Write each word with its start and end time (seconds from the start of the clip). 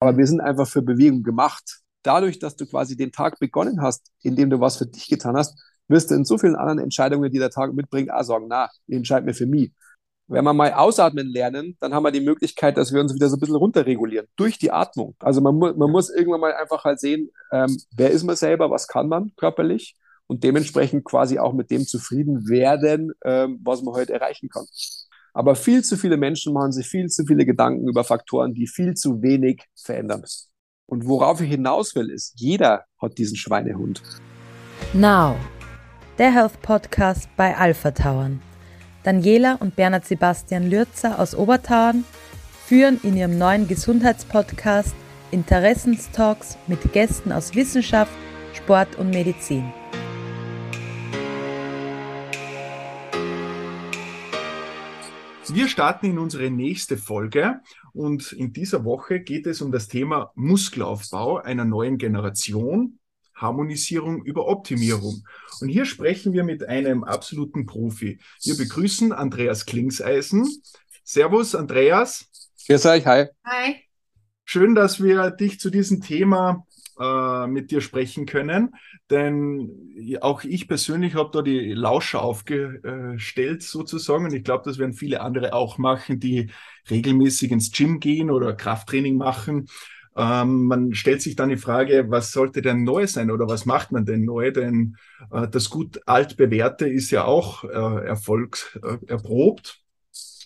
Aber 0.00 0.16
wir 0.16 0.26
sind 0.26 0.40
einfach 0.40 0.68
für 0.68 0.82
Bewegung 0.82 1.22
gemacht. 1.22 1.80
Dadurch, 2.02 2.38
dass 2.38 2.56
du 2.56 2.66
quasi 2.66 2.96
den 2.96 3.12
Tag 3.12 3.38
begonnen 3.38 3.82
hast, 3.82 4.10
indem 4.22 4.50
du 4.50 4.60
was 4.60 4.76
für 4.76 4.86
dich 4.86 5.08
getan 5.08 5.36
hast, 5.36 5.58
wirst 5.88 6.10
du 6.10 6.14
in 6.14 6.24
so 6.24 6.38
vielen 6.38 6.56
anderen 6.56 6.78
Entscheidungen, 6.78 7.30
die 7.30 7.38
der 7.38 7.50
Tag 7.50 7.72
mitbringt, 7.74 8.12
auch 8.12 8.22
sagen, 8.22 8.46
na, 8.48 8.68
ich 8.86 8.96
entscheide 8.96 9.26
mir 9.26 9.34
für 9.34 9.46
mich. 9.46 9.72
Wenn 10.28 10.44
wir 10.44 10.52
mal 10.52 10.74
ausatmen 10.74 11.26
lernen, 11.26 11.76
dann 11.80 11.94
haben 11.94 12.02
wir 12.02 12.10
die 12.10 12.20
Möglichkeit, 12.20 12.76
dass 12.76 12.92
wir 12.92 13.00
uns 13.00 13.14
wieder 13.14 13.30
so 13.30 13.36
ein 13.36 13.40
bisschen 13.40 13.56
runterregulieren 13.56 14.26
durch 14.36 14.58
die 14.58 14.70
Atmung. 14.70 15.16
Also 15.20 15.40
man, 15.40 15.54
mu 15.54 15.72
man 15.74 15.90
muss 15.90 16.10
irgendwann 16.10 16.40
mal 16.42 16.52
einfach 16.54 16.84
halt 16.84 17.00
sehen, 17.00 17.30
ähm, 17.50 17.78
wer 17.96 18.10
ist 18.10 18.24
man 18.24 18.36
selber, 18.36 18.70
was 18.70 18.88
kann 18.88 19.08
man 19.08 19.32
körperlich 19.36 19.96
und 20.26 20.44
dementsprechend 20.44 21.04
quasi 21.04 21.38
auch 21.38 21.54
mit 21.54 21.70
dem 21.70 21.86
zufrieden 21.86 22.46
werden, 22.46 23.12
ähm, 23.24 23.60
was 23.64 23.82
man 23.82 23.94
heute 23.94 24.12
erreichen 24.12 24.50
kann. 24.50 24.66
Aber 25.32 25.54
viel 25.54 25.82
zu 25.84 25.96
viele 25.96 26.16
Menschen 26.16 26.52
machen 26.52 26.72
sich 26.72 26.86
viel 26.86 27.08
zu 27.08 27.24
viele 27.24 27.46
Gedanken 27.46 27.88
über 27.88 28.04
Faktoren, 28.04 28.54
die 28.54 28.66
viel 28.66 28.94
zu 28.94 29.22
wenig 29.22 29.64
verändern. 29.74 30.24
Und 30.86 31.06
worauf 31.06 31.40
ich 31.40 31.50
hinaus 31.50 31.94
will, 31.94 32.10
ist, 32.10 32.32
jeder 32.36 32.84
hat 33.00 33.18
diesen 33.18 33.36
Schweinehund. 33.36 34.02
Now, 34.94 35.36
der 36.16 36.32
Health 36.32 36.60
Podcast 36.62 37.28
bei 37.36 37.56
Alpha 37.56 37.90
Tauern. 37.90 38.40
Daniela 39.04 39.56
und 39.60 39.76
Bernhard 39.76 40.06
Sebastian 40.06 40.68
Lürzer 40.68 41.18
aus 41.18 41.34
Obertauern 41.34 42.04
führen 42.66 42.98
in 43.02 43.16
ihrem 43.16 43.38
neuen 43.38 43.68
Gesundheitspodcast 43.68 44.94
Interessenstalks 45.30 46.56
mit 46.66 46.92
Gästen 46.92 47.32
aus 47.32 47.54
Wissenschaft, 47.54 48.12
Sport 48.54 48.96
und 48.96 49.10
Medizin. 49.10 49.72
Wir 55.50 55.68
starten 55.68 56.06
in 56.06 56.18
unsere 56.18 56.50
nächste 56.50 56.98
Folge 56.98 57.60
und 57.94 58.32
in 58.32 58.52
dieser 58.52 58.84
Woche 58.84 59.20
geht 59.20 59.46
es 59.46 59.62
um 59.62 59.72
das 59.72 59.88
Thema 59.88 60.30
Muskelaufbau 60.34 61.38
einer 61.38 61.64
neuen 61.64 61.96
Generation 61.96 62.98
Harmonisierung 63.34 64.24
über 64.24 64.46
Optimierung. 64.46 65.24
Und 65.60 65.68
hier 65.68 65.86
sprechen 65.86 66.34
wir 66.34 66.44
mit 66.44 66.68
einem 66.68 67.02
absoluten 67.02 67.64
Profi. 67.64 68.18
Wir 68.42 68.56
begrüßen 68.56 69.12
Andreas 69.12 69.64
Klingseisen. 69.64 70.46
Servus, 71.02 71.54
Andreas. 71.54 72.26
Grüß 72.66 72.84
euch, 72.86 73.06
hi. 73.06 73.26
Hi. 73.46 73.76
Schön, 74.44 74.74
dass 74.74 75.02
wir 75.02 75.30
dich 75.30 75.60
zu 75.60 75.70
diesem 75.70 76.02
Thema 76.02 76.66
äh, 76.98 77.46
mit 77.46 77.70
dir 77.70 77.80
sprechen 77.80 78.26
können, 78.26 78.74
denn 79.10 80.18
auch 80.20 80.44
ich 80.44 80.68
persönlich 80.68 81.14
habe 81.14 81.30
da 81.32 81.42
die 81.42 81.72
Lauscher 81.72 82.22
aufgestellt 82.22 83.62
sozusagen 83.62 84.24
und 84.26 84.34
ich 84.34 84.44
glaube, 84.44 84.64
das 84.64 84.78
werden 84.78 84.92
viele 84.92 85.20
andere 85.20 85.52
auch 85.52 85.78
machen, 85.78 86.20
die 86.20 86.50
regelmäßig 86.90 87.50
ins 87.50 87.72
Gym 87.72 88.00
gehen 88.00 88.30
oder 88.30 88.54
Krafttraining 88.54 89.16
machen 89.16 89.66
ähm, 90.18 90.64
man 90.64 90.94
stellt 90.94 91.22
sich 91.22 91.36
dann 91.36 91.48
die 91.48 91.56
Frage, 91.56 92.06
was 92.08 92.32
sollte 92.32 92.60
denn 92.60 92.82
neu 92.82 93.06
sein 93.06 93.30
oder 93.30 93.48
was 93.48 93.66
macht 93.66 93.92
man 93.92 94.04
denn 94.04 94.24
neu? 94.24 94.50
Denn 94.50 94.96
äh, 95.30 95.46
das 95.46 95.70
gut 95.70 96.00
altbewährte 96.06 96.88
ist 96.88 97.12
ja 97.12 97.24
auch 97.24 97.62
äh, 97.62 98.06
erfolgserprobt. 98.06 99.80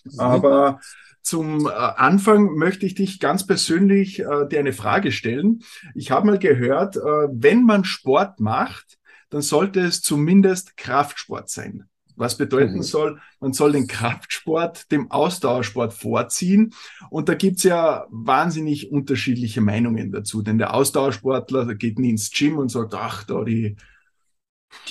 Mhm. 0.03 0.19
Aber 0.19 0.79
zum 1.23 1.67
äh, 1.67 1.69
Anfang 1.69 2.55
möchte 2.55 2.85
ich 2.85 2.95
dich 2.95 3.19
ganz 3.19 3.47
persönlich 3.47 4.19
äh, 4.19 4.47
dir 4.47 4.59
eine 4.59 4.73
Frage 4.73 5.11
stellen. 5.11 5.63
Ich 5.95 6.11
habe 6.11 6.27
mal 6.27 6.37
gehört, 6.37 6.97
äh, 6.97 6.99
wenn 6.99 7.63
man 7.63 7.85
Sport 7.85 8.39
macht, 8.39 8.99
dann 9.29 9.41
sollte 9.41 9.79
es 9.79 10.01
zumindest 10.01 10.77
Kraftsport 10.77 11.49
sein. 11.49 11.85
Was 12.15 12.37
bedeuten 12.37 12.75
mhm. 12.75 12.83
soll, 12.83 13.19
man 13.39 13.53
soll 13.53 13.71
den 13.71 13.87
Kraftsport 13.87 14.91
dem 14.91 15.09
Ausdauersport 15.09 15.93
vorziehen. 15.93 16.73
Und 17.09 17.29
da 17.29 17.33
gibt's 17.33 17.63
ja 17.63 18.05
wahnsinnig 18.11 18.91
unterschiedliche 18.91 19.61
Meinungen 19.61 20.11
dazu. 20.11 20.43
Denn 20.43 20.59
der 20.59 20.75
Ausdauersportler 20.75 21.65
der 21.65 21.75
geht 21.75 21.97
nie 21.97 22.11
ins 22.11 22.29
Gym 22.29 22.59
und 22.59 22.69
sagt, 22.69 22.93
ach, 22.93 23.23
da 23.23 23.43
die 23.43 23.77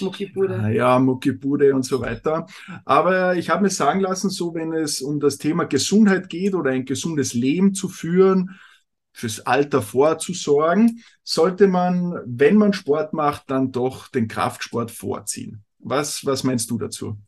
Muckibude. 0.01 0.61
Ah, 0.61 0.69
ja, 0.69 0.99
Muckibude 0.99 1.75
und 1.75 1.85
so 1.85 2.01
weiter. 2.01 2.47
Aber 2.85 3.37
ich 3.37 3.51
habe 3.51 3.63
mir 3.63 3.71
sagen 3.71 4.01
lassen, 4.01 4.31
so 4.31 4.55
wenn 4.55 4.73
es 4.73 5.01
um 5.01 5.21
das 5.21 5.39
Thema 5.39 5.65
Gesundheit 5.65 6.29
geht 6.29 6.55
oder 6.55 6.71
ein 6.71 6.85
gesundes 6.85 7.35
Leben 7.35 7.75
zu 7.75 7.89
führen, 7.89 8.59
fürs 9.13 9.41
Alter 9.41 9.83
vorzusorgen, 9.83 11.03
sollte 11.23 11.69
man, 11.69 12.19
wenn 12.25 12.57
man 12.57 12.73
Sport 12.73 13.13
macht, 13.13 13.51
dann 13.51 13.71
doch 13.71 14.09
den 14.09 14.27
Kraftsport 14.27 14.91
vorziehen. 14.91 15.65
Was, 15.79 16.25
was 16.25 16.45
meinst 16.45 16.71
du 16.71 16.79
dazu? 16.79 17.19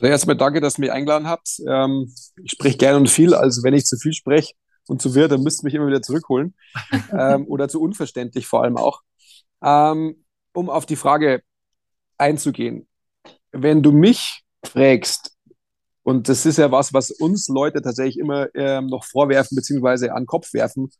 Erstmal 0.00 0.36
danke, 0.36 0.60
dass 0.60 0.78
ihr 0.78 0.82
mich 0.82 0.92
eingeladen 0.92 1.26
habt. 1.26 1.60
Ähm, 1.66 2.12
ich 2.42 2.52
spreche 2.52 2.76
gerne 2.76 2.98
und 2.98 3.10
viel, 3.10 3.34
also 3.34 3.62
wenn 3.62 3.74
ich 3.74 3.84
zu 3.84 3.96
viel 3.96 4.12
spreche 4.12 4.54
und 4.86 5.02
zu 5.02 5.14
wird, 5.14 5.32
dann 5.32 5.42
müsst 5.42 5.62
ihr 5.62 5.64
mich 5.64 5.74
immer 5.74 5.86
wieder 5.86 6.02
zurückholen. 6.02 6.54
ähm, 7.18 7.46
oder 7.46 7.68
zu 7.68 7.80
unverständlich 7.80 8.46
vor 8.46 8.62
allem 8.62 8.76
auch. 8.76 9.02
Ähm, 9.62 10.24
um 10.52 10.70
auf 10.70 10.86
die 10.86 10.96
Frage 10.96 11.42
einzugehen. 12.18 12.86
Wenn 13.52 13.82
du 13.82 13.92
mich 13.92 14.42
fragst, 14.64 15.36
und 16.04 16.28
das 16.28 16.46
ist 16.46 16.58
ja 16.58 16.70
was, 16.70 16.92
was 16.92 17.10
uns 17.10 17.48
Leute 17.48 17.80
tatsächlich 17.80 18.18
immer 18.18 18.48
ähm, 18.54 18.86
noch 18.86 19.04
vorwerfen, 19.04 19.54
beziehungsweise 19.54 20.12
an 20.12 20.22
den 20.22 20.26
Kopf 20.26 20.52
werfen, 20.52 20.90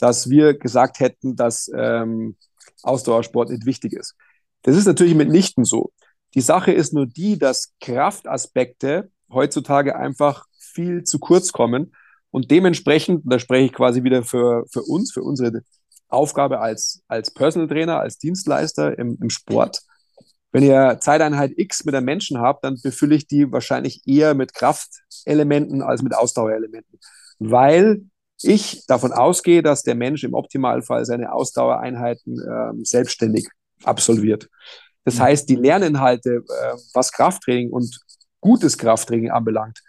dass 0.00 0.28
wir 0.28 0.54
gesagt 0.58 1.00
hätten, 1.00 1.36
dass 1.36 1.70
ähm, 1.74 2.36
Ausdauersport 2.82 3.50
nicht 3.50 3.66
wichtig 3.66 3.92
ist. 3.92 4.14
Das 4.62 4.76
ist 4.76 4.86
natürlich 4.86 5.14
mitnichten 5.14 5.64
so. 5.64 5.92
Die 6.34 6.40
Sache 6.40 6.72
ist 6.72 6.92
nur 6.92 7.06
die, 7.06 7.38
dass 7.38 7.74
Kraftaspekte 7.80 9.10
heutzutage 9.30 9.96
einfach 9.96 10.46
viel 10.58 11.04
zu 11.04 11.18
kurz 11.18 11.52
kommen 11.52 11.94
und 12.30 12.50
dementsprechend, 12.50 13.22
da 13.24 13.38
spreche 13.38 13.66
ich 13.66 13.72
quasi 13.72 14.02
wieder 14.02 14.22
für, 14.22 14.64
für 14.70 14.82
uns, 14.82 15.12
für 15.12 15.22
unsere 15.22 15.62
Aufgabe 16.08 16.60
als, 16.60 17.02
als 17.08 17.32
Personal 17.32 17.68
Trainer, 17.68 18.00
als 18.00 18.18
Dienstleister 18.18 18.98
im, 18.98 19.18
im 19.20 19.30
Sport. 19.30 19.80
Wenn 20.52 20.62
ihr 20.62 20.98
Zeiteinheit 21.00 21.52
X 21.56 21.84
mit 21.84 21.94
einem 21.94 22.06
Menschen 22.06 22.40
habt, 22.40 22.64
dann 22.64 22.80
befülle 22.82 23.14
ich 23.14 23.26
die 23.26 23.52
wahrscheinlich 23.52 24.02
eher 24.06 24.34
mit 24.34 24.54
Kraftelementen 24.54 25.82
als 25.82 26.02
mit 26.02 26.14
Ausdauerelementen, 26.14 26.98
weil 27.38 28.02
ich 28.42 28.86
davon 28.86 29.12
ausgehe, 29.12 29.62
dass 29.62 29.82
der 29.82 29.94
Mensch 29.94 30.24
im 30.24 30.34
Optimalfall 30.34 31.04
seine 31.04 31.32
Ausdauereinheiten 31.32 32.38
äh, 32.38 32.84
selbstständig 32.84 33.48
absolviert. 33.82 34.48
Das 35.04 35.20
heißt, 35.20 35.48
die 35.48 35.56
Lerninhalte, 35.56 36.44
äh, 36.46 36.76
was 36.94 37.12
Krafttraining 37.12 37.70
und 37.70 37.98
gutes 38.40 38.78
Krafttraining 38.78 39.30
anbelangt, 39.30 39.80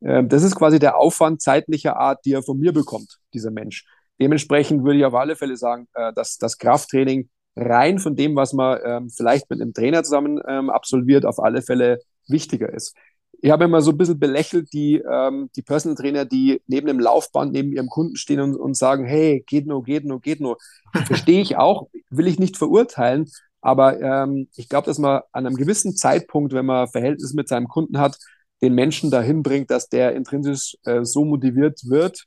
äh, 0.00 0.24
das 0.24 0.42
ist 0.42 0.56
quasi 0.56 0.78
der 0.78 0.96
Aufwand 0.96 1.42
zeitlicher 1.42 1.96
Art, 1.96 2.24
die 2.24 2.32
er 2.32 2.42
von 2.42 2.58
mir 2.58 2.72
bekommt, 2.72 3.18
dieser 3.34 3.50
Mensch. 3.50 3.84
Dementsprechend 4.20 4.84
würde 4.84 4.98
ich 4.98 5.04
auf 5.04 5.14
alle 5.14 5.36
Fälle 5.36 5.56
sagen, 5.56 5.88
äh, 5.94 6.12
dass 6.12 6.38
das 6.38 6.58
Krafttraining 6.58 7.28
rein 7.56 7.98
von 7.98 8.16
dem, 8.16 8.36
was 8.36 8.52
man 8.52 8.78
ähm, 8.84 9.10
vielleicht 9.10 9.50
mit 9.50 9.60
einem 9.60 9.72
Trainer 9.72 10.02
zusammen 10.02 10.40
ähm, 10.46 10.70
absolviert, 10.70 11.24
auf 11.24 11.38
alle 11.40 11.62
Fälle 11.62 12.00
wichtiger 12.28 12.72
ist. 12.72 12.94
Ich 13.42 13.50
habe 13.50 13.64
immer 13.64 13.80
so 13.80 13.92
ein 13.92 13.96
bisschen 13.96 14.18
belächelt 14.18 14.72
die, 14.72 15.02
ähm, 15.10 15.48
die 15.56 15.62
Personal 15.62 15.96
Trainer, 15.96 16.24
die 16.26 16.60
neben 16.66 16.86
dem 16.86 17.00
Laufband, 17.00 17.52
neben 17.52 17.72
ihrem 17.72 17.88
Kunden 17.88 18.16
stehen 18.16 18.40
und, 18.40 18.56
und 18.56 18.76
sagen, 18.76 19.04
hey, 19.04 19.42
geht 19.46 19.66
nur, 19.66 19.82
geht 19.82 20.04
nur, 20.04 20.20
geht 20.20 20.40
nur. 20.40 20.58
Verstehe 21.06 21.40
ich 21.40 21.56
auch, 21.56 21.88
will 22.10 22.26
ich 22.26 22.38
nicht 22.38 22.56
verurteilen, 22.56 23.30
aber 23.62 24.00
ähm, 24.00 24.48
ich 24.56 24.68
glaube, 24.68 24.86
dass 24.86 24.98
man 24.98 25.22
an 25.32 25.46
einem 25.46 25.56
gewissen 25.56 25.96
Zeitpunkt, 25.96 26.52
wenn 26.52 26.66
man 26.66 26.88
Verhältnis 26.88 27.32
mit 27.32 27.48
seinem 27.48 27.68
Kunden 27.68 27.98
hat, 27.98 28.18
den 28.62 28.74
Menschen 28.74 29.10
dahin 29.10 29.42
bringt, 29.42 29.70
dass 29.70 29.88
der 29.88 30.14
intrinsisch 30.14 30.76
äh, 30.84 31.04
so 31.04 31.24
motiviert 31.24 31.80
wird, 31.88 32.24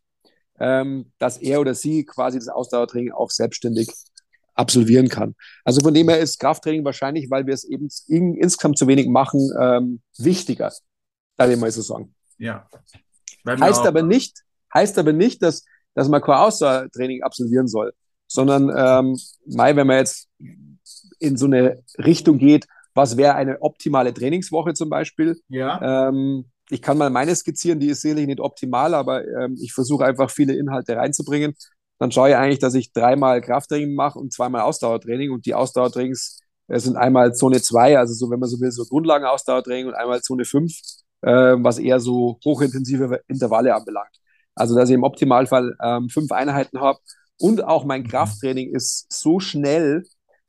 ähm, 0.59 1.11
dass 1.19 1.37
er 1.37 1.59
oder 1.59 1.73
sie 1.75 2.05
quasi 2.05 2.37
das 2.39 2.47
Ausdauertraining 2.47 3.11
auch 3.11 3.29
selbstständig 3.31 3.89
absolvieren 4.55 5.09
kann. 5.09 5.35
Also 5.63 5.81
von 5.81 5.93
dem 5.93 6.09
her 6.09 6.19
ist 6.19 6.39
Krafttraining 6.39 6.85
wahrscheinlich, 6.85 7.29
weil 7.29 7.45
wir 7.47 7.53
es 7.53 7.63
eben 7.63 7.89
in, 8.07 8.35
insgesamt 8.35 8.77
zu 8.77 8.87
wenig 8.87 9.07
machen, 9.07 9.51
ähm, 9.59 10.01
wichtiger, 10.17 10.71
darf 11.37 11.49
ich 11.49 11.57
mal 11.57 11.71
so 11.71 11.81
sagen. 11.81 12.13
Ja. 12.37 12.67
Heißt 13.47 13.85
aber 13.85 14.03
nicht, 14.03 14.43
heißt 14.73 14.97
aber 14.99 15.13
nicht, 15.13 15.41
dass, 15.41 15.65
dass 15.95 16.07
man 16.07 16.21
kein 16.21 16.35
Ausdauertraining 16.35 17.23
absolvieren 17.23 17.67
soll, 17.67 17.93
sondern 18.27 18.71
ähm, 18.75 19.17
Mai, 19.45 19.75
wenn 19.75 19.87
man 19.87 19.97
jetzt 19.97 20.29
in 21.19 21.37
so 21.37 21.45
eine 21.45 21.83
Richtung 21.97 22.37
geht, 22.37 22.67
was 22.93 23.17
wäre 23.17 23.35
eine 23.35 23.61
optimale 23.61 24.13
Trainingswoche 24.13 24.73
zum 24.73 24.89
Beispiel? 24.89 25.39
Ja. 25.49 26.09
Ähm, 26.09 26.45
ich 26.73 26.81
kann 26.81 26.97
mal 26.97 27.09
meine 27.09 27.35
skizzieren, 27.35 27.79
die 27.79 27.87
ist 27.87 28.01
sicherlich 28.01 28.27
nicht 28.27 28.39
optimal, 28.39 28.93
aber 28.95 29.25
ähm, 29.27 29.57
ich 29.61 29.73
versuche 29.73 30.05
einfach 30.05 30.29
viele 30.31 30.55
Inhalte 30.55 30.95
reinzubringen. 30.95 31.55
Dann 31.99 32.11
schaue 32.11 32.29
ich 32.29 32.35
eigentlich, 32.35 32.59
dass 32.59 32.73
ich 32.73 32.91
dreimal 32.91 33.41
Krafttraining 33.41 33.93
mache 33.93 34.17
und 34.17 34.33
zweimal 34.33 34.61
Ausdauertraining 34.61 35.31
und 35.31 35.45
die 35.45 35.53
Ausdauertrainings 35.53 36.39
äh, 36.67 36.79
sind 36.79 36.97
einmal 36.97 37.35
Zone 37.35 37.61
2, 37.61 37.99
also 37.99 38.13
so, 38.13 38.31
wenn 38.31 38.39
man 38.39 38.49
so 38.49 38.59
will, 38.59 38.71
so 38.71 38.85
Grundlagen-Ausdauertraining 38.85 39.87
und 39.87 39.93
einmal 39.93 40.21
Zone 40.21 40.45
5, 40.45 40.73
äh, 41.21 41.31
was 41.59 41.77
eher 41.77 41.99
so 41.99 42.39
hochintensive 42.43 43.21
Intervalle 43.27 43.75
anbelangt. 43.75 44.17
Also, 44.55 44.75
dass 44.75 44.89
ich 44.89 44.95
im 44.95 45.03
Optimalfall 45.03 45.75
ähm, 45.83 46.09
fünf 46.09 46.31
Einheiten 46.31 46.79
habe 46.79 46.99
und 47.39 47.63
auch 47.63 47.85
mein 47.85 48.07
Krafttraining 48.07 48.73
ist 48.73 49.05
so 49.11 49.39
schnell, 49.39 50.03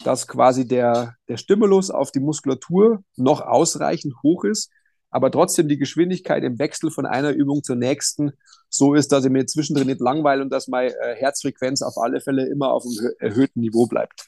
dass 0.04 0.26
quasi 0.26 0.66
der, 0.66 1.14
der 1.28 1.36
Stimulus 1.36 1.90
auf 1.90 2.12
die 2.12 2.20
Muskulatur 2.20 3.02
noch 3.16 3.40
ausreichend 3.42 4.14
hoch 4.22 4.44
ist, 4.44 4.70
aber 5.14 5.30
trotzdem 5.30 5.68
die 5.68 5.78
Geschwindigkeit 5.78 6.42
im 6.42 6.58
Wechsel 6.58 6.90
von 6.90 7.06
einer 7.06 7.30
Übung 7.30 7.62
zur 7.62 7.76
nächsten 7.76 8.32
so 8.68 8.94
ist, 8.94 9.12
dass 9.12 9.24
ich 9.24 9.30
mir 9.30 9.46
zwischendrin 9.46 9.86
nicht 9.86 10.00
langweile 10.00 10.42
und 10.42 10.50
dass 10.50 10.66
meine 10.66 10.90
äh, 10.90 11.14
Herzfrequenz 11.14 11.82
auf 11.82 11.96
alle 11.98 12.20
Fälle 12.20 12.48
immer 12.48 12.72
auf 12.72 12.82
einem 12.84 13.12
erhöhten 13.20 13.60
Niveau 13.60 13.86
bleibt. 13.86 14.26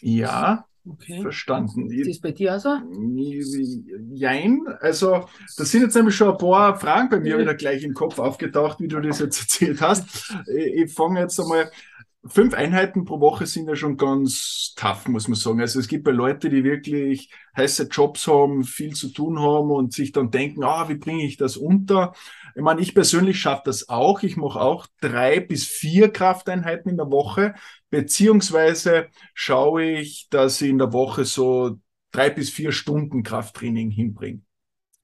Ja, 0.00 0.64
Okay. 0.86 1.22
Verstanden. 1.22 1.90
Ist 1.90 2.10
das 2.10 2.20
bei 2.20 2.32
dir 2.32 2.56
auch 2.56 2.60
so? 2.60 2.76
Jein. 4.12 4.66
Also, 4.80 5.26
da 5.56 5.64
sind 5.64 5.80
jetzt 5.80 5.94
nämlich 5.94 6.14
schon 6.14 6.30
ein 6.30 6.36
paar 6.36 6.78
Fragen 6.78 7.08
bei 7.08 7.20
mir 7.20 7.38
wieder 7.38 7.54
gleich 7.54 7.82
im 7.84 7.94
Kopf 7.94 8.18
aufgetaucht, 8.18 8.80
wie 8.80 8.88
du 8.88 9.00
das 9.00 9.18
jetzt 9.18 9.40
erzählt 9.40 9.80
hast. 9.80 10.34
Ich 10.46 10.92
fange 10.92 11.20
jetzt 11.20 11.40
einmal. 11.40 11.70
Fünf 12.26 12.54
Einheiten 12.54 13.04
pro 13.04 13.20
Woche 13.20 13.46
sind 13.46 13.68
ja 13.68 13.76
schon 13.76 13.98
ganz 13.98 14.72
tough, 14.76 15.08
muss 15.08 15.28
man 15.28 15.34
sagen. 15.34 15.60
Also 15.60 15.78
es 15.78 15.88
gibt 15.88 16.04
bei 16.04 16.10
Leute, 16.10 16.48
die 16.48 16.64
wirklich 16.64 17.30
heiße 17.54 17.88
Jobs 17.90 18.26
haben, 18.26 18.64
viel 18.64 18.94
zu 18.94 19.10
tun 19.10 19.38
haben 19.38 19.70
und 19.70 19.92
sich 19.92 20.10
dann 20.12 20.30
denken, 20.30 20.64
ah, 20.64 20.88
wie 20.88 20.94
bringe 20.94 21.26
ich 21.26 21.36
das 21.36 21.58
unter? 21.58 22.14
Ich 22.54 22.62
meine, 22.62 22.80
ich 22.80 22.94
persönlich 22.94 23.38
schaffe 23.38 23.64
das 23.66 23.90
auch. 23.90 24.22
Ich 24.22 24.38
mache 24.38 24.58
auch 24.58 24.86
drei 25.02 25.40
bis 25.40 25.66
vier 25.66 26.10
Krafteinheiten 26.10 26.90
in 26.90 26.96
der 26.96 27.10
Woche, 27.10 27.54
beziehungsweise 27.90 29.08
schaue 29.34 29.84
ich, 29.84 30.28
dass 30.30 30.62
ich 30.62 30.70
in 30.70 30.78
der 30.78 30.94
Woche 30.94 31.26
so 31.26 31.78
drei 32.10 32.30
bis 32.30 32.48
vier 32.48 32.72
Stunden 32.72 33.22
Krafttraining 33.22 33.90
hinbringe. 33.90 34.40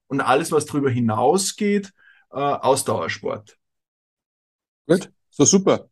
Und 0.07 0.23
alles, 0.23 0.53
was 0.53 0.65
darüber 0.65 0.91
hinausgeht, 0.91 1.93
äh, 2.31 2.39
Ausdauersport. 2.39 3.59
Gut, 4.87 5.13
so 5.29 5.45
super. 5.45 5.91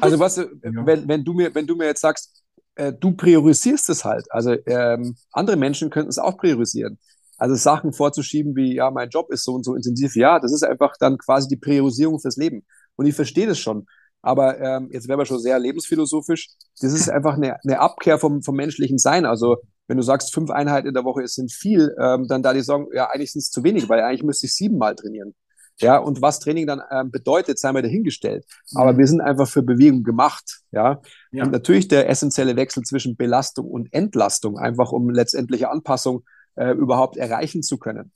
Also 0.00 0.18
was, 0.18 0.36
ja. 0.36 0.46
wenn, 0.62 1.08
wenn, 1.08 1.24
du 1.24 1.32
mir, 1.32 1.54
wenn 1.54 1.66
du 1.66 1.76
mir 1.76 1.86
jetzt 1.86 2.00
sagst, 2.00 2.42
äh, 2.76 2.92
du 2.92 3.12
priorisierst 3.12 3.88
es 3.90 4.04
halt. 4.04 4.30
Also 4.30 4.54
ähm, 4.66 5.16
andere 5.32 5.56
Menschen 5.56 5.90
könnten 5.90 6.10
es 6.10 6.18
auch 6.18 6.36
priorisieren. 6.36 6.98
Also 7.38 7.54
Sachen 7.54 7.92
vorzuschieben 7.92 8.56
wie, 8.56 8.76
ja, 8.76 8.90
mein 8.90 9.10
Job 9.10 9.30
ist 9.30 9.44
so 9.44 9.52
und 9.52 9.64
so 9.64 9.74
intensiv, 9.74 10.16
ja, 10.16 10.38
das 10.40 10.52
ist 10.52 10.62
einfach 10.62 10.94
dann 10.98 11.18
quasi 11.18 11.48
die 11.48 11.56
Priorisierung 11.56 12.18
fürs 12.18 12.36
Leben. 12.36 12.64
Und 12.96 13.06
ich 13.06 13.14
verstehe 13.14 13.46
das 13.46 13.58
schon. 13.58 13.86
Aber 14.22 14.58
ähm, 14.58 14.88
jetzt 14.90 15.06
wäre 15.06 15.18
man 15.18 15.26
schon 15.26 15.38
sehr 15.38 15.58
lebensphilosophisch. 15.58 16.48
Das 16.80 16.92
ist 16.92 17.08
einfach 17.08 17.34
eine, 17.34 17.62
eine 17.62 17.80
Abkehr 17.80 18.18
vom, 18.18 18.42
vom 18.42 18.56
menschlichen 18.56 18.98
Sein. 18.98 19.26
Also 19.26 19.58
wenn 19.86 19.98
du 19.98 20.02
sagst, 20.02 20.34
fünf 20.34 20.50
Einheiten 20.50 20.88
in 20.88 20.94
der 20.94 21.04
Woche 21.04 21.26
sind 21.28 21.52
viel, 21.52 21.94
ähm, 22.00 22.26
dann 22.26 22.42
da 22.42 22.52
die 22.52 22.62
sagen, 22.62 22.88
ja, 22.92 23.08
eigentlich 23.08 23.32
sind 23.32 23.40
es 23.40 23.50
zu 23.50 23.62
wenig, 23.62 23.88
weil 23.88 24.00
eigentlich 24.00 24.24
müsste 24.24 24.46
ich 24.46 24.54
siebenmal 24.54 24.96
trainieren. 24.96 25.34
Ja, 25.78 25.98
und 25.98 26.22
was 26.22 26.40
Training 26.40 26.66
dann 26.66 26.80
ähm, 26.90 27.10
bedeutet, 27.10 27.58
sei 27.58 27.70
mal 27.72 27.82
dahingestellt. 27.82 28.46
Aber 28.74 28.94
mhm. 28.94 28.98
wir 28.98 29.06
sind 29.06 29.20
einfach 29.20 29.46
für 29.46 29.62
Bewegung 29.62 30.04
gemacht. 30.04 30.62
Ja? 30.72 31.02
ja. 31.32 31.44
Und 31.44 31.52
natürlich 31.52 31.88
der 31.88 32.08
essentielle 32.08 32.56
Wechsel 32.56 32.82
zwischen 32.82 33.16
Belastung 33.16 33.66
und 33.66 33.92
Entlastung, 33.92 34.58
einfach 34.58 34.92
um 34.92 35.10
letztendliche 35.10 35.70
Anpassung 35.70 36.24
äh, 36.54 36.72
überhaupt 36.72 37.16
erreichen 37.18 37.62
zu 37.62 37.78
können. 37.78 38.12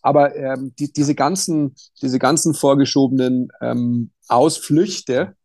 Aber 0.00 0.34
ähm, 0.34 0.74
die, 0.78 0.92
diese 0.92 1.14
ganzen, 1.14 1.74
diese 2.00 2.18
ganzen 2.18 2.54
vorgeschobenen 2.54 3.48
ähm, 3.60 4.10
Ausflüchte, 4.28 5.36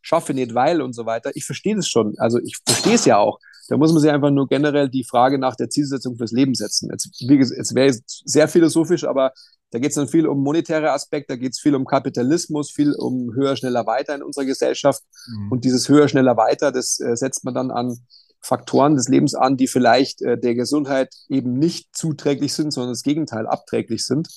schaffe 0.00 0.32
nicht 0.32 0.54
weil 0.54 0.80
und 0.80 0.94
so 0.94 1.04
weiter, 1.04 1.32
ich 1.34 1.44
verstehe 1.44 1.76
das 1.76 1.88
schon. 1.88 2.14
Also 2.18 2.38
ich 2.38 2.56
verstehe 2.64 2.94
es 2.94 3.04
ja 3.04 3.18
auch. 3.18 3.38
Da 3.68 3.76
muss 3.76 3.92
man 3.92 4.00
sich 4.00 4.10
einfach 4.10 4.30
nur 4.30 4.48
generell 4.48 4.88
die 4.88 5.04
Frage 5.04 5.38
nach 5.38 5.54
der 5.54 5.68
Zielsetzung 5.68 6.16
fürs 6.16 6.32
Leben 6.32 6.54
setzen. 6.54 6.88
Jetzt, 6.90 7.10
wie 7.28 7.36
gesagt, 7.36 7.58
jetzt 7.58 7.74
wäre 7.74 7.88
es 7.88 8.02
sehr 8.24 8.48
philosophisch, 8.48 9.04
aber 9.04 9.32
da 9.70 9.78
geht 9.78 9.90
es 9.90 9.96
dann 9.96 10.08
viel 10.08 10.26
um 10.26 10.42
monetäre 10.42 10.92
Aspekte, 10.92 11.34
da 11.34 11.36
geht 11.36 11.52
es 11.52 11.60
viel 11.60 11.74
um 11.74 11.84
Kapitalismus, 11.84 12.70
viel 12.70 12.94
um 12.94 13.34
höher, 13.34 13.56
schneller, 13.56 13.86
weiter 13.86 14.14
in 14.14 14.22
unserer 14.22 14.46
Gesellschaft. 14.46 15.02
Mhm. 15.26 15.52
Und 15.52 15.64
dieses 15.64 15.88
höher, 15.88 16.08
schneller, 16.08 16.36
weiter, 16.36 16.72
das 16.72 17.00
äh, 17.00 17.16
setzt 17.16 17.44
man 17.44 17.54
dann 17.54 17.70
an 17.70 17.98
Faktoren 18.40 18.94
des 18.94 19.08
Lebens 19.08 19.34
an, 19.34 19.56
die 19.56 19.66
vielleicht 19.66 20.22
äh, 20.22 20.38
der 20.38 20.54
Gesundheit 20.54 21.14
eben 21.28 21.58
nicht 21.58 21.94
zuträglich 21.94 22.54
sind, 22.54 22.72
sondern 22.72 22.92
das 22.92 23.02
Gegenteil 23.02 23.46
abträglich 23.46 24.06
sind. 24.06 24.28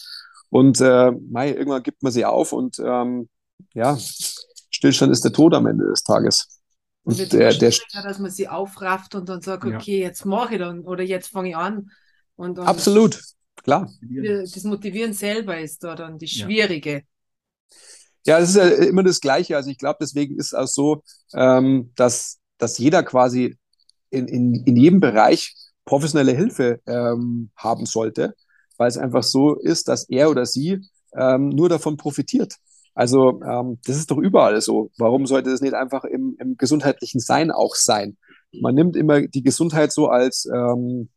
Und 0.49 0.81
äh, 0.81 1.11
mei, 1.29 1.51
irgendwann 1.51 1.83
gibt 1.83 2.03
man 2.03 2.11
sie 2.11 2.25
auf 2.25 2.51
und 2.51 2.79
ähm, 2.79 3.29
ja, 3.73 3.97
Stillstand 4.69 5.11
ist 5.11 5.23
der 5.23 5.31
Tod 5.31 5.53
am 5.53 5.65
Ende 5.65 5.87
des 5.87 6.03
Tages. 6.03 6.59
Und, 7.03 7.19
und 7.19 7.33
der, 7.33 7.53
der, 7.53 7.71
dass 8.03 8.19
man 8.19 8.31
sie 8.31 8.47
aufrafft 8.47 9.15
und 9.15 9.29
dann 9.29 9.41
sagt, 9.41 9.63
okay, 9.63 9.99
ja. 9.99 10.07
jetzt 10.07 10.25
mache 10.25 10.55
ich 10.55 10.59
dann 10.59 10.81
oder 10.81 11.03
jetzt 11.03 11.29
fange 11.29 11.49
ich 11.49 11.55
an. 11.55 11.91
Und, 12.35 12.59
und 12.59 12.67
Absolut, 12.67 13.21
klar. 13.55 13.91
Das 14.01 14.63
Motivieren 14.63 15.13
selber 15.13 15.59
ist 15.59 15.83
da 15.83 15.95
dann 15.95 16.17
die 16.17 16.27
schwierige. 16.27 17.03
Ja, 18.25 18.39
es 18.39 18.49
ist 18.49 18.55
ja 18.55 18.67
immer 18.67 19.03
das 19.03 19.19
Gleiche. 19.19 19.55
Also 19.55 19.69
ich 19.69 19.77
glaube, 19.77 19.97
deswegen 20.01 20.37
ist 20.37 20.47
es 20.47 20.53
auch 20.53 20.67
so, 20.67 21.03
ähm, 21.33 21.91
dass, 21.95 22.39
dass 22.57 22.77
jeder 22.77 23.03
quasi 23.03 23.57
in, 24.09 24.27
in, 24.27 24.55
in 24.65 24.75
jedem 24.75 24.99
Bereich 24.99 25.55
professionelle 25.85 26.33
Hilfe 26.33 26.79
ähm, 26.85 27.49
haben 27.55 27.85
sollte, 27.85 28.35
weil 28.77 28.89
es 28.89 28.97
einfach 28.97 29.23
so 29.23 29.55
ist, 29.55 29.87
dass 29.87 30.07
er 30.09 30.29
oder 30.29 30.45
sie 30.45 30.79
ähm, 31.15 31.49
nur 31.49 31.69
davon 31.69 31.97
profitiert. 31.97 32.55
Also 32.93 33.41
ähm, 33.41 33.79
das 33.85 33.97
ist 33.97 34.11
doch 34.11 34.17
überall 34.17 34.61
so. 34.61 34.91
Warum 34.97 35.25
sollte 35.25 35.49
das 35.49 35.61
nicht 35.61 35.73
einfach 35.73 36.03
im, 36.03 36.35
im 36.39 36.57
gesundheitlichen 36.57 37.19
Sein 37.19 37.49
auch 37.49 37.75
sein? 37.75 38.17
Man 38.51 38.75
nimmt 38.75 38.95
immer 38.95 39.21
die 39.21 39.43
Gesundheit 39.43 39.93
so 39.93 40.09
als 40.09 40.47
ähm, 40.53 41.09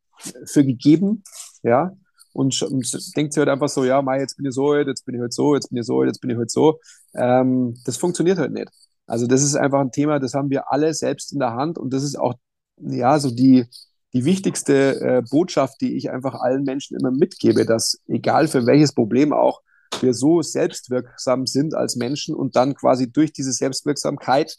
für 0.46 0.64
gegeben, 0.64 1.24
ja, 1.62 1.92
und, 2.34 2.60
und 2.62 3.16
denkt 3.16 3.32
sich 3.32 3.38
halt 3.38 3.48
einfach 3.48 3.68
so, 3.68 3.84
ja, 3.84 4.02
mei, 4.02 4.20
jetzt 4.20 4.36
bin 4.36 4.46
ich 4.46 4.54
so, 4.54 4.74
jetzt 4.74 5.06
bin 5.06 5.14
ich 5.14 5.20
halt 5.20 5.32
so, 5.32 5.54
jetzt 5.54 5.70
bin 5.70 5.78
ich 5.78 5.86
so, 5.86 6.04
jetzt 6.04 6.20
bin 6.20 6.30
ich 6.30 6.36
halt 6.36 6.50
so. 6.50 6.80
Ähm, 7.14 7.76
das 7.86 7.96
funktioniert 7.96 8.38
halt 8.38 8.52
nicht. 8.52 8.68
Also 9.06 9.26
das 9.26 9.42
ist 9.42 9.54
einfach 9.54 9.80
ein 9.80 9.92
Thema, 9.92 10.18
das 10.18 10.34
haben 10.34 10.50
wir 10.50 10.72
alle 10.72 10.92
selbst 10.94 11.32
in 11.32 11.38
der 11.38 11.52
Hand 11.54 11.78
und 11.78 11.92
das 11.92 12.02
ist 12.02 12.18
auch 12.18 12.34
ja, 12.78 13.18
so 13.18 13.30
die, 13.30 13.66
die 14.12 14.24
wichtigste 14.24 15.00
äh, 15.00 15.22
Botschaft, 15.30 15.80
die 15.80 15.96
ich 15.96 16.10
einfach 16.10 16.34
allen 16.34 16.64
Menschen 16.64 16.98
immer 16.98 17.10
mitgebe, 17.10 17.64
dass 17.66 18.00
egal 18.08 18.48
für 18.48 18.66
welches 18.66 18.92
Problem 18.92 19.32
auch, 19.32 19.60
wir 20.00 20.12
so 20.12 20.42
selbstwirksam 20.42 21.46
sind 21.46 21.74
als 21.74 21.94
Menschen 21.94 22.34
und 22.34 22.56
dann 22.56 22.74
quasi 22.74 23.10
durch 23.10 23.32
diese 23.32 23.52
Selbstwirksamkeit 23.52 24.56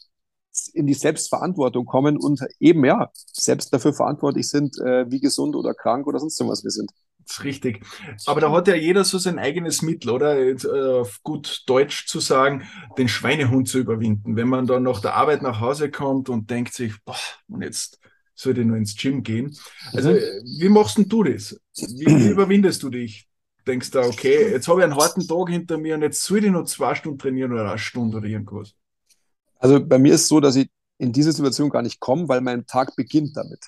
in 0.72 0.86
die 0.86 0.94
Selbstverantwortung 0.94 1.84
kommen 1.84 2.16
und 2.16 2.40
eben 2.58 2.84
ja 2.86 3.10
selbst 3.32 3.74
dafür 3.74 3.92
verantwortlich 3.92 4.48
sind, 4.48 4.78
äh, 4.78 5.10
wie 5.10 5.20
gesund 5.20 5.54
oder 5.54 5.74
krank 5.74 6.06
oder 6.06 6.18
sonst 6.18 6.40
was 6.40 6.64
wir 6.64 6.70
sind. 6.70 6.90
Ist 7.28 7.42
richtig. 7.42 7.84
Aber 8.26 8.40
da 8.40 8.52
hat 8.52 8.68
ja 8.68 8.76
jeder 8.76 9.04
so 9.04 9.18
sein 9.18 9.38
eigenes 9.38 9.82
Mittel, 9.82 10.10
oder? 10.10 10.42
Jetzt, 10.42 10.64
äh, 10.64 11.00
auf 11.00 11.22
gut 11.24 11.64
Deutsch 11.66 12.06
zu 12.06 12.20
sagen, 12.20 12.68
den 12.98 13.08
Schweinehund 13.08 13.68
zu 13.68 13.78
überwinden. 13.78 14.36
Wenn 14.36 14.48
man 14.48 14.66
dann 14.66 14.84
nach 14.84 15.00
der 15.00 15.14
Arbeit 15.14 15.42
nach 15.42 15.60
Hause 15.60 15.90
kommt 15.90 16.28
und 16.28 16.50
denkt 16.50 16.72
sich, 16.72 16.94
boah, 17.04 17.16
und 17.48 17.62
jetzt 17.62 17.98
sollte 18.34 18.60
ich 18.60 18.66
nur 18.66 18.76
ins 18.76 18.96
Gym 18.96 19.22
gehen. 19.22 19.56
Also, 19.92 20.10
mhm. 20.10 20.20
wie 20.60 20.68
machst 20.68 20.98
denn 20.98 21.08
du 21.08 21.24
das? 21.24 21.58
Wie, 21.74 22.06
wie 22.06 22.28
überwindest 22.28 22.82
du 22.82 22.90
dich? 22.90 23.26
Denkst 23.66 23.90
du, 23.90 24.00
okay, 24.00 24.52
jetzt 24.52 24.68
habe 24.68 24.80
ich 24.80 24.84
einen 24.84 24.94
harten 24.94 25.26
Tag 25.26 25.48
hinter 25.48 25.76
mir 25.78 25.96
und 25.96 26.02
jetzt 26.02 26.22
soll 26.22 26.44
ich 26.44 26.50
noch 26.52 26.64
zwei 26.66 26.94
Stunden 26.94 27.18
trainieren 27.18 27.52
oder 27.52 27.68
eine 27.68 27.78
Stunde 27.78 28.18
oder 28.18 28.28
irgendwas? 28.28 28.74
Also 29.58 29.84
bei 29.84 29.98
mir 29.98 30.14
ist 30.14 30.22
es 30.22 30.28
so, 30.28 30.38
dass 30.38 30.54
ich 30.54 30.68
in 30.98 31.12
diese 31.12 31.32
Situation 31.32 31.70
gar 31.70 31.82
nicht 31.82 31.98
komme, 31.98 32.28
weil 32.28 32.40
mein 32.40 32.66
Tag 32.66 32.94
beginnt 32.94 33.36
damit. 33.36 33.64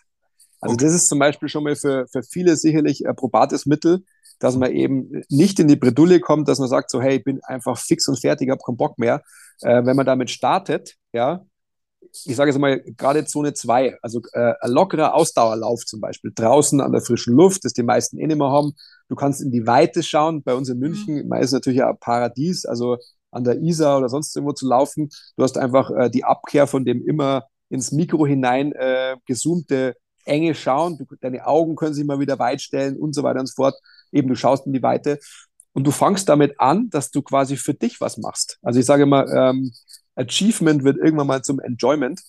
Also 0.60 0.74
okay. 0.74 0.84
das 0.84 0.94
ist 0.94 1.08
zum 1.08 1.18
Beispiel 1.18 1.48
schon 1.48 1.64
mal 1.64 1.76
für, 1.76 2.06
für 2.08 2.22
viele 2.22 2.56
sicherlich 2.56 3.06
ein 3.06 3.16
probates 3.16 3.66
Mittel, 3.66 4.04
dass 4.38 4.56
man 4.56 4.72
eben 4.72 5.22
nicht 5.28 5.58
in 5.58 5.68
die 5.68 5.76
Bredouille 5.76 6.20
kommt, 6.20 6.48
dass 6.48 6.58
man 6.58 6.68
sagt 6.68 6.90
so, 6.90 7.00
hey, 7.00 7.16
ich 7.16 7.24
bin 7.24 7.40
einfach 7.44 7.78
fix 7.78 8.08
und 8.08 8.18
fertig, 8.18 8.50
habe 8.50 8.60
keinen 8.64 8.76
Bock 8.76 8.98
mehr. 8.98 9.22
Äh, 9.62 9.84
wenn 9.84 9.96
man 9.96 10.06
damit 10.06 10.30
startet, 10.30 10.94
ja, 11.12 11.44
ich 12.24 12.36
sage 12.36 12.50
jetzt 12.50 12.58
mal 12.58 12.80
gerade 12.96 13.24
Zone 13.26 13.52
2, 13.52 13.98
also 14.02 14.20
äh, 14.32 14.54
ein 14.60 14.70
lockerer 14.70 15.14
Ausdauerlauf 15.14 15.84
zum 15.84 16.00
Beispiel, 16.00 16.32
draußen 16.34 16.80
an 16.80 16.92
der 16.92 17.00
frischen 17.00 17.34
Luft, 17.34 17.64
das 17.64 17.72
die 17.72 17.82
meisten 17.82 18.18
eh 18.18 18.26
nicht 18.26 18.38
mehr 18.38 18.50
haben. 18.50 18.72
Du 19.08 19.14
kannst 19.14 19.40
in 19.40 19.50
die 19.50 19.66
Weite 19.66 20.02
schauen, 20.02 20.42
bei 20.42 20.54
uns 20.54 20.68
in 20.68 20.78
München, 20.78 21.22
mhm. 21.22 21.28
meist 21.28 21.52
natürlich 21.52 21.82
ein 21.82 21.98
Paradies, 21.98 22.64
also 22.64 22.98
an 23.30 23.44
der 23.44 23.60
Isar 23.60 23.98
oder 23.98 24.08
sonst 24.08 24.34
irgendwo 24.34 24.52
zu 24.52 24.66
laufen. 24.66 25.10
Du 25.36 25.42
hast 25.42 25.58
einfach 25.58 25.90
äh, 25.90 26.10
die 26.10 26.24
Abkehr 26.24 26.66
von 26.66 26.84
dem 26.84 27.06
immer 27.06 27.46
ins 27.68 27.92
Mikro 27.92 28.26
hinein 28.26 28.72
äh, 28.72 29.16
gezoomte 29.26 29.94
enge 30.28 30.54
Schauen, 30.54 30.98
du, 30.98 31.06
deine 31.20 31.46
Augen 31.46 31.76
können 31.76 31.94
sich 31.94 32.04
mal 32.04 32.20
wieder 32.20 32.38
weit 32.38 32.60
stellen 32.60 32.96
und 32.96 33.14
so 33.14 33.22
weiter 33.22 33.40
und 33.40 33.46
so 33.46 33.54
fort. 33.54 33.74
Eben, 34.12 34.28
du 34.28 34.34
schaust 34.34 34.66
in 34.66 34.72
die 34.72 34.82
Weite 34.82 35.18
und 35.72 35.86
du 35.86 35.90
fangst 35.90 36.28
damit 36.28 36.60
an, 36.60 36.90
dass 36.90 37.10
du 37.10 37.22
quasi 37.22 37.56
für 37.56 37.74
dich 37.74 38.00
was 38.00 38.18
machst. 38.18 38.58
Also 38.62 38.80
ich 38.80 38.86
sage 38.86 39.04
immer, 39.04 39.26
ähm, 39.32 39.72
Achievement 40.14 40.84
wird 40.84 40.98
irgendwann 40.98 41.26
mal 41.26 41.42
zum 41.42 41.60
Enjoyment 41.60 42.20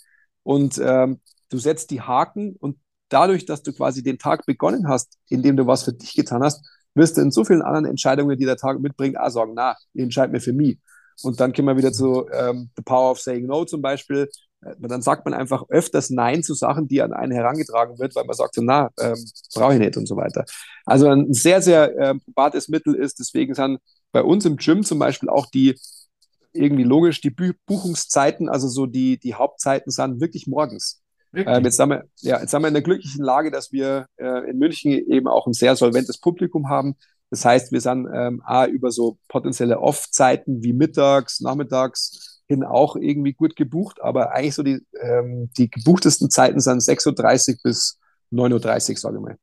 und 0.44 0.80
ähm, 0.84 1.20
du 1.50 1.58
setzt 1.58 1.92
die 1.92 2.02
Haken 2.02 2.56
und 2.60 2.78
dadurch, 3.10 3.46
dass 3.46 3.64
du 3.64 3.74
quasi 3.74 4.04
den 4.04 4.20
Tag 4.20 4.46
begonnen 4.46 4.88
hast, 4.88 5.18
indem 5.30 5.58
du 5.58 5.68
was 5.68 5.84
für 5.84 5.94
dich 5.94 6.14
getan 6.14 6.44
hast, 6.44 6.64
wirst 6.94 7.18
du 7.18 7.22
in 7.22 7.32
so 7.32 7.44
vielen 7.44 7.62
anderen 7.62 7.86
Entscheidungen, 7.86 8.38
die 8.38 8.46
der 8.46 8.58
Tag 8.58 8.80
mitbringt, 8.80 9.20
auch 9.20 9.30
sagen, 9.30 9.54
na, 9.56 9.76
ich 9.94 10.04
entscheide 10.04 10.32
mir 10.32 10.42
für 10.42 10.54
mich. 10.54 10.80
Und 11.22 11.40
dann 11.40 11.54
kommen 11.54 11.68
wir 11.68 11.78
wieder 11.78 11.92
zu 11.92 12.28
ähm, 12.32 12.70
The 12.76 12.84
Power 12.84 13.12
of 13.12 13.20
Saying 13.20 13.46
No 13.46 13.66
zum 13.66 13.82
Beispiel. 13.82 14.30
Äh, 14.62 14.76
dann 14.80 15.02
sagt 15.02 15.26
man 15.26 15.34
einfach 15.34 15.64
öfters 15.70 16.10
Nein 16.10 16.44
zu 16.44 16.54
Sachen, 16.54 16.88
die 16.88 17.02
an 17.02 17.14
einen 17.14 17.32
herangetragen 17.32 18.00
wird, 18.00 18.16
weil 18.16 18.26
man 18.26 18.36
sagt 18.36 18.56
so, 18.56 18.62
na, 18.62 18.90
ähm, 19.00 19.18
brauche 19.54 19.74
ich 19.74 19.80
nicht 19.80 19.98
und 19.98 20.08
so 20.08 20.16
weiter. 20.16 20.46
Also 20.86 21.08
ein 21.08 21.34
sehr, 21.34 21.62
sehr 21.62 21.98
äh, 21.98 22.16
probates 22.16 22.70
Mittel 22.70 22.96
ist, 22.96 23.20
deswegen 23.20 23.54
sind 23.54 23.80
bei 24.12 24.24
uns 24.24 24.46
im 24.46 24.58
Gym 24.58 24.84
zum 24.84 25.00
Beispiel 25.00 25.30
auch 25.30 25.46
die 25.46 25.76
irgendwie 26.52 26.84
logisch, 26.84 27.22
die 27.22 27.30
Buchungszeiten, 27.30 28.50
also 28.50 28.68
so 28.68 28.86
die, 28.88 29.20
die 29.20 29.36
Hauptzeiten 29.36 29.92
sind 29.92 30.20
wirklich 30.20 30.48
morgens. 30.48 31.02
Ähm, 31.34 31.64
jetzt, 31.64 31.80
haben 31.80 31.90
wir, 31.90 32.06
ja, 32.22 32.40
jetzt 32.42 32.54
haben 32.54 32.64
wir 32.64 32.70
in 32.70 32.74
der 32.74 32.84
glücklichen 32.84 33.24
Lage, 33.24 33.52
dass 33.52 33.72
wir 33.72 34.08
äh, 34.18 34.50
in 34.50 34.58
München 34.58 34.92
eben 34.92 35.28
auch 35.28 35.46
ein 35.46 35.54
sehr 35.54 35.76
solventes 35.76 36.18
Publikum 36.18 36.70
haben. 36.70 36.96
Das 37.30 37.46
heißt, 37.46 37.72
wir 37.72 37.82
sind 37.82 38.08
ähm, 38.12 38.42
A, 38.44 38.66
über 38.66 38.92
so 38.92 39.20
potenzielle 39.28 39.80
Off-Zeiten 39.80 40.64
wie 40.64 40.74
mittags, 40.74 41.40
nachmittags 41.40 42.29
hin 42.50 42.64
auch 42.64 42.96
irgendwie 42.96 43.34
gut 43.34 43.56
gebucht, 43.56 44.02
aber 44.02 44.32
eigentlich 44.32 44.56
so 44.56 44.64
die, 44.64 44.82
ähm, 45.00 45.52
die 45.58 45.70
gebuchtesten 45.70 46.32
Zeiten 46.32 46.60
sind 46.60 46.82
6.30 46.82 47.52
Uhr 47.52 47.58
bis 47.64 48.00
9.30 48.32 48.90
Uhr, 48.90 48.98
sage 48.98 49.18
ich 49.18 49.22
mal. 49.22 49.38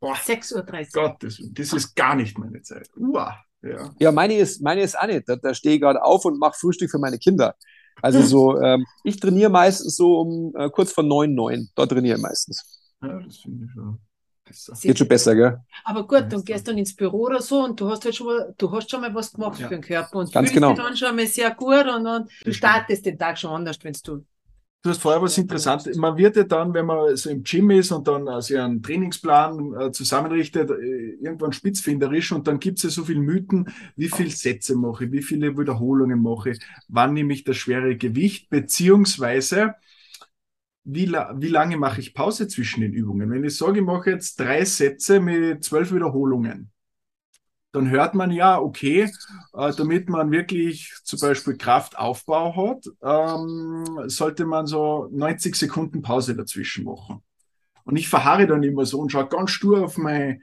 Boah, 0.00 0.16
6.30 0.16 0.56
Uhr. 0.56 0.86
Gott, 0.92 1.22
das, 1.22 1.40
das 1.52 1.72
ist 1.72 1.94
gar 1.94 2.16
nicht 2.16 2.36
meine 2.36 2.60
Zeit. 2.62 2.90
Uah, 2.96 3.36
ja. 3.62 3.94
ja, 4.00 4.12
meine 4.12 4.36
ist, 4.36 4.60
meine 4.60 4.82
ist 4.82 4.98
auch 4.98 5.06
nicht. 5.06 5.28
Da, 5.28 5.36
da 5.36 5.54
stehe 5.54 5.76
ich 5.76 5.80
gerade 5.80 6.02
auf 6.02 6.24
und 6.24 6.40
mache 6.40 6.58
Frühstück 6.58 6.90
für 6.90 6.98
meine 6.98 7.18
Kinder. 7.18 7.54
Also 8.02 8.20
so, 8.22 8.60
ähm, 8.60 8.84
ich 9.04 9.20
trainiere 9.20 9.50
meistens 9.50 9.94
so 9.94 10.20
um 10.20 10.52
äh, 10.56 10.68
kurz 10.70 10.90
vor 10.90 11.04
9, 11.04 11.32
9. 11.32 11.70
Dort 11.76 11.90
trainiere 11.92 12.16
ich 12.16 12.22
meistens. 12.22 12.90
Ja, 13.00 13.20
das 13.20 13.36
finde 13.38 13.66
ich 13.66 13.72
schon. 13.72 14.00
Besser. 14.44 14.74
Geht 14.80 14.98
schon 14.98 15.08
besser, 15.08 15.34
gell? 15.34 15.58
Aber 15.84 16.06
gut, 16.06 16.26
dann 16.28 16.44
gehst 16.44 16.66
du 16.66 16.72
dann 16.72 16.78
ins 16.78 16.94
Büro 16.94 17.26
oder 17.26 17.40
so 17.40 17.64
und 17.64 17.80
du 17.80 17.88
hast 17.88 18.04
halt 18.04 18.14
schon 18.14 18.26
mal, 18.26 18.54
du 18.58 18.70
hast 18.72 18.90
schon 18.90 19.00
mal 19.00 19.14
was 19.14 19.32
gemacht 19.32 19.58
ja. 19.58 19.68
für 19.68 19.74
den 19.74 19.82
Körper 19.82 20.18
und 20.18 20.32
Ganz 20.32 20.50
fühlst 20.50 20.54
genau. 20.54 20.74
dich 20.74 20.84
dann 20.84 20.96
schon 20.96 21.16
mal 21.16 21.26
sehr 21.26 21.54
gut 21.54 21.86
und 21.86 22.04
dann 22.04 22.28
du 22.44 22.52
startest 22.52 23.06
den 23.06 23.18
Tag 23.18 23.38
schon 23.38 23.50
anders, 23.50 23.78
wenn 23.82 23.94
du 24.04 24.24
Du 24.84 24.90
hast 24.90 25.00
vorher 25.00 25.22
was 25.22 25.38
Interessantes. 25.38 25.96
Man 25.96 26.18
wird 26.18 26.36
ja 26.36 26.44
dann, 26.44 26.74
wenn 26.74 26.84
man 26.84 27.16
so 27.16 27.30
im 27.30 27.42
Gym 27.42 27.70
ist 27.70 27.90
und 27.90 28.06
dann 28.06 28.28
also 28.28 28.58
einen 28.58 28.82
Trainingsplan 28.82 29.74
äh, 29.80 29.92
zusammenrichtet, 29.92 30.68
äh, 30.68 31.14
irgendwann 31.22 31.54
spitzfinderisch 31.54 32.32
und 32.32 32.46
dann 32.46 32.60
gibt 32.60 32.76
es 32.76 32.82
ja 32.82 32.90
so 32.90 33.04
viele 33.04 33.20
Mythen, 33.20 33.72
wie 33.96 34.10
viele 34.10 34.28
Sätze 34.28 34.76
mache 34.76 35.06
ich, 35.06 35.12
wie 35.12 35.22
viele 35.22 35.56
Wiederholungen 35.56 36.20
mache 36.20 36.50
ich, 36.50 36.58
wann 36.88 37.14
nehme 37.14 37.32
ich 37.32 37.44
das 37.44 37.56
schwere 37.56 37.96
Gewicht, 37.96 38.50
beziehungsweise 38.50 39.76
wie, 40.84 41.06
la 41.06 41.34
wie 41.36 41.48
lange 41.48 41.76
mache 41.76 42.00
ich 42.00 42.14
Pause 42.14 42.46
zwischen 42.46 42.82
den 42.82 42.92
Übungen. 42.92 43.30
Wenn 43.30 43.44
ich 43.44 43.56
sage, 43.56 43.80
ich 43.80 43.84
mache 43.84 44.10
jetzt 44.10 44.38
drei 44.38 44.64
Sätze 44.64 45.20
mit 45.20 45.64
zwölf 45.64 45.92
Wiederholungen, 45.92 46.70
dann 47.72 47.90
hört 47.90 48.14
man 48.14 48.30
ja, 48.30 48.60
okay, 48.60 49.10
äh, 49.54 49.72
damit 49.76 50.08
man 50.08 50.30
wirklich 50.30 50.92
zum 51.02 51.18
Beispiel 51.18 51.56
Kraftaufbau 51.56 52.54
hat, 52.56 52.86
ähm, 53.02 54.08
sollte 54.08 54.44
man 54.44 54.66
so 54.66 55.08
90 55.10 55.56
Sekunden 55.56 56.00
Pause 56.00 56.36
dazwischen 56.36 56.84
machen. 56.84 57.22
Und 57.84 57.96
ich 57.96 58.08
verharre 58.08 58.46
dann 58.46 58.62
immer 58.62 58.86
so 58.86 59.00
und 59.00 59.10
schaue 59.10 59.26
ganz 59.26 59.50
stur 59.50 59.84
auf 59.84 59.98
meine 59.98 60.40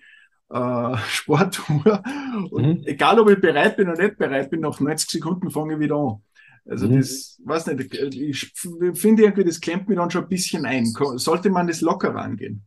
äh, 0.50 0.98
Sportuhr. 1.07 2.03
Und 2.51 2.81
mhm. 2.81 2.83
egal, 2.86 3.19
ob 3.19 3.29
ich 3.29 3.39
bereit 3.39 3.77
bin 3.77 3.89
oder 3.89 4.03
nicht 4.03 4.17
bereit 4.17 4.50
bin, 4.50 4.60
nach 4.60 4.79
90 4.79 5.10
Sekunden 5.10 5.50
fange 5.51 5.75
ich 5.75 5.79
wieder 5.79 5.95
an. 5.95 6.21
Also 6.70 6.88
mhm. 6.88 6.98
das, 6.98 7.39
weiß 7.44 7.68
nicht, 7.68 7.94
ich 7.94 8.53
finde 8.94 9.24
irgendwie, 9.24 9.44
das 9.44 9.60
klemmt 9.60 9.89
mir 9.89 9.96
dann 9.96 10.12
schon 10.12 10.24
ein 10.24 10.30
bisschen 10.30 10.65
ein. 10.65 10.86
Sollte 10.86 11.50
man 11.50 11.68
das 11.68 11.82
locker 11.82 12.15
angehen? 12.15 12.65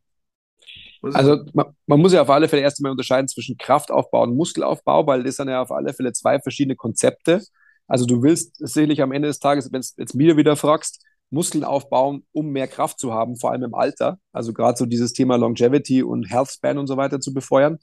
Also 1.03 1.45
man, 1.53 1.67
man, 1.87 2.01
muss 2.01 2.13
ja 2.13 2.23
auf 2.23 2.31
alle 2.31 2.49
Fälle 2.49 2.63
erst 2.63 2.79
einmal 2.79 2.93
unterscheiden 2.93 3.29
zwischen 3.29 3.59
Kraftaufbau 3.59 4.23
und 4.23 4.37
Muskelaufbau, 4.37 5.07
weil 5.07 5.23
das 5.23 5.37
sind 5.37 5.49
ja 5.49 5.61
auf 5.61 5.71
alle 5.71 5.93
Fälle 5.93 6.13
zwei 6.13 6.41
verschiedene 6.41 6.77
Konzepte. 6.77 7.43
Also 7.87 8.07
du 8.07 8.23
willst 8.23 8.57
sicherlich 8.59 9.03
am 9.03 9.13
Ende 9.13 9.29
des 9.29 9.39
Tages, 9.39 9.71
wenn 9.71 9.83
du 9.83 9.87
jetzt 9.99 10.15
mir 10.15 10.37
wieder 10.37 10.57
fragst, 10.57 11.05
Muskeln 11.31 11.65
aufbauen, 11.65 12.25
um 12.33 12.51
mehr 12.51 12.69
Kraft 12.69 12.99
zu 12.99 13.13
haben, 13.13 13.37
vor 13.37 13.51
allem 13.51 13.65
im 13.65 13.75
Alter. 13.75 14.19
Also 14.33 14.53
gerade 14.53 14.79
so 14.79 14.87
dieses 14.87 15.13
Thema 15.13 15.37
Longevity 15.37 16.03
und 16.03 16.31
Health 16.31 16.51
Span 16.51 16.79
und 16.79 16.87
so 16.87 16.97
weiter 16.97 17.21
zu 17.21 17.35
befeuern. 17.35 17.79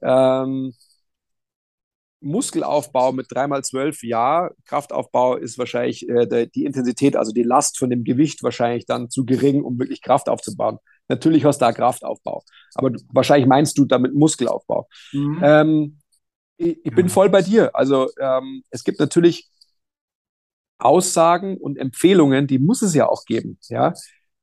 Ähm, 0.00 0.72
Muskelaufbau 2.22 3.12
mit 3.12 3.26
dreimal 3.30 3.62
zwölf, 3.64 4.02
ja. 4.02 4.50
Kraftaufbau 4.64 5.36
ist 5.36 5.58
wahrscheinlich 5.58 6.08
äh, 6.08 6.26
der, 6.26 6.46
die 6.46 6.64
Intensität, 6.64 7.16
also 7.16 7.32
die 7.32 7.42
Last 7.42 7.78
von 7.78 7.90
dem 7.90 8.04
Gewicht 8.04 8.42
wahrscheinlich 8.42 8.86
dann 8.86 9.10
zu 9.10 9.24
gering, 9.24 9.62
um 9.62 9.78
wirklich 9.78 10.02
Kraft 10.02 10.28
aufzubauen. 10.28 10.78
Natürlich 11.08 11.44
hast 11.44 11.60
du 11.60 11.66
da 11.66 11.72
Kraftaufbau, 11.72 12.42
aber 12.74 12.90
du, 12.90 13.00
wahrscheinlich 13.12 13.48
meinst 13.48 13.76
du 13.78 13.84
damit 13.84 14.14
Muskelaufbau. 14.14 14.88
Mhm. 15.12 15.40
Ähm, 15.42 15.98
ich, 16.56 16.78
ich 16.78 16.90
ja. 16.90 16.94
bin 16.94 17.08
voll 17.08 17.28
bei 17.28 17.42
dir. 17.42 17.74
Also 17.74 18.08
ähm, 18.18 18.62
es 18.70 18.84
gibt 18.84 19.00
natürlich 19.00 19.50
Aussagen 20.78 21.56
und 21.56 21.78
Empfehlungen, 21.78 22.46
die 22.46 22.58
muss 22.58 22.82
es 22.82 22.94
ja 22.94 23.08
auch 23.08 23.24
geben, 23.24 23.58
ja. 23.68 23.94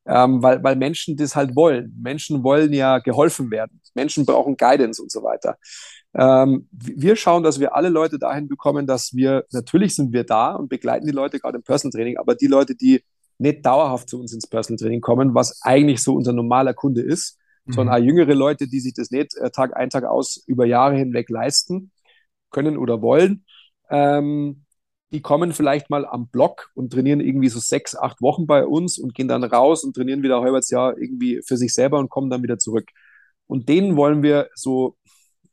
Ähm, 0.06 0.42
weil, 0.42 0.64
weil 0.64 0.76
Menschen 0.76 1.18
das 1.18 1.36
halt 1.36 1.56
wollen. 1.56 1.96
Menschen 2.02 2.44
wollen 2.44 2.74
ja 2.74 2.98
geholfen 3.00 3.52
werden. 3.52 3.80
Menschen 3.94 4.26
brauchen 4.26 4.58
Guidance 4.58 5.02
und 5.02 5.12
so 5.12 5.22
weiter. 5.22 5.58
Ähm, 6.14 6.68
wir 6.72 7.16
schauen, 7.16 7.44
dass 7.44 7.60
wir 7.60 7.76
alle 7.76 7.90
Leute 7.90 8.18
dahin 8.18 8.48
bekommen, 8.48 8.88
dass 8.88 9.14
wir, 9.14 9.46
natürlich 9.52 9.96
sind 9.96 10.12
wir 10.12 10.24
da 10.24 10.56
und 10.56 10.70
begleiten 10.70 11.06
die 11.06 11.12
Leute 11.12 11.40
gerade 11.40 11.58
im 11.58 11.64
Personal 11.64 11.92
Training, 11.92 12.18
aber 12.18 12.36
die 12.36 12.48
Leute, 12.48 12.76
die 12.76 13.04
nicht 13.38 13.66
dauerhaft 13.66 14.10
zu 14.10 14.20
uns 14.20 14.34
ins 14.34 14.48
Personal 14.48 14.78
Training 14.78 15.02
kommen, 15.02 15.34
was 15.36 15.62
eigentlich 15.62 16.02
so 16.02 16.16
unser 16.16 16.34
normaler 16.34 16.74
Kunde 16.74 17.02
ist, 17.02 17.38
mhm. 17.66 17.74
sondern 17.74 17.96
auch 17.96 18.04
jüngere 18.04 18.34
Leute, 18.34 18.68
die 18.68 18.80
sich 18.80 18.94
das 18.94 19.12
nicht 19.12 19.36
äh, 19.38 19.52
Tag 19.52 19.76
ein, 19.78 19.90
Tag 19.90 20.04
aus 20.04 20.44
über 20.48 20.66
Jahre 20.66 20.98
hinweg 20.98 21.30
leisten 21.30 21.92
können 22.50 22.78
oder 22.78 23.02
wollen, 23.02 23.46
ähm, 23.90 24.66
die 25.12 25.22
kommen 25.22 25.54
vielleicht 25.54 25.90
mal 25.90 26.06
am 26.06 26.28
Block 26.28 26.70
und 26.76 26.94
trainieren 26.94 27.20
irgendwie 27.20 27.50
so 27.50 27.60
sechs, 27.60 27.96
acht 27.96 28.22
Wochen 28.22 28.46
bei 28.46 28.66
uns 28.66 29.00
und 29.00 29.16
gehen 29.16 29.28
dann 29.28 29.44
raus 29.44 29.84
und 29.84 29.96
trainieren 29.96 30.22
wieder 30.22 30.42
halbes 30.42 30.70
Jahr 30.70 30.98
irgendwie 30.98 31.42
für 31.44 31.58
sich 31.58 31.74
selber 31.74 31.98
und 31.98 32.10
kommen 32.10 32.30
dann 32.30 32.44
wieder 32.44 32.60
zurück. 32.60 32.90
Und 33.48 33.70
denen 33.70 33.96
wollen 33.96 34.22
wir 34.22 34.50
so 34.54 34.98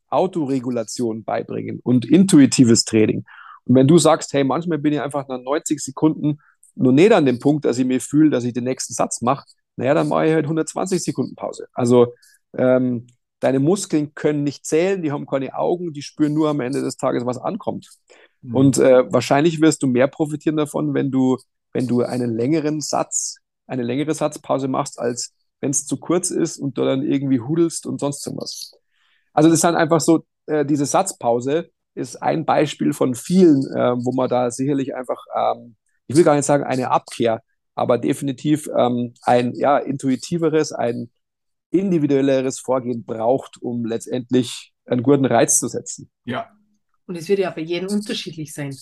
Autoregulation 0.08 1.24
beibringen 1.24 1.80
und 1.82 2.04
intuitives 2.04 2.84
Training. 2.84 3.24
Und 3.64 3.74
wenn 3.74 3.88
du 3.88 3.98
sagst, 3.98 4.32
hey, 4.32 4.44
manchmal 4.44 4.78
bin 4.78 4.92
ich 4.92 5.00
einfach 5.00 5.26
nach 5.28 5.40
90 5.40 5.80
Sekunden 5.80 6.38
nur 6.74 6.92
nicht 6.92 7.12
an 7.12 7.26
dem 7.26 7.38
Punkt, 7.38 7.64
dass 7.64 7.78
ich 7.78 7.86
mir 7.86 8.00
fühle, 8.00 8.30
dass 8.30 8.44
ich 8.44 8.52
den 8.52 8.64
nächsten 8.64 8.94
Satz 8.94 9.22
mache, 9.22 9.46
naja, 9.76 9.94
dann 9.94 10.08
mache 10.08 10.26
ich 10.26 10.32
halt 10.32 10.44
120 10.44 11.02
Sekunden 11.02 11.34
Pause. 11.34 11.68
Also 11.72 12.14
ähm, 12.56 13.06
deine 13.40 13.60
Muskeln 13.60 14.14
können 14.14 14.44
nicht 14.44 14.64
zählen, 14.64 15.02
die 15.02 15.12
haben 15.12 15.26
keine 15.26 15.54
Augen, 15.54 15.92
die 15.92 16.02
spüren 16.02 16.34
nur 16.34 16.48
am 16.48 16.60
Ende 16.60 16.80
des 16.80 16.96
Tages, 16.96 17.26
was 17.26 17.38
ankommt. 17.38 17.90
Mhm. 18.42 18.54
Und 18.54 18.78
äh, 18.78 19.10
wahrscheinlich 19.12 19.60
wirst 19.60 19.82
du 19.82 19.86
mehr 19.86 20.08
profitieren 20.08 20.56
davon, 20.56 20.94
wenn 20.94 21.10
du, 21.10 21.38
wenn 21.72 21.86
du 21.86 22.02
einen 22.02 22.34
längeren 22.34 22.80
Satz, 22.80 23.36
eine 23.66 23.82
längere 23.82 24.14
Satzpause 24.14 24.68
machst, 24.68 24.98
als 24.98 25.34
wenn 25.60 25.70
es 25.70 25.86
zu 25.86 25.98
kurz 25.98 26.30
ist 26.30 26.58
und 26.58 26.78
du 26.78 26.84
dann 26.84 27.02
irgendwie 27.02 27.40
hudelst 27.40 27.86
und 27.86 28.00
sonst 28.00 28.26
irgendwas. 28.26 28.72
Also 29.36 29.50
das 29.50 29.58
ist 29.58 29.64
dann 29.64 29.76
einfach 29.76 30.00
so, 30.00 30.24
äh, 30.46 30.64
diese 30.64 30.86
Satzpause 30.86 31.68
ist 31.94 32.22
ein 32.22 32.46
Beispiel 32.46 32.94
von 32.94 33.14
vielen, 33.14 33.66
äh, 33.70 33.92
wo 33.98 34.12
man 34.12 34.30
da 34.30 34.50
sicherlich 34.50 34.94
einfach, 34.94 35.22
ähm, 35.36 35.76
ich 36.06 36.16
will 36.16 36.24
gar 36.24 36.34
nicht 36.34 36.46
sagen 36.46 36.64
eine 36.64 36.90
Abkehr, 36.90 37.42
aber 37.74 37.98
definitiv 37.98 38.66
ähm, 38.78 39.12
ein 39.20 39.52
ja, 39.54 39.76
intuitiveres, 39.76 40.72
ein 40.72 41.10
individuelleres 41.70 42.60
Vorgehen 42.60 43.04
braucht, 43.04 43.60
um 43.60 43.84
letztendlich 43.84 44.72
einen 44.86 45.02
guten 45.02 45.26
Reiz 45.26 45.58
zu 45.58 45.68
setzen. 45.68 46.10
Ja. 46.24 46.48
Und 47.06 47.16
es 47.16 47.28
wird 47.28 47.40
ja 47.40 47.50
bei 47.50 47.60
jedem 47.60 47.90
unterschiedlich 47.90 48.54
sein. 48.54 48.74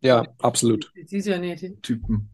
Ja, 0.00 0.24
absolut. 0.38 0.90
Es 0.94 1.12
ist 1.12 1.26
ja 1.26 1.38
nicht 1.38 1.82
Typen. 1.82 2.30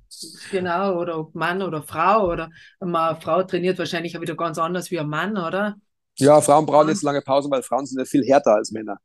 Genau, 0.53 0.97
oder 0.97 1.19
ob 1.19 1.35
Mann 1.35 1.61
oder 1.61 1.83
Frau 1.83 2.31
oder 2.31 2.51
eine 2.79 3.19
Frau 3.21 3.43
trainiert 3.43 3.81
wahrscheinlich 3.81 4.17
auch 4.17 4.21
wieder 4.21 4.37
ganz 4.37 4.59
anders 4.59 4.93
wie 4.93 5.01
ein 5.01 5.09
Mann, 5.09 5.37
oder? 5.37 5.75
Ja, 6.19 6.41
Frauen 6.41 6.67
brauchen 6.67 6.89
jetzt 6.89 7.03
lange 7.03 7.23
Pausen, 7.23 7.51
weil 7.51 7.63
Frauen 7.63 7.87
sind 7.87 7.99
ja 7.99 8.05
viel 8.05 8.25
härter 8.25 8.55
als 8.55 8.71
Männer. 8.73 8.99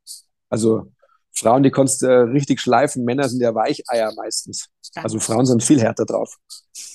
Also 0.48 0.92
Frauen, 1.32 1.62
die 1.62 1.70
kannst 1.70 2.02
du 2.02 2.06
äh, 2.06 2.12
richtig 2.12 2.60
schleifen, 2.60 3.04
Männer 3.04 3.28
sind 3.28 3.40
ja 3.40 3.54
Weicheier 3.54 4.12
meistens. 4.14 4.68
Also 4.94 5.18
Frauen 5.18 5.46
sind 5.46 5.62
viel 5.62 5.80
härter 5.80 6.04
drauf. 6.06 6.36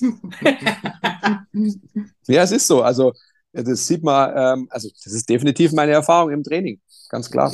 ja, 2.26 2.42
es 2.42 2.52
ist 2.52 2.66
so. 2.66 2.82
Also 2.82 3.12
das 3.52 3.86
sieht 3.86 4.02
man, 4.02 4.32
ähm, 4.36 4.68
also 4.70 4.88
das 5.04 5.12
ist 5.12 5.28
definitiv 5.28 5.72
meine 5.72 5.92
Erfahrung 5.92 6.30
im 6.30 6.42
Training, 6.42 6.80
ganz 7.08 7.30
klar. 7.30 7.52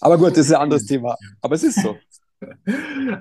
Aber 0.00 0.18
gut, 0.18 0.32
das 0.32 0.46
ist 0.46 0.52
ein 0.52 0.60
anderes 0.60 0.84
Thema. 0.86 1.16
Aber 1.40 1.54
es 1.54 1.62
ist 1.62 1.80
so. 1.82 1.96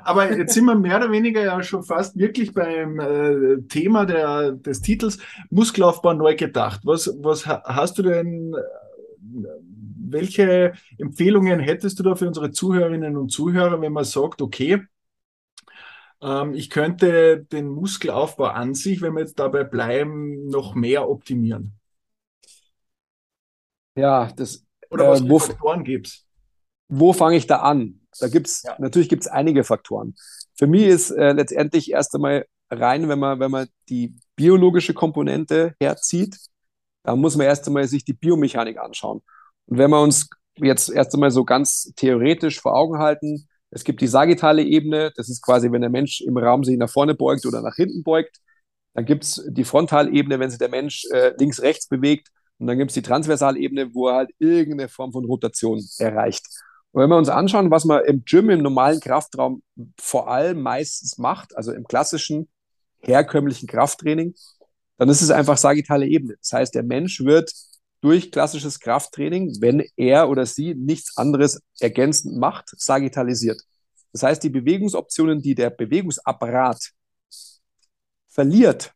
Aber 0.03 0.35
jetzt 0.37 0.53
sind 0.53 0.65
wir 0.65 0.75
mehr 0.75 0.97
oder 0.97 1.11
weniger 1.11 1.43
ja 1.43 1.61
schon 1.63 1.83
fast 1.83 2.17
wirklich 2.17 2.53
beim 2.53 2.99
äh, 2.99 3.61
Thema 3.67 4.05
der, 4.05 4.51
des 4.53 4.81
Titels 4.81 5.19
Muskelaufbau 5.49 6.13
neu 6.13 6.35
gedacht. 6.35 6.81
Was, 6.83 7.15
was 7.19 7.45
hast 7.45 7.97
du 7.97 8.03
denn, 8.03 8.53
äh, 8.53 9.47
welche 10.07 10.73
Empfehlungen 10.97 11.59
hättest 11.59 11.99
du 11.99 12.03
da 12.03 12.15
für 12.15 12.27
unsere 12.27 12.51
Zuhörerinnen 12.51 13.17
und 13.17 13.31
Zuhörer, 13.31 13.81
wenn 13.81 13.93
man 13.93 14.03
sagt, 14.03 14.41
okay, 14.41 14.83
ähm, 16.21 16.53
ich 16.53 16.69
könnte 16.69 17.45
den 17.51 17.67
Muskelaufbau 17.69 18.45
an 18.45 18.73
sich, 18.73 19.01
wenn 19.01 19.13
wir 19.13 19.21
jetzt 19.21 19.39
dabei 19.39 19.63
bleiben, 19.63 20.47
noch 20.47 20.75
mehr 20.75 21.09
optimieren? 21.09 21.73
Ja, 23.95 24.31
das. 24.35 24.65
Oder 24.89 25.09
was 25.09 25.21
äh, 25.21 25.29
wo, 25.29 25.39
Faktoren 25.39 25.83
gibt 25.83 26.07
es? 26.07 26.27
Wo 26.87 27.13
fange 27.13 27.37
ich 27.37 27.47
da 27.47 27.57
an? 27.57 28.01
Da 28.19 28.27
gibt's, 28.27 28.63
ja. 28.63 28.75
natürlich 28.79 29.09
gibt's 29.09 29.27
einige 29.27 29.63
Faktoren. 29.63 30.15
Für 30.57 30.67
mich 30.67 30.83
ist 30.83 31.11
äh, 31.11 31.33
letztendlich 31.33 31.91
erst 31.91 32.15
einmal 32.15 32.45
rein, 32.69 33.09
wenn 33.09 33.19
man, 33.19 33.39
wenn 33.39 33.51
man 33.51 33.67
die 33.89 34.17
biologische 34.35 34.93
Komponente 34.93 35.75
herzieht, 35.79 36.37
da 37.03 37.15
muss 37.15 37.35
man 37.35 37.45
erst 37.45 37.67
einmal 37.67 37.87
sich 37.87 38.03
die 38.03 38.13
Biomechanik 38.13 38.79
anschauen. 38.79 39.21
Und 39.67 39.77
wenn 39.77 39.91
wir 39.91 40.01
uns 40.01 40.29
jetzt 40.57 40.89
erst 40.89 41.13
einmal 41.13 41.31
so 41.31 41.43
ganz 41.43 41.93
theoretisch 41.95 42.59
vor 42.59 42.75
Augen 42.75 42.99
halten, 42.99 43.47
es 43.69 43.83
gibt 43.83 44.01
die 44.01 44.07
sagittale 44.07 44.63
Ebene, 44.63 45.11
das 45.15 45.29
ist 45.29 45.41
quasi, 45.41 45.71
wenn 45.71 45.81
der 45.81 45.89
Mensch 45.89 46.21
im 46.21 46.37
Raum 46.37 46.63
sich 46.63 46.77
nach 46.77 46.89
vorne 46.89 47.13
beugt 47.13 47.45
oder 47.45 47.61
nach 47.61 47.75
hinten 47.75 48.03
beugt. 48.03 48.37
Dann 48.93 49.05
gibt 49.05 49.25
es 49.25 49.45
die 49.49 49.65
Frontalebene, 49.65 50.39
wenn 50.39 50.49
sich 50.49 50.59
der 50.59 50.69
Mensch 50.69 51.05
äh, 51.11 51.33
links-rechts 51.37 51.87
bewegt. 51.87 52.29
Und 52.57 52.67
dann 52.67 52.77
gibt 52.77 52.91
es 52.91 52.95
die 52.95 53.01
Transversalebene, 53.01 53.93
wo 53.93 54.07
er 54.07 54.15
halt 54.15 54.29
irgendeine 54.39 54.87
Form 54.87 55.11
von 55.11 55.25
Rotation 55.25 55.83
erreicht. 55.97 56.47
Und 56.95 57.01
wenn 57.01 57.09
wir 57.09 57.17
uns 57.17 57.27
anschauen, 57.27 57.71
was 57.71 57.83
man 57.83 58.05
im 58.05 58.23
Gym, 58.23 58.49
im 58.49 58.61
normalen 58.61 59.01
Kraftraum 59.01 59.61
vor 59.99 60.29
allem 60.29 60.61
meistens 60.61 61.17
macht, 61.17 61.53
also 61.57 61.73
im 61.73 61.83
klassischen, 61.83 62.47
herkömmlichen 62.99 63.67
Krafttraining, 63.67 64.33
dann 64.97 65.09
ist 65.09 65.21
es 65.21 65.29
einfach 65.29 65.57
sagittale 65.57 66.07
Ebene. 66.07 66.37
Das 66.39 66.53
heißt, 66.53 66.73
der 66.73 66.83
Mensch 66.83 67.19
wird 67.19 67.51
durch 67.99 68.31
klassisches 68.31 68.79
Krafttraining, 68.79 69.57
wenn 69.59 69.83
er 69.97 70.29
oder 70.29 70.45
sie 70.45 70.73
nichts 70.73 71.17
anderes 71.17 71.61
ergänzend 71.81 72.37
macht, 72.37 72.69
sagittalisiert. 72.79 73.61
Das 74.13 74.23
heißt, 74.23 74.41
die 74.41 74.49
Bewegungsoptionen, 74.49 75.41
die 75.41 75.53
der 75.53 75.71
Bewegungsapparat 75.71 76.91
verliert, 78.29 78.93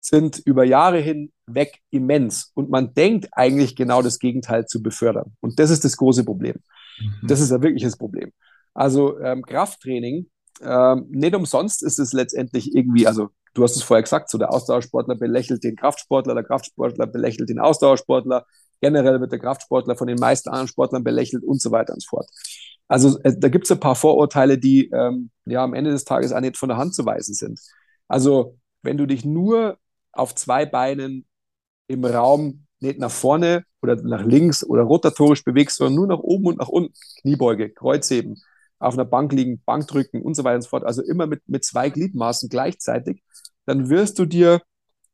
sind 0.00 0.38
über 0.46 0.64
Jahre 0.64 1.00
hinweg 1.00 1.80
immens. 1.90 2.50
Und 2.54 2.70
man 2.70 2.94
denkt 2.94 3.28
eigentlich 3.32 3.76
genau 3.76 4.00
das 4.00 4.18
Gegenteil 4.18 4.64
zu 4.64 4.82
befördern. 4.82 5.36
Und 5.40 5.58
das 5.58 5.68
ist 5.68 5.84
das 5.84 5.98
große 5.98 6.24
Problem. 6.24 6.54
Mhm. 7.00 7.26
Das 7.26 7.40
ist 7.40 7.52
ein 7.52 7.62
wirkliches 7.62 7.96
Problem. 7.96 8.32
Also 8.74 9.18
ähm, 9.20 9.42
Krafttraining, 9.42 10.26
ähm, 10.62 11.06
nicht 11.10 11.34
umsonst 11.34 11.82
ist 11.82 11.98
es 11.98 12.12
letztendlich 12.12 12.74
irgendwie, 12.74 13.06
also 13.06 13.28
du 13.54 13.62
hast 13.62 13.76
es 13.76 13.82
vorher 13.82 14.02
gesagt, 14.02 14.30
so 14.30 14.38
der 14.38 14.52
Ausdauersportler 14.52 15.16
belächelt 15.16 15.62
den 15.64 15.76
Kraftsportler, 15.76 16.34
der 16.34 16.44
Kraftsportler 16.44 17.06
belächelt 17.06 17.48
den 17.48 17.58
Ausdauersportler, 17.58 18.46
generell 18.80 19.20
wird 19.20 19.32
der 19.32 19.38
Kraftsportler 19.38 19.96
von 19.96 20.06
den 20.06 20.18
meisten 20.18 20.48
anderen 20.48 20.68
Sportlern 20.68 21.04
belächelt 21.04 21.44
und 21.44 21.60
so 21.60 21.70
weiter 21.70 21.92
und 21.94 22.02
so 22.02 22.08
fort. 22.08 22.28
Also 22.88 23.18
äh, 23.20 23.34
da 23.38 23.48
gibt 23.48 23.64
es 23.64 23.72
ein 23.72 23.80
paar 23.80 23.94
Vorurteile, 23.94 24.58
die 24.58 24.90
ähm, 24.90 25.30
ja 25.46 25.62
am 25.64 25.74
Ende 25.74 25.90
des 25.90 26.04
Tages 26.04 26.32
auch 26.32 26.40
nicht 26.40 26.56
von 26.56 26.68
der 26.68 26.78
Hand 26.78 26.94
zu 26.94 27.06
weisen 27.06 27.34
sind. 27.34 27.60
Also 28.08 28.58
wenn 28.82 28.98
du 28.98 29.06
dich 29.06 29.24
nur 29.24 29.78
auf 30.12 30.34
zwei 30.34 30.66
Beinen 30.66 31.26
im 31.88 32.04
Raum 32.04 32.66
nicht 32.82 32.98
nach 32.98 33.10
vorne 33.10 33.64
oder 33.80 33.96
nach 33.96 34.24
links 34.24 34.64
oder 34.64 34.82
rotatorisch 34.82 35.44
bewegst, 35.44 35.78
sondern 35.78 35.94
nur 35.94 36.06
nach 36.06 36.18
oben 36.18 36.46
und 36.46 36.58
nach 36.58 36.68
unten. 36.68 36.92
Kniebeuge, 37.20 37.70
Kreuzheben, 37.70 38.42
auf 38.78 38.94
einer 38.94 39.04
Bank 39.04 39.32
liegen, 39.32 39.62
Bankdrücken 39.64 40.22
und 40.22 40.34
so 40.34 40.44
weiter 40.44 40.56
und 40.56 40.62
so 40.62 40.68
fort. 40.68 40.84
Also 40.84 41.02
immer 41.02 41.26
mit, 41.26 41.42
mit 41.46 41.64
zwei 41.64 41.90
Gliedmaßen 41.90 42.48
gleichzeitig. 42.48 43.22
Dann 43.64 43.88
wirst 43.88 44.18
du 44.18 44.26
dir 44.26 44.60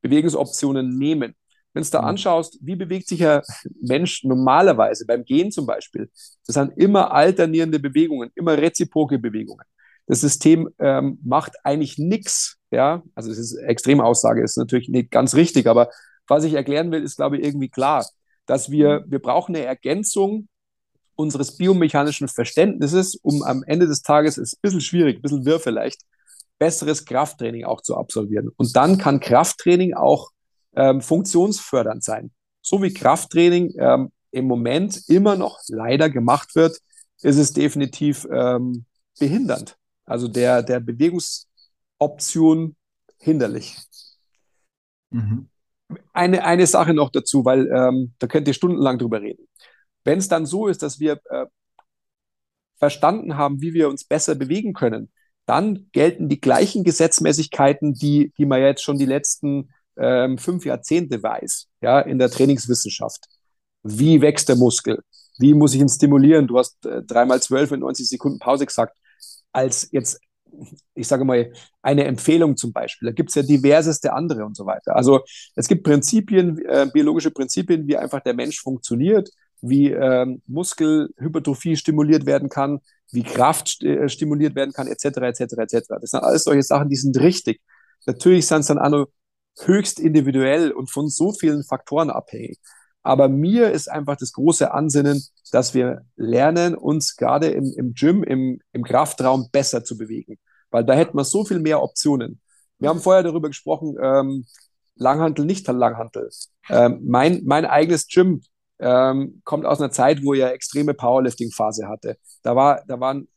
Bewegungsoptionen 0.00 0.96
nehmen. 0.96 1.34
Wenn 1.75 1.82
du 1.82 1.90
da 1.90 2.02
mhm. 2.02 2.08
anschaust, 2.08 2.58
wie 2.62 2.76
bewegt 2.76 3.08
sich 3.08 3.25
ein 3.26 3.42
Mensch 3.80 4.25
normalerweise 4.25 5.06
beim 5.06 5.25
Gehen 5.25 5.52
zum 5.52 5.66
Beispiel, 5.66 6.10
das 6.46 6.54
sind 6.54 6.72
immer 6.76 7.12
alternierende 7.12 7.78
Bewegungen, 7.78 8.30
immer 8.34 8.56
reziproke 8.56 9.18
Bewegungen. 9.18 9.64
Das 10.06 10.22
System 10.22 10.70
ähm, 10.78 11.18
macht 11.22 11.52
eigentlich 11.64 11.98
nichts, 11.98 12.56
ja, 12.70 13.02
also 13.14 13.28
das 13.28 13.38
ist 13.38 13.54
Extremaussage, 13.56 14.42
ist 14.42 14.56
natürlich 14.56 14.88
nicht 14.88 15.10
ganz 15.10 15.34
richtig, 15.34 15.66
aber 15.66 15.90
was 16.28 16.44
ich 16.44 16.54
erklären 16.54 16.90
will, 16.92 17.02
ist, 17.02 17.16
glaube 17.16 17.38
ich, 17.38 17.44
irgendwie 17.44 17.68
klar, 17.68 18.06
dass 18.47 18.70
wir, 18.70 19.00
mhm. 19.00 19.11
wir 19.11 19.18
brauchen 19.18 19.54
eine 19.54 19.64
Ergänzung 19.64 20.49
unseres 21.16 21.56
biomechanischen 21.56 22.28
Verständnisses, 22.28 23.16
um 23.16 23.42
am 23.42 23.64
Ende 23.64 23.87
des 23.87 24.02
Tages, 24.02 24.38
ist 24.38 24.54
ein 24.54 24.61
bisschen 24.62 24.80
schwierig, 24.80 25.16
ein 25.16 25.23
bisschen 25.23 25.44
wirr 25.44 25.58
vielleicht, 25.58 26.02
besseres 26.58 27.04
Krafttraining 27.04 27.64
auch 27.64 27.80
zu 27.80 27.97
absolvieren. 27.97 28.50
Und 28.56 28.76
dann 28.76 28.99
kann 28.99 29.20
Krafttraining 29.20 29.94
auch 29.94 30.30
ähm, 30.76 31.00
funktionsfördernd 31.00 32.04
sein. 32.04 32.30
So 32.62 32.82
wie 32.82 32.92
Krafttraining 32.92 33.75
ähm, 33.78 34.12
im 34.30 34.47
Moment 34.47 35.08
immer 35.08 35.37
noch 35.37 35.58
leider 35.68 36.11
gemacht 36.11 36.54
wird, 36.54 36.78
ist 37.23 37.37
es 37.37 37.52
definitiv 37.52 38.26
ähm, 38.30 38.85
behindernd. 39.18 39.76
Also 40.04 40.28
der, 40.28 40.62
der 40.62 40.80
Bewegungsoption 40.80 42.76
hinderlich. 43.18 43.76
Mhm. 45.11 45.49
Eine, 46.12 46.45
eine 46.45 46.66
Sache 46.66 46.92
noch 46.95 47.11
dazu, 47.11 47.45
weil 47.45 47.66
ähm, 47.68 48.14
da 48.18 48.26
könnt 48.26 48.47
ihr 48.49 48.54
stundenlang 48.54 48.99
drüber 48.99 49.23
reden. 49.23 49.49
Wenn 50.04 50.18
es 50.18 50.28
dann 50.28 50.47
so 50.47 50.68
ist, 50.68 50.83
dass 50.83 51.00
wir 51.00 51.21
äh, 51.30 51.47
verstanden 52.76 53.37
haben, 53.37 53.61
wie 53.61 53.75
wir 53.75 53.88
uns 53.88 54.04
besser 54.04 54.35
bewegen 54.35 54.73
können, 54.73 55.11
dann 55.47 55.88
gelten 55.92 56.28
die 56.28 56.40
gleichen 56.40 56.85
Gesetzmäßigkeiten, 56.85 57.95
die, 57.95 58.33
die 58.37 58.47
man 58.47 58.61
jetzt 58.61 58.83
schon 58.83 58.99
die 58.99 59.07
letzten 59.07 59.71
ähm, 59.97 60.38
fünf 60.38 60.64
Jahrzehnte 60.64 61.23
weiß, 61.23 61.69
ja, 61.80 62.00
in 62.00 62.19
der 62.19 62.30
Trainingswissenschaft. 62.30 63.25
Wie 63.82 64.21
wächst 64.21 64.49
der 64.49 64.56
Muskel? 64.56 65.02
Wie 65.39 65.54
muss 65.54 65.75
ich 65.75 65.80
ihn 65.80 65.89
stimulieren? 65.89 66.47
Du 66.47 66.58
hast 66.58 66.84
äh, 66.84 67.02
dreimal 67.02 67.41
zwölf 67.41 67.73
in 67.73 67.80
90 67.80 68.08
Sekunden 68.08 68.39
Pause 68.39 68.67
gesagt. 68.67 68.97
Als 69.52 69.89
jetzt 69.93 70.21
ich 70.94 71.08
sage 71.08 71.25
mal, 71.25 71.52
eine 71.82 72.04
Empfehlung 72.04 72.56
zum 72.56 72.73
Beispiel. 72.73 73.08
Da 73.08 73.12
gibt 73.12 73.30
es 73.30 73.34
ja 73.34 73.42
diverseste 73.42 74.12
andere 74.12 74.44
und 74.44 74.56
so 74.56 74.66
weiter. 74.66 74.97
Also 74.97 75.21
es 75.54 75.68
gibt 75.68 75.84
Prinzipien, 75.84 76.58
äh, 76.66 76.86
biologische 76.92 77.30
Prinzipien, 77.30 77.86
wie 77.86 77.97
einfach 77.97 78.21
der 78.21 78.34
Mensch 78.34 78.60
funktioniert, 78.60 79.30
wie 79.60 79.90
ähm, 79.90 80.42
Muskelhypertrophie 80.47 81.76
stimuliert 81.76 82.26
werden 82.26 82.49
kann, 82.49 82.80
wie 83.10 83.23
Kraft 83.23 83.68
st 83.68 83.84
äh, 83.84 84.08
stimuliert 84.08 84.54
werden 84.54 84.73
kann, 84.73 84.86
etc., 84.86 85.04
etc., 85.04 85.40
etc. 85.40 85.86
Das 86.00 86.10
sind 86.10 86.23
alles 86.23 86.44
solche 86.44 86.62
Sachen, 86.62 86.88
die 86.88 86.97
sind 86.97 87.18
richtig. 87.18 87.60
Natürlich 88.06 88.47
sind 88.47 88.60
es 88.60 88.66
dann 88.66 88.78
auch 88.78 88.90
noch 88.90 89.06
höchst 89.60 89.99
individuell 89.99 90.71
und 90.71 90.90
von 90.90 91.08
so 91.08 91.32
vielen 91.32 91.64
Faktoren 91.64 92.10
abhängig. 92.10 92.58
Aber 93.02 93.28
mir 93.28 93.71
ist 93.71 93.90
einfach 93.90 94.16
das 94.16 94.32
große 94.32 94.73
Ansinnen, 94.73 95.23
dass 95.50 95.73
wir 95.75 96.02
lernen, 96.16 96.75
uns 96.75 97.16
gerade 97.16 97.49
im, 97.49 97.73
im 97.76 97.94
Gym, 97.94 98.23
im, 98.23 98.60
im 98.73 98.84
Kraftraum 98.84 99.49
besser 99.50 99.82
zu 99.84 99.97
bewegen. 99.97 100.38
Weil 100.71 100.85
da 100.85 100.95
hätten 100.95 101.17
wir 101.17 101.25
so 101.25 101.45
viel 101.45 101.59
mehr 101.59 101.83
Optionen. 101.83 102.41
Wir 102.78 102.89
haben 102.89 103.00
vorher 103.00 103.23
darüber 103.23 103.49
gesprochen, 103.49 103.97
ähm, 104.00 104.47
Langhantel, 104.97 105.45
nicht 105.45 105.67
Langhantel. 105.67 106.28
Ähm, 106.69 107.00
mein, 107.04 107.43
mein 107.45 107.65
eigenes 107.65 108.09
Gym 108.09 108.43
ähm, 108.78 109.41
kommt 109.45 109.65
aus 109.65 109.81
einer 109.81 109.91
Zeit, 109.91 110.23
wo 110.25 110.35
er 110.35 110.52
extreme 110.52 110.95
Powerlifting-Phase 110.95 111.89
hatte. 111.89 112.17
Da, 112.43 112.54
war, 112.57 112.83
da 112.87 112.99
waren 113.00 113.28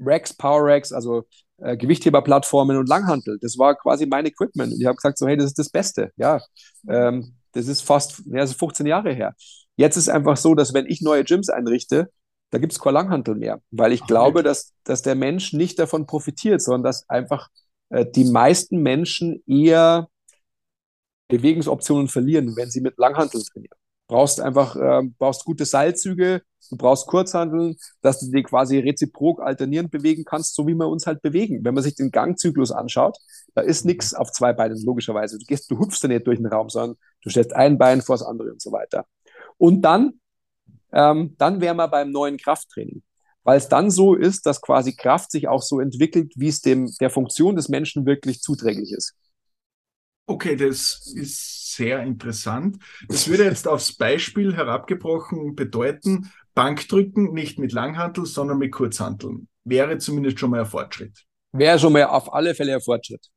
Racks, 0.00 0.34
Power 0.34 0.64
Racks, 0.64 0.92
also 0.92 1.24
äh, 1.58 1.76
Gewichtheberplattformen 1.76 2.76
und 2.76 2.88
Langhantel. 2.88 3.38
Das 3.40 3.58
war 3.58 3.74
quasi 3.76 4.06
mein 4.06 4.26
Equipment. 4.26 4.72
Und 4.72 4.80
ich 4.80 4.86
habe 4.86 4.96
gesagt, 4.96 5.18
so, 5.18 5.26
hey, 5.26 5.36
das 5.36 5.46
ist 5.46 5.58
das 5.58 5.70
Beste. 5.70 6.12
Ja, 6.16 6.40
ähm, 6.88 7.34
das 7.52 7.68
ist 7.68 7.80
fast 7.82 8.22
ja, 8.26 8.40
das 8.40 8.50
ist 8.50 8.58
15 8.58 8.86
Jahre 8.86 9.12
her. 9.12 9.34
Jetzt 9.76 9.96
ist 9.96 10.08
einfach 10.08 10.36
so, 10.36 10.54
dass 10.54 10.72
wenn 10.74 10.86
ich 10.86 11.02
neue 11.02 11.24
Gyms 11.24 11.48
einrichte, 11.48 12.10
da 12.50 12.58
gibt 12.58 12.72
es 12.72 12.78
kein 12.78 12.94
Langhantel 12.94 13.34
mehr, 13.34 13.60
weil 13.70 13.92
ich 13.92 14.02
Ach, 14.02 14.06
glaube, 14.06 14.42
dass, 14.42 14.72
dass 14.84 15.02
der 15.02 15.14
Mensch 15.14 15.52
nicht 15.52 15.78
davon 15.78 16.06
profitiert, 16.06 16.62
sondern 16.62 16.84
dass 16.84 17.08
einfach 17.08 17.48
äh, 17.90 18.06
die 18.06 18.24
meisten 18.24 18.82
Menschen 18.82 19.42
eher 19.46 20.08
Bewegungsoptionen 21.28 22.08
verlieren, 22.08 22.54
wenn 22.56 22.70
sie 22.70 22.80
mit 22.80 22.98
Langhantel 22.98 23.42
trainieren 23.42 23.76
brauchst 24.06 24.40
einfach, 24.40 24.76
äh, 24.76 25.02
brauchst 25.18 25.44
gute 25.44 25.64
Seilzüge, 25.64 26.42
du 26.70 26.76
brauchst 26.76 27.06
Kurzhandeln, 27.06 27.76
dass 28.02 28.20
du 28.20 28.30
die 28.30 28.42
quasi 28.42 28.78
reziprok 28.78 29.40
alternierend 29.40 29.90
bewegen 29.90 30.24
kannst, 30.24 30.54
so 30.54 30.66
wie 30.66 30.74
wir 30.74 30.88
uns 30.88 31.06
halt 31.06 31.22
bewegen. 31.22 31.64
Wenn 31.64 31.74
man 31.74 31.82
sich 31.82 31.94
den 31.94 32.10
Gangzyklus 32.10 32.72
anschaut, 32.72 33.18
da 33.54 33.62
ist 33.62 33.84
nichts 33.84 34.14
auf 34.14 34.32
zwei 34.32 34.52
Beinen, 34.52 34.82
logischerweise. 34.84 35.38
Du 35.38 35.44
gehst, 35.44 35.70
du 35.70 35.78
hüpfst 35.78 36.02
ja 36.02 36.08
nicht 36.08 36.26
durch 36.26 36.38
den 36.38 36.46
Raum, 36.46 36.68
sondern 36.68 36.96
du 37.22 37.30
stellst 37.30 37.54
ein 37.54 37.78
Bein 37.78 38.02
vor 38.02 38.16
das 38.16 38.26
andere 38.26 38.52
und 38.52 38.62
so 38.62 38.72
weiter. 38.72 39.06
Und 39.58 39.82
dann, 39.82 40.20
ähm, 40.96 41.34
dann 41.36 41.60
wären 41.60 41.76
wir 41.76 41.88
beim 41.88 42.10
neuen 42.10 42.38
Krafttraining. 42.38 43.02
Weil 43.44 43.58
es 43.58 43.68
dann 43.68 43.90
so 43.90 44.14
ist, 44.14 44.46
dass 44.46 44.60
quasi 44.60 44.96
Kraft 44.96 45.30
sich 45.30 45.46
auch 45.46 45.62
so 45.62 45.78
entwickelt, 45.78 46.32
wie 46.36 46.48
es 46.48 46.62
dem, 46.62 46.90
der 47.00 47.10
Funktion 47.10 47.54
des 47.54 47.68
Menschen 47.68 48.06
wirklich 48.06 48.40
zuträglich 48.40 48.90
ist. 48.90 49.14
Okay, 50.26 50.56
das 50.56 51.12
ist 51.14 51.76
sehr 51.76 52.02
interessant. 52.02 52.78
Das 53.08 53.28
würde 53.28 53.44
jetzt 53.44 53.68
aufs 53.68 53.96
Beispiel 53.96 54.56
herabgebrochen 54.56 55.54
bedeuten, 55.54 56.32
Bankdrücken 56.54 57.32
nicht 57.32 57.58
mit 57.60 57.72
Langhantel, 57.72 58.24
sondern 58.24 58.58
mit 58.58 58.72
Kurzhanteln. 58.72 59.46
Wäre 59.62 59.98
zumindest 59.98 60.40
schon 60.40 60.50
mal 60.50 60.60
ein 60.60 60.66
Fortschritt. 60.66 61.24
Wäre 61.52 61.78
schon 61.78 61.92
mal 61.92 62.04
auf 62.04 62.32
alle 62.32 62.54
Fälle 62.54 62.74
ein 62.74 62.80
Fortschritt. 62.80 63.28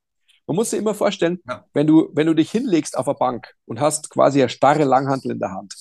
Man 0.48 0.56
muss 0.56 0.72
sich 0.72 0.80
immer 0.80 0.96
vorstellen, 0.96 1.40
ja. 1.48 1.64
wenn, 1.74 1.86
du, 1.86 2.10
wenn 2.14 2.26
du 2.26 2.34
dich 2.34 2.50
hinlegst 2.50 2.98
auf 2.98 3.08
eine 3.08 3.18
Bank 3.18 3.54
und 3.66 3.80
hast 3.80 4.10
quasi 4.10 4.42
eine 4.42 4.50
starre 4.50 4.86
Langhantel 4.86 5.32
in 5.32 5.40
der 5.40 5.52
Hand, 5.52 5.76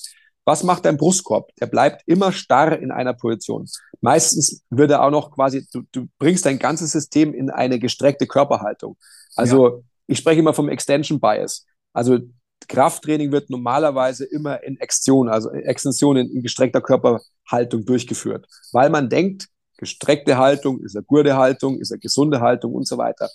was 0.49 0.65
macht 0.65 0.85
dein 0.85 0.97
Brustkorb? 0.97 1.55
Der 1.61 1.67
bleibt 1.67 2.03
immer 2.07 2.33
starr 2.33 2.79
in 2.79 2.91
einer 2.91 3.15
Position. 3.15 3.69
Meistens 4.01 4.65
wird 4.71 4.91
er 4.91 5.05
auch 5.05 5.11
noch 5.11 5.31
quasi, 5.31 5.67
du, 5.73 5.83
du 5.93 6.09
bringst 6.19 6.45
dein 6.45 6.59
ganzes 6.59 6.91
System 6.91 7.35
in 7.35 7.51
eine 7.51 7.79
gestreckte 7.79 8.27
Körperhaltung. 8.27 8.97
Also 9.37 9.69
ja 9.69 9.83
ich 10.09 10.19
spreche 10.19 10.41
immer 10.41 10.55
vom 10.55 10.69
Extension 10.69 11.21
Bias. 11.21 11.65
Also 11.93 12.19
Krafttraining 12.67 13.31
wird 13.31 13.51
normalerweise 13.51 14.25
immer 14.25 14.63
in 14.65 14.79
Extension, 14.81 15.29
also 15.29 15.51
Extension 15.51 16.17
in, 16.17 16.31
in 16.31 16.43
gestreckter 16.43 16.81
Körperhaltung 16.81 17.85
durchgeführt, 17.85 18.47
weil 18.73 18.91
man 18.91 19.09
denkt, 19.09 19.49
gestreckte 19.77 20.37
Haltung 20.37 20.81
ist 20.81 20.97
eine 20.97 21.05
gute 21.05 21.37
Haltung, 21.37 21.79
ist 21.79 21.93
eine 21.93 22.01
gesunde 22.01 22.41
Haltung 22.41 22.75
und 22.75 22.89
so 22.89 22.99
weiter. 22.99 23.31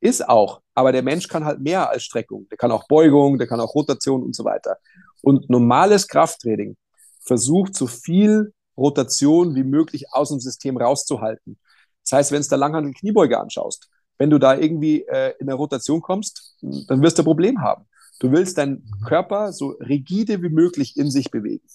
Ist 0.00 0.28
auch, 0.28 0.60
aber 0.74 0.92
der 0.92 1.02
Mensch 1.02 1.28
kann 1.28 1.44
halt 1.44 1.60
mehr 1.60 1.88
als 1.88 2.02
Streckung. 2.02 2.48
Der 2.50 2.58
kann 2.58 2.72
auch 2.72 2.86
Beugung, 2.88 3.38
der 3.38 3.46
kann 3.46 3.60
auch 3.60 3.74
Rotation 3.74 4.22
und 4.22 4.34
so 4.34 4.44
weiter. 4.44 4.76
Und 5.24 5.48
normales 5.48 6.06
Krafttraining 6.06 6.76
versucht 7.20 7.74
so 7.74 7.86
viel 7.86 8.52
Rotation 8.76 9.54
wie 9.54 9.64
möglich 9.64 10.12
aus 10.12 10.28
dem 10.28 10.40
System 10.40 10.76
rauszuhalten. 10.76 11.58
Das 12.02 12.12
heißt, 12.12 12.32
wenn 12.32 12.42
du 12.42 12.48
da 12.48 12.56
Langhandel 12.56 12.92
Kniebeuge 12.92 13.40
anschaust, 13.40 13.88
wenn 14.18 14.30
du 14.30 14.38
da 14.38 14.56
irgendwie 14.56 15.02
äh, 15.02 15.32
in 15.40 15.46
der 15.46 15.56
Rotation 15.56 16.02
kommst, 16.02 16.56
dann 16.60 17.00
wirst 17.02 17.18
du 17.18 17.22
ein 17.22 17.26
Problem 17.26 17.60
haben. 17.62 17.86
Du 18.20 18.30
willst 18.30 18.58
deinen 18.58 18.84
Körper 19.06 19.52
so 19.52 19.70
rigide 19.80 20.42
wie 20.42 20.50
möglich 20.50 20.96
in 20.96 21.10
sich 21.10 21.30
bewegen. 21.30 21.66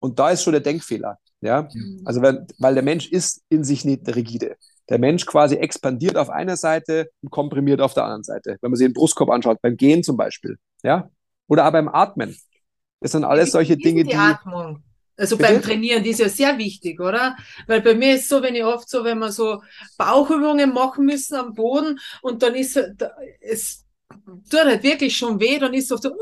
Und 0.00 0.18
da 0.18 0.30
ist 0.30 0.42
schon 0.42 0.52
der 0.52 0.62
Denkfehler. 0.62 1.18
Ja, 1.40 1.68
also 2.04 2.22
wenn, 2.22 2.46
weil 2.58 2.74
der 2.74 2.82
Mensch 2.82 3.08
ist 3.08 3.42
in 3.48 3.64
sich 3.64 3.84
nicht 3.84 4.08
rigide. 4.14 4.56
Der 4.88 4.98
Mensch 4.98 5.26
quasi 5.26 5.56
expandiert 5.56 6.16
auf 6.16 6.30
einer 6.30 6.56
Seite 6.56 7.10
und 7.20 7.30
komprimiert 7.30 7.80
auf 7.80 7.94
der 7.94 8.04
anderen 8.04 8.24
Seite. 8.24 8.56
Wenn 8.60 8.70
man 8.70 8.76
sich 8.76 8.86
den 8.86 8.94
Brustkorb 8.94 9.30
anschaut, 9.30 9.60
beim 9.60 9.76
Gehen 9.76 10.02
zum 10.02 10.16
Beispiel. 10.16 10.56
Ja, 10.82 11.10
oder 11.48 11.66
auch 11.66 11.72
beim 11.72 11.88
Atmen. 11.88 12.36
Das 13.02 13.12
sind 13.12 13.24
alles 13.24 13.52
solche 13.52 13.76
Dinge, 13.76 14.04
die. 14.04 14.10
die 14.10 14.16
Atmung. 14.16 14.82
Also 15.16 15.36
Bitte? 15.36 15.52
beim 15.52 15.62
Trainieren, 15.62 16.02
die 16.02 16.10
ist 16.10 16.20
ja 16.20 16.28
sehr 16.28 16.56
wichtig, 16.56 16.98
oder? 17.00 17.36
Weil 17.66 17.82
bei 17.82 17.94
mir 17.94 18.14
ist 18.14 18.22
es 18.22 18.28
so, 18.28 18.42
wenn 18.42 18.54
ich 18.54 18.64
oft 18.64 18.88
so, 18.88 19.04
wenn 19.04 19.18
wir 19.18 19.30
so 19.30 19.62
Bauchübungen 19.98 20.72
machen 20.72 21.04
müssen 21.04 21.36
am 21.36 21.54
Boden 21.54 21.98
und 22.22 22.42
dann 22.42 22.54
ist 22.54 22.78
es 23.40 23.84
tut 24.50 24.64
halt 24.64 24.82
wirklich 24.82 25.16
schon 25.16 25.38
weh, 25.40 25.58
dann 25.58 25.74
ist 25.74 25.84
es 25.84 25.92
oft 25.92 26.02
so 26.02 26.14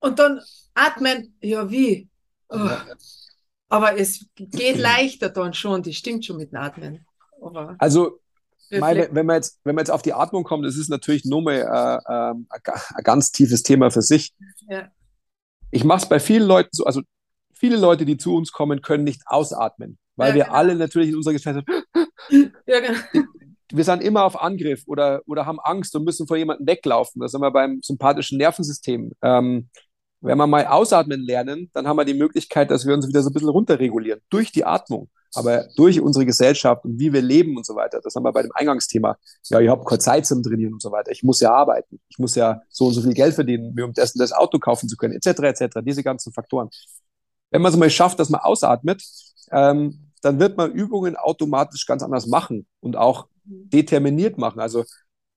und 0.00 0.18
dann 0.18 0.40
atmen, 0.74 1.34
ja 1.40 1.70
wie? 1.70 2.08
Oh. 2.48 2.68
Aber 3.68 3.98
es 3.98 4.26
geht 4.34 4.78
leichter 4.78 5.30
dann 5.30 5.54
schon, 5.54 5.82
das 5.82 5.94
stimmt 5.94 6.24
schon 6.24 6.36
mit 6.36 6.52
dem 6.52 6.58
Atmen. 6.58 7.06
Aber 7.40 7.74
also 7.78 8.20
Mai, 8.70 9.08
wenn, 9.10 9.26
man 9.26 9.36
jetzt, 9.36 9.60
wenn 9.64 9.74
man 9.74 9.82
jetzt 9.82 9.90
auf 9.90 10.02
die 10.02 10.12
Atmung 10.12 10.42
kommt, 10.42 10.64
das 10.64 10.76
ist 10.76 10.88
natürlich 10.88 11.24
nur 11.24 11.42
mal 11.42 11.54
äh, 11.54 12.12
äh, 12.12 12.34
ein 12.94 13.04
ganz 13.04 13.30
tiefes 13.30 13.62
Thema 13.62 13.90
für 13.90 14.02
sich. 14.02 14.34
Ja. 14.68 14.90
Ich 15.74 15.82
mache 15.82 16.02
es 16.04 16.08
bei 16.08 16.20
vielen 16.20 16.46
Leuten 16.46 16.68
so, 16.70 16.84
also 16.84 17.02
viele 17.52 17.76
Leute, 17.76 18.04
die 18.04 18.16
zu 18.16 18.36
uns 18.36 18.52
kommen, 18.52 18.80
können 18.80 19.02
nicht 19.02 19.22
ausatmen, 19.26 19.98
weil 20.14 20.28
ja, 20.28 20.34
wir 20.36 20.44
genau. 20.44 20.54
alle 20.54 20.76
natürlich 20.76 21.08
in 21.08 21.16
unserer 21.16 21.32
Gesellschaft, 21.32 21.66
ja, 22.30 22.80
genau. 22.80 23.26
wir 23.72 23.82
sind 23.82 24.00
immer 24.00 24.22
auf 24.22 24.40
Angriff 24.40 24.84
oder, 24.86 25.22
oder 25.26 25.46
haben 25.46 25.58
Angst 25.58 25.96
und 25.96 26.04
müssen 26.04 26.28
vor 26.28 26.36
jemandem 26.36 26.68
weglaufen. 26.68 27.20
Das 27.20 27.32
sind 27.32 27.40
wir 27.40 27.50
beim 27.50 27.80
sympathischen 27.82 28.38
Nervensystem. 28.38 29.10
Ähm, 29.20 29.68
wenn 30.20 30.38
wir 30.38 30.46
mal 30.46 30.64
ausatmen 30.66 31.20
lernen, 31.20 31.70
dann 31.74 31.88
haben 31.88 31.96
wir 31.96 32.04
die 32.04 32.14
Möglichkeit, 32.14 32.70
dass 32.70 32.86
wir 32.86 32.94
uns 32.94 33.08
wieder 33.08 33.22
so 33.22 33.30
ein 33.30 33.32
bisschen 33.32 33.48
runterregulieren 33.48 34.20
durch 34.30 34.52
die 34.52 34.64
Atmung. 34.64 35.10
Aber 35.34 35.66
durch 35.76 36.00
unsere 36.00 36.24
Gesellschaft 36.24 36.84
und 36.84 36.98
wie 36.98 37.12
wir 37.12 37.22
leben 37.22 37.56
und 37.56 37.66
so 37.66 37.74
weiter, 37.74 38.00
das 38.02 38.14
haben 38.14 38.24
wir 38.24 38.32
bei 38.32 38.42
dem 38.42 38.52
Eingangsthema. 38.54 39.16
Ja, 39.44 39.60
ich 39.60 39.68
habe 39.68 39.84
keine 39.84 39.98
Zeit 39.98 40.26
zum 40.26 40.42
Trainieren 40.42 40.74
und 40.74 40.82
so 40.82 40.92
weiter. 40.92 41.10
Ich 41.10 41.22
muss 41.22 41.40
ja 41.40 41.52
arbeiten. 41.52 42.00
Ich 42.08 42.18
muss 42.18 42.34
ja 42.34 42.62
so 42.68 42.86
und 42.86 42.94
so 42.94 43.02
viel 43.02 43.14
Geld 43.14 43.34
verdienen, 43.34 43.78
um 43.80 43.92
das, 43.92 44.12
das 44.12 44.32
Auto 44.32 44.58
kaufen 44.58 44.88
zu 44.88 44.96
können, 44.96 45.14
etc., 45.14 45.40
etc. 45.40 45.78
Diese 45.82 46.02
ganzen 46.02 46.32
Faktoren. 46.32 46.68
Wenn 47.50 47.62
man 47.62 47.72
es 47.72 47.78
mal 47.78 47.90
schafft, 47.90 48.18
dass 48.18 48.30
man 48.30 48.40
ausatmet, 48.40 49.02
ähm, 49.50 50.10
dann 50.22 50.40
wird 50.40 50.56
man 50.56 50.72
Übungen 50.72 51.16
automatisch 51.16 51.86
ganz 51.86 52.02
anders 52.02 52.26
machen 52.26 52.66
und 52.80 52.96
auch 52.96 53.28
determiniert 53.44 54.38
machen. 54.38 54.60
Also 54.60 54.84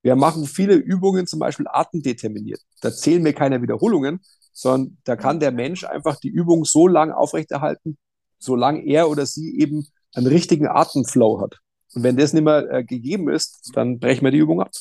wir 0.02 0.16
machen 0.16 0.46
viele 0.46 0.76
Übungen 0.76 1.28
zum 1.28 1.40
Beispiel 1.40 1.68
atemdeterminiert. 1.70 2.62
Da 2.82 2.94
zählen 2.94 3.22
mir 3.22 3.34
keine 3.34 3.62
Wiederholungen, 3.62 4.22
sondern 4.54 4.98
da 5.04 5.16
kann 5.16 5.40
der 5.40 5.52
Mensch 5.52 5.84
einfach 5.84 6.18
die 6.20 6.30
Übung 6.30 6.66
so 6.66 6.88
lang 6.88 7.12
aufrechterhalten, 7.12 7.98
solange 8.40 8.84
er 8.86 9.10
oder 9.10 9.26
sie 9.26 9.60
eben 9.60 9.88
einen 10.14 10.28
richtigen 10.28 10.68
Atemflow 10.68 11.42
hat. 11.42 11.58
Und 11.94 12.04
wenn 12.04 12.18
das 12.18 12.34
nicht 12.34 12.44
mehr 12.44 12.70
äh, 12.72 12.84
gegeben 12.84 13.30
ist, 13.30 13.72
dann 13.74 14.00
brechen 14.00 14.24
wir 14.24 14.32
die 14.32 14.38
Übung 14.38 14.62
ab. 14.62 14.72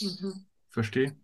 Mhm. 0.00 0.46
Verstehe. 0.70 1.16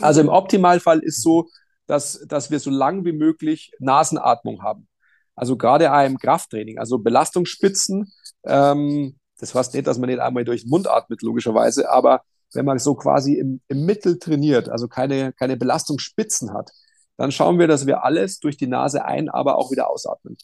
Also 0.00 0.20
im 0.20 0.28
Optimalfall 0.28 1.00
ist 1.00 1.22
so, 1.22 1.48
dass, 1.86 2.24
dass 2.26 2.50
wir 2.50 2.58
so 2.58 2.70
lang 2.70 3.04
wie 3.04 3.12
möglich 3.12 3.72
Nasenatmung 3.78 4.62
haben. 4.62 4.88
Also 5.34 5.56
gerade 5.56 5.92
auch 5.92 6.04
im 6.04 6.18
Krafttraining, 6.18 6.78
also 6.78 6.98
Belastungsspitzen, 6.98 8.10
ähm, 8.44 9.16
das 9.38 9.54
heißt 9.54 9.74
nicht, 9.74 9.86
dass 9.86 9.98
man 9.98 10.08
nicht 10.08 10.20
einmal 10.20 10.44
durch 10.44 10.62
den 10.62 10.70
Mund 10.70 10.88
atmet, 10.88 11.20
logischerweise, 11.22 11.90
aber 11.90 12.22
wenn 12.54 12.64
man 12.64 12.78
so 12.78 12.94
quasi 12.94 13.34
im, 13.34 13.60
im 13.68 13.84
Mittel 13.84 14.18
trainiert, 14.18 14.70
also 14.70 14.88
keine, 14.88 15.34
keine 15.34 15.58
Belastungsspitzen 15.58 16.54
hat, 16.54 16.70
dann 17.16 17.32
schauen 17.32 17.58
wir, 17.58 17.66
dass 17.66 17.86
wir 17.86 18.04
alles 18.04 18.40
durch 18.40 18.56
die 18.56 18.66
Nase 18.66 19.04
ein, 19.04 19.28
aber 19.28 19.56
auch 19.56 19.70
wieder 19.70 19.90
ausatmen. 19.90 20.36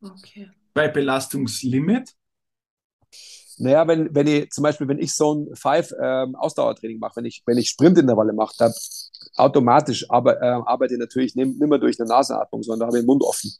Okay. 0.00 0.50
Bei 0.74 0.88
Belastungslimit? 0.88 2.14
Naja, 3.58 3.88
wenn, 3.88 4.14
wenn 4.14 4.28
ich 4.28 4.50
zum 4.50 4.62
Beispiel, 4.62 4.86
wenn 4.86 5.00
ich 5.00 5.14
so 5.14 5.34
ein 5.34 5.56
Five 5.56 5.92
ähm, 6.00 6.36
Ausdauertraining 6.36 7.00
mache, 7.00 7.16
wenn 7.16 7.24
ich, 7.24 7.42
wenn 7.44 7.58
ich 7.58 7.68
Sprintintervalle 7.70 8.32
mache, 8.32 8.54
dann 8.56 8.72
automatisch 9.34 10.08
aber, 10.08 10.40
äh, 10.40 10.46
arbeite 10.46 10.94
ich 10.94 11.00
natürlich 11.00 11.34
nicht, 11.34 11.58
mehr 11.58 11.78
durch 11.78 11.98
eine 11.98 12.08
Nasenatmung, 12.08 12.62
sondern 12.62 12.80
da 12.80 12.86
habe 12.86 12.98
ich 12.98 13.02
den 13.02 13.06
Mund 13.06 13.22
offen. 13.24 13.50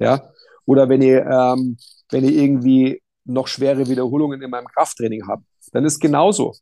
Ja. 0.00 0.28
Oder 0.66 0.88
wenn 0.88 1.02
ich, 1.02 1.10
ähm, 1.10 1.76
wenn 2.10 2.24
ich 2.24 2.34
irgendwie 2.34 3.00
noch 3.24 3.46
schwere 3.46 3.88
Wiederholungen 3.88 4.42
in 4.42 4.50
meinem 4.50 4.66
Krafttraining 4.66 5.26
habe, 5.28 5.44
dann 5.72 5.84
ist 5.84 6.00
genauso. 6.00 6.54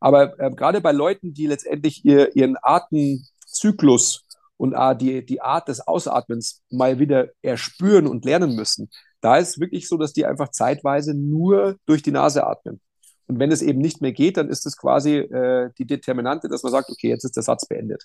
Aber 0.00 0.38
äh, 0.40 0.50
gerade 0.50 0.80
bei 0.80 0.92
Leuten, 0.92 1.34
die 1.34 1.46
letztendlich 1.46 2.04
ihr, 2.04 2.34
ihren 2.34 2.56
Atemzyklus 2.60 4.21
und 4.62 4.74
äh, 4.74 4.96
die, 4.96 5.26
die 5.26 5.40
Art 5.40 5.66
des 5.66 5.80
Ausatmens 5.80 6.62
mal 6.70 7.00
wieder 7.00 7.30
erspüren 7.42 8.06
und 8.06 8.24
lernen 8.24 8.54
müssen, 8.54 8.90
da 9.20 9.36
ist 9.36 9.58
wirklich 9.58 9.88
so, 9.88 9.96
dass 9.96 10.12
die 10.12 10.24
einfach 10.24 10.50
zeitweise 10.50 11.14
nur 11.14 11.78
durch 11.84 12.00
die 12.00 12.12
Nase 12.12 12.46
atmen. 12.46 12.80
Und 13.26 13.40
wenn 13.40 13.50
es 13.50 13.60
eben 13.60 13.80
nicht 13.80 14.00
mehr 14.00 14.12
geht, 14.12 14.36
dann 14.36 14.48
ist 14.48 14.64
es 14.64 14.76
quasi 14.76 15.16
äh, 15.16 15.70
die 15.78 15.84
Determinante, 15.84 16.46
dass 16.46 16.62
man 16.62 16.70
sagt, 16.70 16.90
okay, 16.90 17.08
jetzt 17.08 17.24
ist 17.24 17.34
der 17.34 17.42
Satz 17.42 17.66
beendet. 17.66 18.04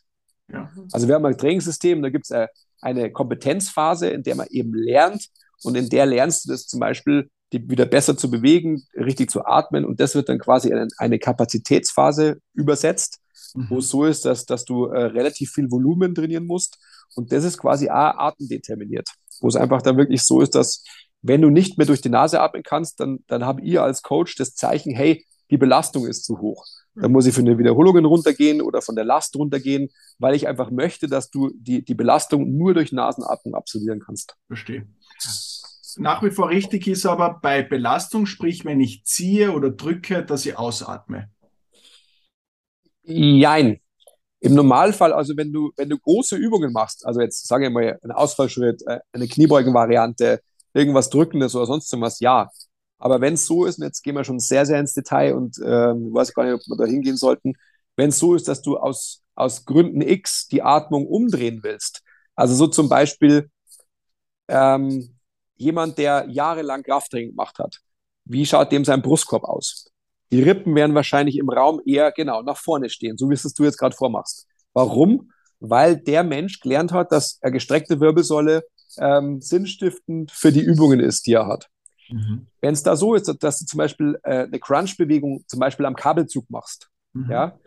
Ja. 0.52 0.72
Also 0.94 1.08
wir 1.08 1.14
haben 1.14 1.28
ein 1.28 1.38
Trainingssystem, 1.38 2.02
da 2.02 2.10
gibt 2.10 2.26
es 2.26 2.32
äh, 2.32 2.48
eine 2.82 3.12
Kompetenzphase, 3.12 4.10
in 4.10 4.24
der 4.24 4.34
man 4.34 4.48
eben 4.50 4.74
lernt 4.74 5.28
und 5.62 5.78
in 5.78 5.90
der 5.90 6.08
lernst 6.08 6.46
du 6.46 6.50
das 6.50 6.66
zum 6.66 6.80
Beispiel, 6.80 7.30
die 7.54 7.70
wieder 7.70 7.86
besser 7.86 8.18
zu 8.18 8.32
bewegen, 8.32 8.82
richtig 8.96 9.30
zu 9.30 9.46
atmen 9.46 9.86
und 9.86 10.00
das 10.00 10.16
wird 10.16 10.28
dann 10.28 10.40
quasi 10.40 10.72
in 10.72 10.88
eine 10.98 11.20
Kapazitätsphase 11.20 12.40
übersetzt, 12.56 13.20
mhm. 13.56 13.68
wo 13.70 13.78
es 13.80 13.90
so 13.90 14.06
ist, 14.06 14.26
dass, 14.26 14.46
dass 14.46 14.66
du 14.66 14.86
äh, 14.86 15.06
relativ 15.06 15.52
viel 15.52 15.70
Volumen 15.72 16.16
trainieren 16.16 16.46
musst 16.46 16.78
und 17.16 17.32
das 17.32 17.44
ist 17.44 17.58
quasi 17.58 17.90
auch 17.90 18.18
atemdeterminiert, 18.18 19.10
wo 19.42 19.48
es 19.48 19.56
einfach 19.56 19.82
dann 19.82 19.98
wirklich 19.98 20.24
so 20.24 20.42
ist, 20.42 20.56
dass 20.56 20.84
wenn 21.22 21.42
du 21.42 21.50
nicht 21.50 21.78
mehr 21.78 21.88
durch 21.88 22.02
die 22.02 22.10
Nase 22.10 22.42
atmen 22.42 22.64
kannst, 22.64 23.00
dann, 23.00 23.20
dann 23.28 23.46
habe 23.46 23.62
ihr 23.62 23.84
als 23.84 24.02
Coach 24.02 24.36
das 24.36 24.54
Zeichen, 24.54 24.94
hey, 24.94 25.26
die 25.50 25.58
Belastung 25.58 26.06
ist 26.06 26.26
zu 26.26 26.40
hoch. 26.40 26.66
Dann 26.96 27.12
muss 27.12 27.28
ich 27.28 27.36
von 27.36 27.46
den 27.46 27.60
Wiederholungen 27.60 28.06
runtergehen 28.06 28.62
oder 28.62 28.82
von 28.82 28.96
der 28.96 29.06
Last 29.06 29.36
runtergehen, 29.36 29.90
weil 30.18 30.36
ich 30.36 30.48
einfach 30.48 30.72
möchte, 30.72 31.08
dass 31.08 31.30
du 31.30 31.52
die, 31.54 31.86
die 31.86 31.94
Belastung 31.94 32.58
nur 32.58 32.74
durch 32.74 32.92
Nasenatmung 32.92 33.54
absolvieren 33.54 34.00
kannst. 34.00 34.36
Verstehe. 34.48 34.88
Nach 35.98 36.24
wie 36.24 36.32
vor 36.32 36.50
richtig 36.50 36.88
ist 36.88 37.06
aber 37.06 37.40
bei 37.42 37.62
Belastung, 37.62 38.26
sprich, 38.26 38.66
wenn 38.66 38.80
ich 38.80 39.04
ziehe 39.06 39.52
oder 39.52 39.70
drücke, 39.70 40.24
dass 40.24 40.46
ich 40.46 40.58
ausatme. 40.58 41.30
Jein. 43.08 43.80
Im 44.40 44.54
Normalfall, 44.54 45.14
also 45.14 45.36
wenn 45.36 45.52
du, 45.52 45.72
wenn 45.78 45.90
du 45.90 45.98
große 45.98 46.36
Übungen 46.36 46.72
machst, 46.72 47.06
also 47.06 47.22
jetzt 47.22 47.48
sage 47.48 47.68
ich 47.68 47.74
mal 47.74 47.98
einen 48.04 48.12
Ausfallschritt, 48.12 48.84
äh, 48.86 49.00
eine 49.14 49.28
Kniebeugenvariante, 49.28 50.42
irgendwas 50.74 51.10
Drückendes 51.10 51.56
oder 51.56 51.66
sonst 51.66 51.92
irgendwas, 51.92 52.20
ja. 52.20 52.50
Aber 53.00 53.22
wenn 53.22 53.34
es 53.34 53.46
so 53.46 53.66
ist, 53.66 53.80
und 53.80 53.86
jetzt 53.86 54.04
gehen 54.04 54.16
wir 54.16 54.24
schon 54.24 54.40
sehr, 54.40 54.66
sehr 54.66 54.80
ins 54.80 54.94
Detail 54.94 55.36
und 55.36 55.58
ähm, 55.60 56.14
weiß 56.14 56.34
gar 56.34 56.44
nicht, 56.44 56.54
ob 56.54 56.62
wir 56.68 56.78
da 56.78 56.86
hingehen 56.86 57.18
sollten, 57.18 57.54
wenn 57.96 58.10
es 58.10 58.20
so 58.20 58.36
ist, 58.36 58.48
dass 58.48 58.62
du 58.62 58.78
aus, 58.78 59.24
aus 59.36 59.66
Gründen 59.66 60.02
X 60.02 60.48
die 60.48 60.62
Atmung 60.62 61.08
umdrehen 61.08 61.62
willst, 61.64 62.04
also 62.36 62.54
so 62.54 62.68
zum 62.68 62.90
Beispiel 62.90 63.50
ähm, 64.48 65.18
jemand, 65.56 65.98
der 65.98 66.28
jahrelang 66.30 66.84
Krafttraining 66.84 67.30
gemacht 67.30 67.58
hat, 67.60 67.80
wie 68.26 68.46
schaut 68.46 68.72
dem 68.72 68.86
sein 68.86 69.02
Brustkorb 69.02 69.44
aus? 69.44 69.92
Die 70.32 70.42
Rippen 70.42 70.76
werden 70.76 70.96
wahrscheinlich 70.96 71.38
im 71.38 71.50
Raum 71.50 71.82
eher 71.86 72.12
genau 72.12 72.42
nach 72.42 72.58
vorne 72.58 72.90
stehen, 72.90 73.18
so 73.18 73.30
wie 73.30 73.34
es 73.34 73.44
du 73.44 73.64
jetzt 73.64 73.78
gerade 73.78 73.96
vormachst. 73.96 74.46
Warum? 74.74 75.32
Weil 75.60 75.98
der 75.98 76.24
Mensch 76.24 76.60
gelernt 76.60 76.92
hat, 76.92 77.12
dass 77.12 77.40
eine 77.42 77.54
gestreckte 77.54 78.00
Wirbelsäule 78.00 78.64
ähm, 78.98 79.42
sinnstiftend 79.42 80.32
für 80.32 80.52
die 80.52 80.62
Übungen 80.62 81.00
ist, 81.00 81.28
die 81.28 81.34
er 81.34 81.48
hat. 81.48 81.70
Mhm. 82.10 82.48
Wenn 82.62 82.74
es 82.74 82.84
da 82.84 82.96
so 82.96 83.16
ist, 83.16 83.34
dass 83.42 83.60
du 83.60 83.66
zum 83.66 83.78
Beispiel 83.78 84.20
äh, 84.24 84.44
eine 84.44 84.60
Crunch-Bewegung 84.60 85.44
zum 85.48 85.60
Beispiel 85.60 85.86
am 85.86 85.96
Kabelzug 85.96 86.50
machst, 86.50 86.90
mhm. 87.14 87.32
ja, 87.32 87.60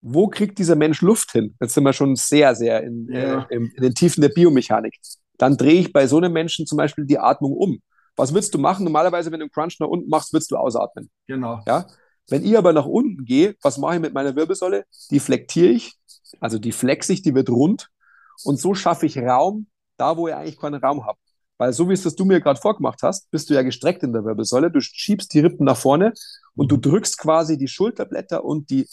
wo 0.00 0.28
kriegt 0.28 0.58
dieser 0.58 0.76
Mensch 0.76 1.02
Luft 1.02 1.32
hin? 1.32 1.54
Jetzt 1.60 1.74
sind 1.74 1.84
wir 1.84 1.92
schon 1.92 2.16
sehr, 2.16 2.54
sehr 2.54 2.82
in, 2.82 3.08
ja. 3.10 3.42
äh, 3.42 3.54
in, 3.54 3.72
in 3.74 3.82
den 3.82 3.94
Tiefen 3.94 4.20
der 4.20 4.28
Biomechanik. 4.28 4.94
Dann 5.38 5.56
drehe 5.56 5.80
ich 5.80 5.92
bei 5.92 6.06
so 6.06 6.18
einem 6.18 6.32
Menschen 6.32 6.66
zum 6.66 6.78
Beispiel 6.78 7.04
die 7.04 7.18
Atmung 7.18 7.52
um. 7.52 7.80
Was 8.18 8.34
würdest 8.34 8.52
du 8.52 8.58
machen? 8.58 8.84
Normalerweise, 8.84 9.30
wenn 9.30 9.40
du 9.40 9.44
einen 9.44 9.52
Crunch 9.52 9.78
nach 9.80 9.88
unten 9.88 10.08
machst, 10.08 10.32
würdest 10.32 10.50
du 10.50 10.56
ausatmen. 10.56 11.08
Genau. 11.26 11.60
Ja? 11.66 11.86
Wenn 12.28 12.44
ich 12.44 12.58
aber 12.58 12.72
nach 12.72 12.84
unten 12.84 13.24
gehe, 13.24 13.56
was 13.62 13.78
mache 13.78 13.94
ich 13.94 14.00
mit 14.00 14.12
meiner 14.12 14.36
Wirbelsäule? 14.36 14.84
Die 15.10 15.20
flektiere 15.20 15.70
ich, 15.70 15.94
also 16.40 16.58
die 16.58 16.72
flex 16.72 17.08
ich, 17.08 17.22
die 17.22 17.34
wird 17.34 17.48
rund. 17.48 17.88
Und 18.44 18.60
so 18.60 18.74
schaffe 18.74 19.06
ich 19.06 19.18
Raum 19.18 19.66
da, 19.96 20.16
wo 20.16 20.28
ich 20.28 20.34
eigentlich 20.34 20.58
keinen 20.58 20.82
Raum 20.82 21.06
habe. 21.06 21.18
Weil 21.58 21.72
so 21.72 21.88
wie 21.88 21.92
es 21.92 22.02
das 22.02 22.14
du 22.14 22.24
mir 22.24 22.40
gerade 22.40 22.60
vorgemacht 22.60 23.02
hast, 23.02 23.30
bist 23.30 23.50
du 23.50 23.54
ja 23.54 23.62
gestreckt 23.62 24.02
in 24.02 24.12
der 24.12 24.24
Wirbelsäule. 24.24 24.70
Du 24.70 24.80
schiebst 24.80 25.34
die 25.34 25.40
Rippen 25.40 25.64
nach 25.64 25.76
vorne 25.76 26.12
und 26.54 26.70
du 26.70 26.76
drückst 26.76 27.18
quasi 27.18 27.58
die 27.58 27.66
Schulterblätter 27.66 28.44
und 28.44 28.70
die 28.70 28.88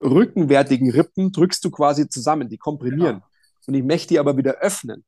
rückenwertigen 0.00 0.90
Rippen 0.90 1.32
drückst 1.32 1.64
du 1.64 1.70
quasi 1.70 2.08
zusammen, 2.08 2.48
die 2.48 2.58
komprimieren. 2.58 3.16
Genau. 3.16 3.26
Und 3.66 3.74
ich 3.74 3.82
möchte 3.82 4.08
die 4.08 4.18
aber 4.18 4.36
wieder 4.36 4.58
öffnen. 4.60 5.04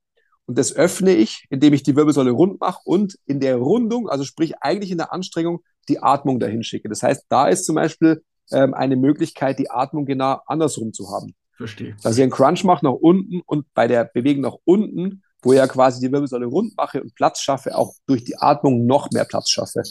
Und 0.50 0.58
das 0.58 0.74
öffne 0.74 1.14
ich, 1.14 1.46
indem 1.48 1.74
ich 1.74 1.84
die 1.84 1.94
Wirbelsäule 1.94 2.32
rund 2.32 2.58
mache 2.58 2.80
und 2.82 3.16
in 3.24 3.38
der 3.38 3.54
Rundung, 3.54 4.08
also 4.08 4.24
sprich 4.24 4.58
eigentlich 4.60 4.90
in 4.90 4.98
der 4.98 5.12
Anstrengung, 5.12 5.60
die 5.88 6.02
Atmung 6.02 6.40
dahin 6.40 6.64
schicke. 6.64 6.88
Das 6.88 7.04
heißt, 7.04 7.26
da 7.28 7.46
ist 7.46 7.66
zum 7.66 7.76
Beispiel 7.76 8.24
ähm, 8.50 8.74
eine 8.74 8.96
Möglichkeit, 8.96 9.60
die 9.60 9.70
Atmung 9.70 10.06
genau 10.06 10.40
andersrum 10.46 10.92
zu 10.92 11.08
haben. 11.12 11.36
Verstehe. 11.56 11.94
Dass 12.02 12.16
ich 12.16 12.22
einen 12.24 12.32
Crunch 12.32 12.64
mache 12.64 12.84
nach 12.84 12.94
unten 12.94 13.42
und 13.46 13.72
bei 13.74 13.86
der 13.86 14.10
Bewegung 14.12 14.42
nach 14.42 14.56
unten, 14.64 15.22
wo 15.40 15.52
ich 15.52 15.58
ja 15.58 15.68
quasi 15.68 16.00
die 16.04 16.12
Wirbelsäule 16.12 16.46
rund 16.46 16.76
mache 16.76 17.00
und 17.00 17.14
Platz 17.14 17.42
schaffe, 17.42 17.78
auch 17.78 17.94
durch 18.08 18.24
die 18.24 18.36
Atmung 18.36 18.86
noch 18.86 19.08
mehr 19.12 19.24
Platz 19.24 19.50
schaffe. 19.50 19.84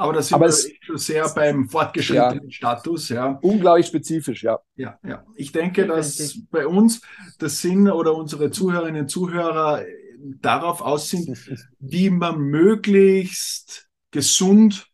Aber 0.00 0.12
das 0.12 0.28
sind 0.28 0.36
Aber 0.36 0.44
wir 0.46 0.50
es- 0.50 0.70
schon 0.80 0.96
sehr 0.96 1.28
beim 1.30 1.68
fortgeschrittenen 1.68 2.50
Status, 2.52 3.08
ja. 3.08 3.38
Unglaublich 3.42 3.86
spezifisch, 3.88 4.44
ja. 4.44 4.58
Ja, 4.76 4.98
ja. 5.04 5.24
Ich 5.34 5.50
denke, 5.52 5.86
dass 5.86 6.38
bei 6.50 6.66
uns 6.68 7.00
das 7.40 7.60
Sinn 7.60 7.90
oder 7.90 8.14
unsere 8.14 8.50
Zuhörerinnen 8.52 9.02
und 9.02 9.08
Zuhörer 9.08 9.82
äh, 9.82 9.86
darauf 10.40 10.80
aus 10.82 11.10
sind, 11.10 11.28
wie 11.80 12.10
man 12.10 12.38
möglichst 12.40 13.88
gesund 14.12 14.86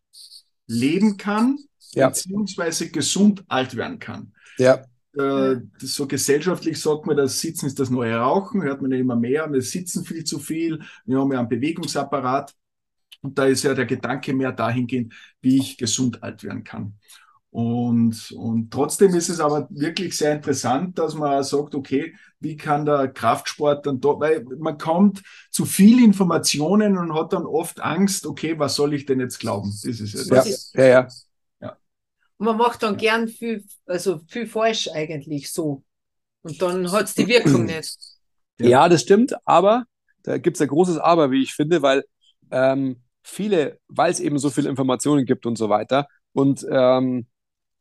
leben 0.67 1.17
kann, 1.17 1.59
Ja. 1.93 2.07
beziehungsweise 2.09 2.89
gesund 2.89 3.43
alt 3.47 3.75
werden 3.75 3.99
kann. 3.99 4.33
Ja, 4.57 4.83
Äh, 5.17 5.61
so 5.77 6.07
gesellschaftlich 6.07 6.81
sagt 6.81 7.05
man, 7.05 7.15
das 7.15 7.39
Sitzen 7.39 7.67
ist 7.67 7.79
das 7.79 7.89
neue 7.89 8.17
Rauchen, 8.17 8.63
hört 8.63 8.81
man 8.81 8.91
ja 8.91 8.97
immer 8.97 9.15
mehr. 9.15 9.49
Wir 9.53 9.61
sitzen 9.61 10.03
viel 10.03 10.25
zu 10.25 10.39
viel, 10.39 10.81
wir 11.05 11.19
haben 11.19 11.31
ja 11.31 11.39
einen 11.39 11.47
Bewegungsapparat. 11.47 12.53
Und 13.21 13.37
da 13.37 13.45
ist 13.45 13.63
ja 13.63 13.73
der 13.73 13.85
Gedanke 13.85 14.33
mehr 14.33 14.51
dahingehend, 14.51 15.13
wie 15.41 15.57
ich 15.57 15.77
gesund 15.77 16.23
alt 16.23 16.43
werden 16.43 16.63
kann. 16.63 16.97
Und, 17.55 18.33
und 18.33 18.69
trotzdem 18.69 19.15
ist 19.15 19.29
es 19.29 19.39
aber 19.39 19.67
wirklich 19.69 20.17
sehr 20.17 20.33
interessant, 20.33 20.99
dass 20.99 21.15
man 21.15 21.41
sagt, 21.41 21.73
okay, 21.73 22.13
wie 22.41 22.57
kann 22.57 22.85
der 22.85 23.07
Kraftsport 23.07 23.85
dann 23.85 24.01
dort, 24.01 24.19
weil 24.19 24.43
man 24.59 24.77
kommt 24.77 25.23
zu 25.51 25.63
viel 25.63 26.03
Informationen 26.03 26.97
und 26.97 27.13
hat 27.13 27.31
dann 27.31 27.45
oft 27.45 27.79
Angst, 27.79 28.25
okay, 28.25 28.59
was 28.59 28.75
soll 28.75 28.93
ich 28.93 29.05
denn 29.05 29.21
jetzt 29.21 29.39
glauben? 29.39 29.71
Das 29.71 29.85
ist 29.85 30.13
ja 30.13 30.19
ja, 30.19 30.43
das. 30.43 30.73
ja, 30.73 31.07
ja. 31.61 31.77
Man 32.37 32.57
macht 32.57 32.83
dann 32.83 32.97
gern 32.97 33.29
viel, 33.29 33.63
also 33.85 34.19
viel 34.27 34.47
falsch 34.47 34.89
eigentlich 34.89 35.53
so. 35.53 35.81
Und 36.41 36.61
dann 36.61 36.91
hat 36.91 37.05
es 37.05 37.15
die 37.15 37.27
Wirkung 37.27 37.63
nicht. 37.67 37.97
Ja. 38.59 38.67
Ja, 38.67 38.89
das 38.89 39.01
stimmt, 39.01 39.33
aber 39.45 39.85
da 40.23 40.37
gibt 40.37 40.57
es 40.57 40.61
ein 40.61 40.67
großes 40.67 40.97
Aber, 40.97 41.31
wie 41.31 41.43
ich 41.43 41.53
finde, 41.53 41.81
weil 41.81 42.03
ähm, 42.51 43.01
viele, 43.25 43.79
weil 43.87 44.11
es 44.11 44.19
eben 44.19 44.37
so 44.37 44.49
viele 44.49 44.69
Informationen 44.69 45.25
gibt 45.25 45.45
und 45.45 45.57
so 45.57 45.69
weiter, 45.69 46.07
und 46.33 46.65
ähm, 46.69 47.27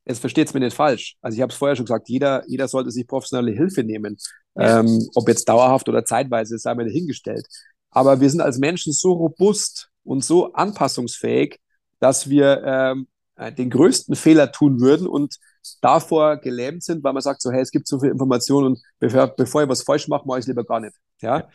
jetzt 0.05 0.21
versteht 0.21 0.49
es 0.49 0.55
mir 0.55 0.61
nicht 0.61 0.77
falsch. 0.77 1.17
Also 1.21 1.37
ich 1.37 1.43
habe 1.43 1.53
es 1.53 1.59
vorher 1.59 1.77
schon 1.77 1.87
gesagt, 1.87 2.09
jeder, 2.09 2.45
jeder 2.47 2.69
sollte 2.69 2.91
sich 2.91 3.07
professionelle 3.07 3.53
Hilfe 3.53 3.83
nehmen. 3.83 4.17
Ähm, 4.57 5.09
ob 5.15 5.29
jetzt 5.29 5.49
dauerhaft 5.49 5.89
oder 5.89 6.05
zeitweise, 6.05 6.59
sei 6.59 6.75
mir 6.75 6.85
dahingestellt. 6.85 7.47
Aber 7.91 8.21
wir 8.21 8.31
sind 8.31 8.41
als 8.41 8.59
Menschen 8.59 8.93
so 8.93 9.13
robust 9.13 9.91
und 10.05 10.25
so 10.25 10.53
anpassungsfähig, 10.53 11.59
dass 11.99 12.29
wir 12.29 12.63
ähm, 12.65 13.09
äh, 13.37 13.53
den 13.53 13.71
größten 13.71 14.15
Fehler 14.15 14.53
tun 14.53 14.81
würden 14.81 15.07
und 15.07 15.37
davor 15.81 16.37
gelähmt 16.37 16.85
sind, 16.85 17.03
weil 17.03 17.13
man 17.13 17.23
sagt 17.23 17.43
so, 17.43 17.51
hey, 17.51 17.63
es 17.63 17.71
gibt 17.71 17.89
so 17.89 17.99
viel 17.99 18.11
Informationen 18.11 18.67
und 18.67 18.83
bevor, 18.99 19.29
bevor 19.29 19.63
ich 19.63 19.69
was 19.69 19.83
falsch 19.83 20.07
mache, 20.09 20.27
mache 20.29 20.39
ich 20.39 20.43
es 20.45 20.49
lieber 20.49 20.65
gar 20.65 20.81
nicht. 20.81 20.95
Ja. 21.23 21.49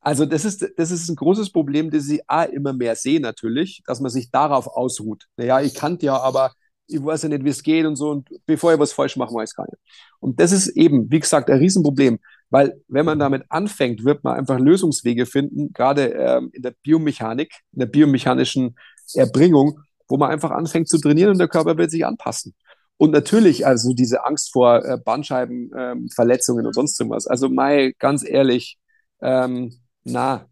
Also 0.00 0.24
das 0.24 0.44
ist, 0.44 0.66
das 0.76 0.90
ist 0.90 1.08
ein 1.08 1.16
großes 1.16 1.52
Problem, 1.52 1.90
das 1.90 2.08
ich 2.08 2.22
auch 2.26 2.48
immer 2.48 2.72
mehr 2.72 2.96
sehe 2.96 3.20
natürlich, 3.20 3.82
dass 3.86 4.00
man 4.00 4.10
sich 4.10 4.30
darauf 4.30 4.66
ausruht. 4.66 5.26
Naja, 5.36 5.60
ich 5.60 5.74
kannte 5.74 6.06
ja, 6.06 6.18
aber 6.18 6.52
ich 6.86 7.04
weiß 7.04 7.22
ja 7.22 7.28
nicht, 7.28 7.44
wie 7.44 7.50
es 7.50 7.62
geht 7.62 7.86
und 7.86 7.96
so 7.96 8.10
und 8.10 8.28
bevor 8.46 8.72
ich 8.72 8.78
was 8.78 8.92
falsch 8.92 9.16
mache, 9.16 9.32
mache 9.32 9.44
ich 9.44 9.54
gar 9.54 9.66
nicht. 9.66 9.78
Und 10.18 10.40
das 10.40 10.52
ist 10.52 10.68
eben, 10.68 11.10
wie 11.10 11.20
gesagt, 11.20 11.50
ein 11.50 11.58
Riesenproblem, 11.58 12.18
weil 12.48 12.80
wenn 12.88 13.04
man 13.04 13.18
damit 13.18 13.44
anfängt, 13.48 14.04
wird 14.04 14.24
man 14.24 14.36
einfach 14.36 14.58
Lösungswege 14.58 15.26
finden, 15.26 15.72
gerade 15.72 16.06
ähm, 16.08 16.50
in 16.52 16.62
der 16.62 16.74
Biomechanik, 16.82 17.52
in 17.72 17.80
der 17.80 17.86
biomechanischen 17.86 18.76
Erbringung, 19.14 19.80
wo 20.08 20.16
man 20.16 20.30
einfach 20.30 20.50
anfängt 20.50 20.88
zu 20.88 20.98
trainieren 20.98 21.30
und 21.30 21.38
der 21.38 21.48
Körper 21.48 21.78
wird 21.78 21.90
sich 21.90 22.04
anpassen. 22.04 22.54
Und 22.96 23.12
natürlich, 23.12 23.66
also 23.66 23.94
diese 23.94 24.24
Angst 24.26 24.52
vor 24.52 24.84
äh, 24.84 24.98
Bandscheibenverletzungen 25.02 26.64
ähm, 26.64 26.66
und 26.66 26.74
sonst 26.74 27.00
irgendwas. 27.00 27.26
Also 27.26 27.48
Mai, 27.48 27.94
ganz 27.98 28.28
ehrlich, 28.28 28.78
ähm, 29.22 29.80
na, 30.04 30.46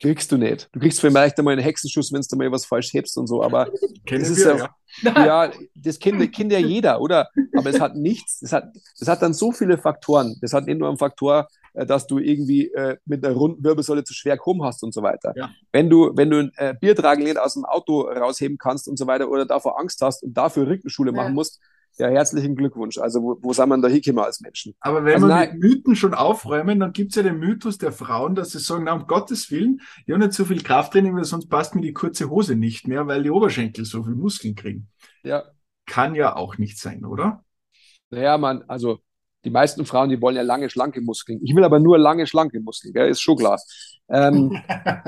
kriegst 0.00 0.32
du 0.32 0.38
nicht. 0.38 0.68
Du 0.72 0.80
kriegst 0.80 1.00
vielleicht 1.00 1.38
einmal 1.38 1.52
einen 1.52 1.62
Hexenschuss, 1.62 2.12
wenn 2.12 2.22
du 2.22 2.36
mal 2.36 2.50
was 2.50 2.64
falsch 2.64 2.92
hebst 2.92 3.16
und 3.18 3.26
so, 3.26 3.42
aber 3.42 3.68
Kennen 4.06 4.22
das 4.22 4.30
ist 4.30 4.44
wir, 4.44 4.56
ja, 4.56 5.12
ja. 5.14 5.26
ja, 5.46 5.52
das 5.74 5.98
kennt, 5.98 6.32
kennt 6.32 6.52
ja 6.52 6.58
jeder, 6.58 7.00
oder? 7.00 7.28
Aber 7.56 7.70
es 7.70 7.80
hat 7.80 7.96
nichts, 7.96 8.40
es 8.42 8.52
hat, 8.52 8.72
es 8.98 9.06
hat 9.06 9.22
dann 9.22 9.34
so 9.34 9.52
viele 9.52 9.78
Faktoren. 9.78 10.36
Das 10.40 10.52
hat 10.52 10.66
nicht 10.66 10.78
nur 10.78 10.88
einen 10.88 10.96
Faktor, 10.96 11.48
äh, 11.74 11.84
dass 11.84 12.06
du 12.06 12.18
irgendwie 12.18 12.72
äh, 12.72 12.96
mit 13.04 13.24
einer 13.24 13.34
runden 13.34 13.62
Wirbelsäule 13.62 14.02
zu 14.02 14.14
schwer 14.14 14.38
krumm 14.38 14.64
hast 14.64 14.82
und 14.82 14.94
so 14.94 15.02
weiter. 15.02 15.34
Ja. 15.36 15.50
Wenn 15.70 15.90
du, 15.90 16.12
wenn 16.14 16.30
du 16.30 16.38
ein 16.38 16.52
äh, 16.56 16.74
Biertragen 16.80 17.22
nicht 17.22 17.38
aus 17.38 17.54
dem 17.54 17.64
Auto 17.64 18.02
rausheben 18.02 18.56
kannst 18.58 18.88
und 18.88 18.98
so 18.98 19.06
weiter 19.06 19.28
oder 19.28 19.44
davor 19.44 19.78
Angst 19.78 20.00
hast 20.00 20.22
und 20.22 20.34
dafür 20.34 20.66
Rückenschule 20.66 21.12
machen 21.12 21.34
musst, 21.34 21.60
ja, 21.98 22.08
herzlichen 22.08 22.56
Glückwunsch. 22.56 22.98
Also, 22.98 23.22
wo, 23.22 23.38
wo 23.40 23.52
sind 23.52 23.68
wir 23.68 23.78
da 23.78 23.88
hingekommen 23.88 24.24
als 24.24 24.40
Menschen? 24.40 24.74
Aber 24.80 25.04
wenn 25.04 25.14
Also 25.14 25.28
wir 25.28 25.34
nein. 25.34 25.58
mit 25.58 25.62
Mythen 25.62 25.96
schon 25.96 26.14
aufräumen, 26.14 26.80
dann 26.80 26.92
gibt 26.92 27.10
es 27.10 27.16
ja 27.16 27.22
den 27.22 27.38
Mythos 27.38 27.78
der 27.78 27.92
Frauen, 27.92 28.34
dass 28.34 28.50
sie 28.50 28.58
sagen, 28.58 28.84
na, 28.84 28.94
um 28.94 29.06
Gottes 29.06 29.50
Willen, 29.50 29.80
ich 30.06 30.12
habe 30.12 30.24
nicht 30.24 30.32
so 30.32 30.44
viel 30.44 30.62
Krafttraining, 30.62 31.14
weil 31.16 31.24
sonst 31.24 31.48
passt 31.48 31.74
mir 31.74 31.82
die 31.82 31.92
kurze 31.92 32.30
Hose 32.30 32.56
nicht 32.56 32.88
mehr, 32.88 33.06
weil 33.06 33.22
die 33.22 33.30
Oberschenkel 33.30 33.84
so 33.84 34.02
viel 34.04 34.14
Muskeln 34.14 34.54
kriegen. 34.54 34.88
Ja. 35.22 35.44
Kann 35.86 36.14
ja 36.14 36.36
auch 36.36 36.58
nicht 36.58 36.78
sein, 36.78 37.04
oder? 37.04 37.44
Naja, 38.10 38.38
man, 38.38 38.62
also 38.68 39.00
die 39.44 39.50
meisten 39.50 39.86
Frauen, 39.86 40.10
die 40.10 40.20
wollen 40.20 40.36
ja 40.36 40.42
lange, 40.42 40.68
schlanke 40.70 41.00
Muskeln. 41.00 41.40
Ich 41.42 41.54
will 41.54 41.64
aber 41.64 41.80
nur 41.80 41.98
lange, 41.98 42.26
schlanke 42.26 42.60
Muskeln, 42.60 42.92
gell? 42.92 43.08
ist 43.08 43.20
schon 43.20 43.36
klar. 43.36 43.60
Ähm, 44.08 44.60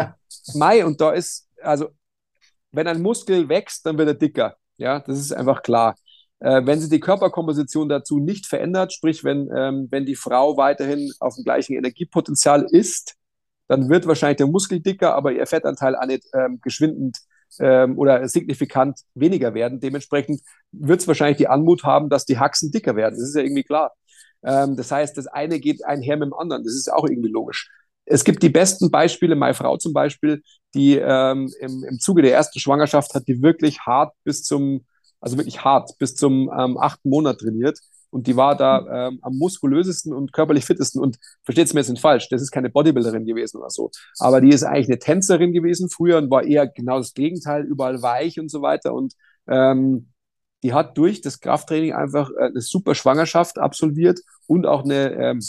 Mai, 0.54 0.84
und 0.84 1.00
da 1.00 1.12
ist, 1.12 1.48
also, 1.62 1.88
wenn 2.70 2.86
ein 2.86 3.02
Muskel 3.02 3.48
wächst, 3.48 3.84
dann 3.86 3.98
wird 3.98 4.08
er 4.08 4.14
dicker. 4.14 4.56
Ja, 4.76 5.00
das 5.00 5.18
ist 5.18 5.32
einfach 5.32 5.62
klar. 5.62 5.94
Äh, 6.42 6.66
wenn 6.66 6.80
sich 6.80 6.90
die 6.90 6.98
Körperkomposition 6.98 7.88
dazu 7.88 8.18
nicht 8.18 8.46
verändert, 8.46 8.92
sprich, 8.92 9.22
wenn, 9.22 9.48
ähm, 9.54 9.86
wenn 9.90 10.04
die 10.04 10.16
Frau 10.16 10.56
weiterhin 10.56 11.12
auf 11.20 11.36
dem 11.36 11.44
gleichen 11.44 11.74
Energiepotenzial 11.74 12.66
ist, 12.68 13.14
dann 13.68 13.88
wird 13.88 14.06
wahrscheinlich 14.08 14.38
der 14.38 14.48
Muskel 14.48 14.80
dicker, 14.80 15.14
aber 15.14 15.32
ihr 15.32 15.46
Fettanteil 15.46 15.94
auch 15.94 16.06
nicht 16.06 16.24
ähm, 16.34 16.58
geschwindend 16.60 17.18
ähm, 17.60 17.96
oder 17.96 18.26
signifikant 18.28 19.00
weniger 19.14 19.54
werden. 19.54 19.78
Dementsprechend 19.78 20.40
wird 20.72 21.00
es 21.00 21.06
wahrscheinlich 21.06 21.38
die 21.38 21.46
Anmut 21.46 21.84
haben, 21.84 22.08
dass 22.08 22.24
die 22.24 22.38
Haxen 22.38 22.72
dicker 22.72 22.96
werden. 22.96 23.14
Das 23.14 23.28
ist 23.28 23.36
ja 23.36 23.42
irgendwie 23.42 23.62
klar. 23.62 23.92
Ähm, 24.44 24.76
das 24.76 24.90
heißt, 24.90 25.16
das 25.16 25.28
eine 25.28 25.60
geht 25.60 25.84
einher 25.84 26.16
mit 26.16 26.26
dem 26.26 26.34
anderen. 26.34 26.64
Das 26.64 26.74
ist 26.74 26.92
auch 26.92 27.06
irgendwie 27.06 27.30
logisch. 27.30 27.70
Es 28.04 28.24
gibt 28.24 28.42
die 28.42 28.48
besten 28.48 28.90
Beispiele, 28.90 29.36
meine 29.36 29.54
Frau 29.54 29.76
zum 29.76 29.92
Beispiel, 29.92 30.42
die 30.74 30.96
ähm, 30.96 31.48
im, 31.60 31.84
im 31.84 32.00
Zuge 32.00 32.22
der 32.22 32.34
ersten 32.34 32.58
Schwangerschaft 32.58 33.14
hat 33.14 33.28
die 33.28 33.42
wirklich 33.42 33.80
hart 33.82 34.12
bis 34.24 34.42
zum, 34.42 34.84
also 35.22 35.38
wirklich 35.38 35.64
hart 35.64 35.96
bis 35.98 36.14
zum 36.16 36.50
ähm, 36.56 36.76
achten 36.76 37.08
Monat 37.08 37.38
trainiert. 37.38 37.78
Und 38.10 38.26
die 38.26 38.36
war 38.36 38.56
da 38.56 39.08
ähm, 39.08 39.20
am 39.22 39.38
muskulösesten 39.38 40.12
und 40.12 40.34
körperlich 40.34 40.66
fittesten. 40.66 41.00
Und 41.00 41.18
versteht 41.44 41.68
es 41.68 41.72
mir 41.72 41.80
jetzt 41.80 41.88
nicht 41.88 42.02
falsch, 42.02 42.28
das 42.28 42.42
ist 42.42 42.50
keine 42.50 42.68
Bodybuilderin 42.68 43.24
gewesen 43.24 43.56
oder 43.56 43.70
so. 43.70 43.90
Aber 44.18 44.42
die 44.42 44.50
ist 44.50 44.64
eigentlich 44.64 44.88
eine 44.88 44.98
Tänzerin 44.98 45.52
gewesen 45.52 45.88
früher 45.88 46.18
und 46.18 46.30
war 46.30 46.44
eher 46.44 46.66
genau 46.66 46.98
das 46.98 47.14
Gegenteil, 47.14 47.64
überall 47.64 48.02
weich 48.02 48.38
und 48.38 48.50
so 48.50 48.60
weiter. 48.60 48.92
Und 48.92 49.14
ähm, 49.48 50.10
die 50.62 50.74
hat 50.74 50.98
durch 50.98 51.22
das 51.22 51.40
Krafttraining 51.40 51.94
einfach 51.94 52.30
äh, 52.32 52.46
eine 52.46 52.60
super 52.60 52.94
Schwangerschaft 52.94 53.58
absolviert 53.58 54.20
und 54.46 54.66
auch 54.66 54.84
eine, 54.84 55.12
ähm, 55.12 55.40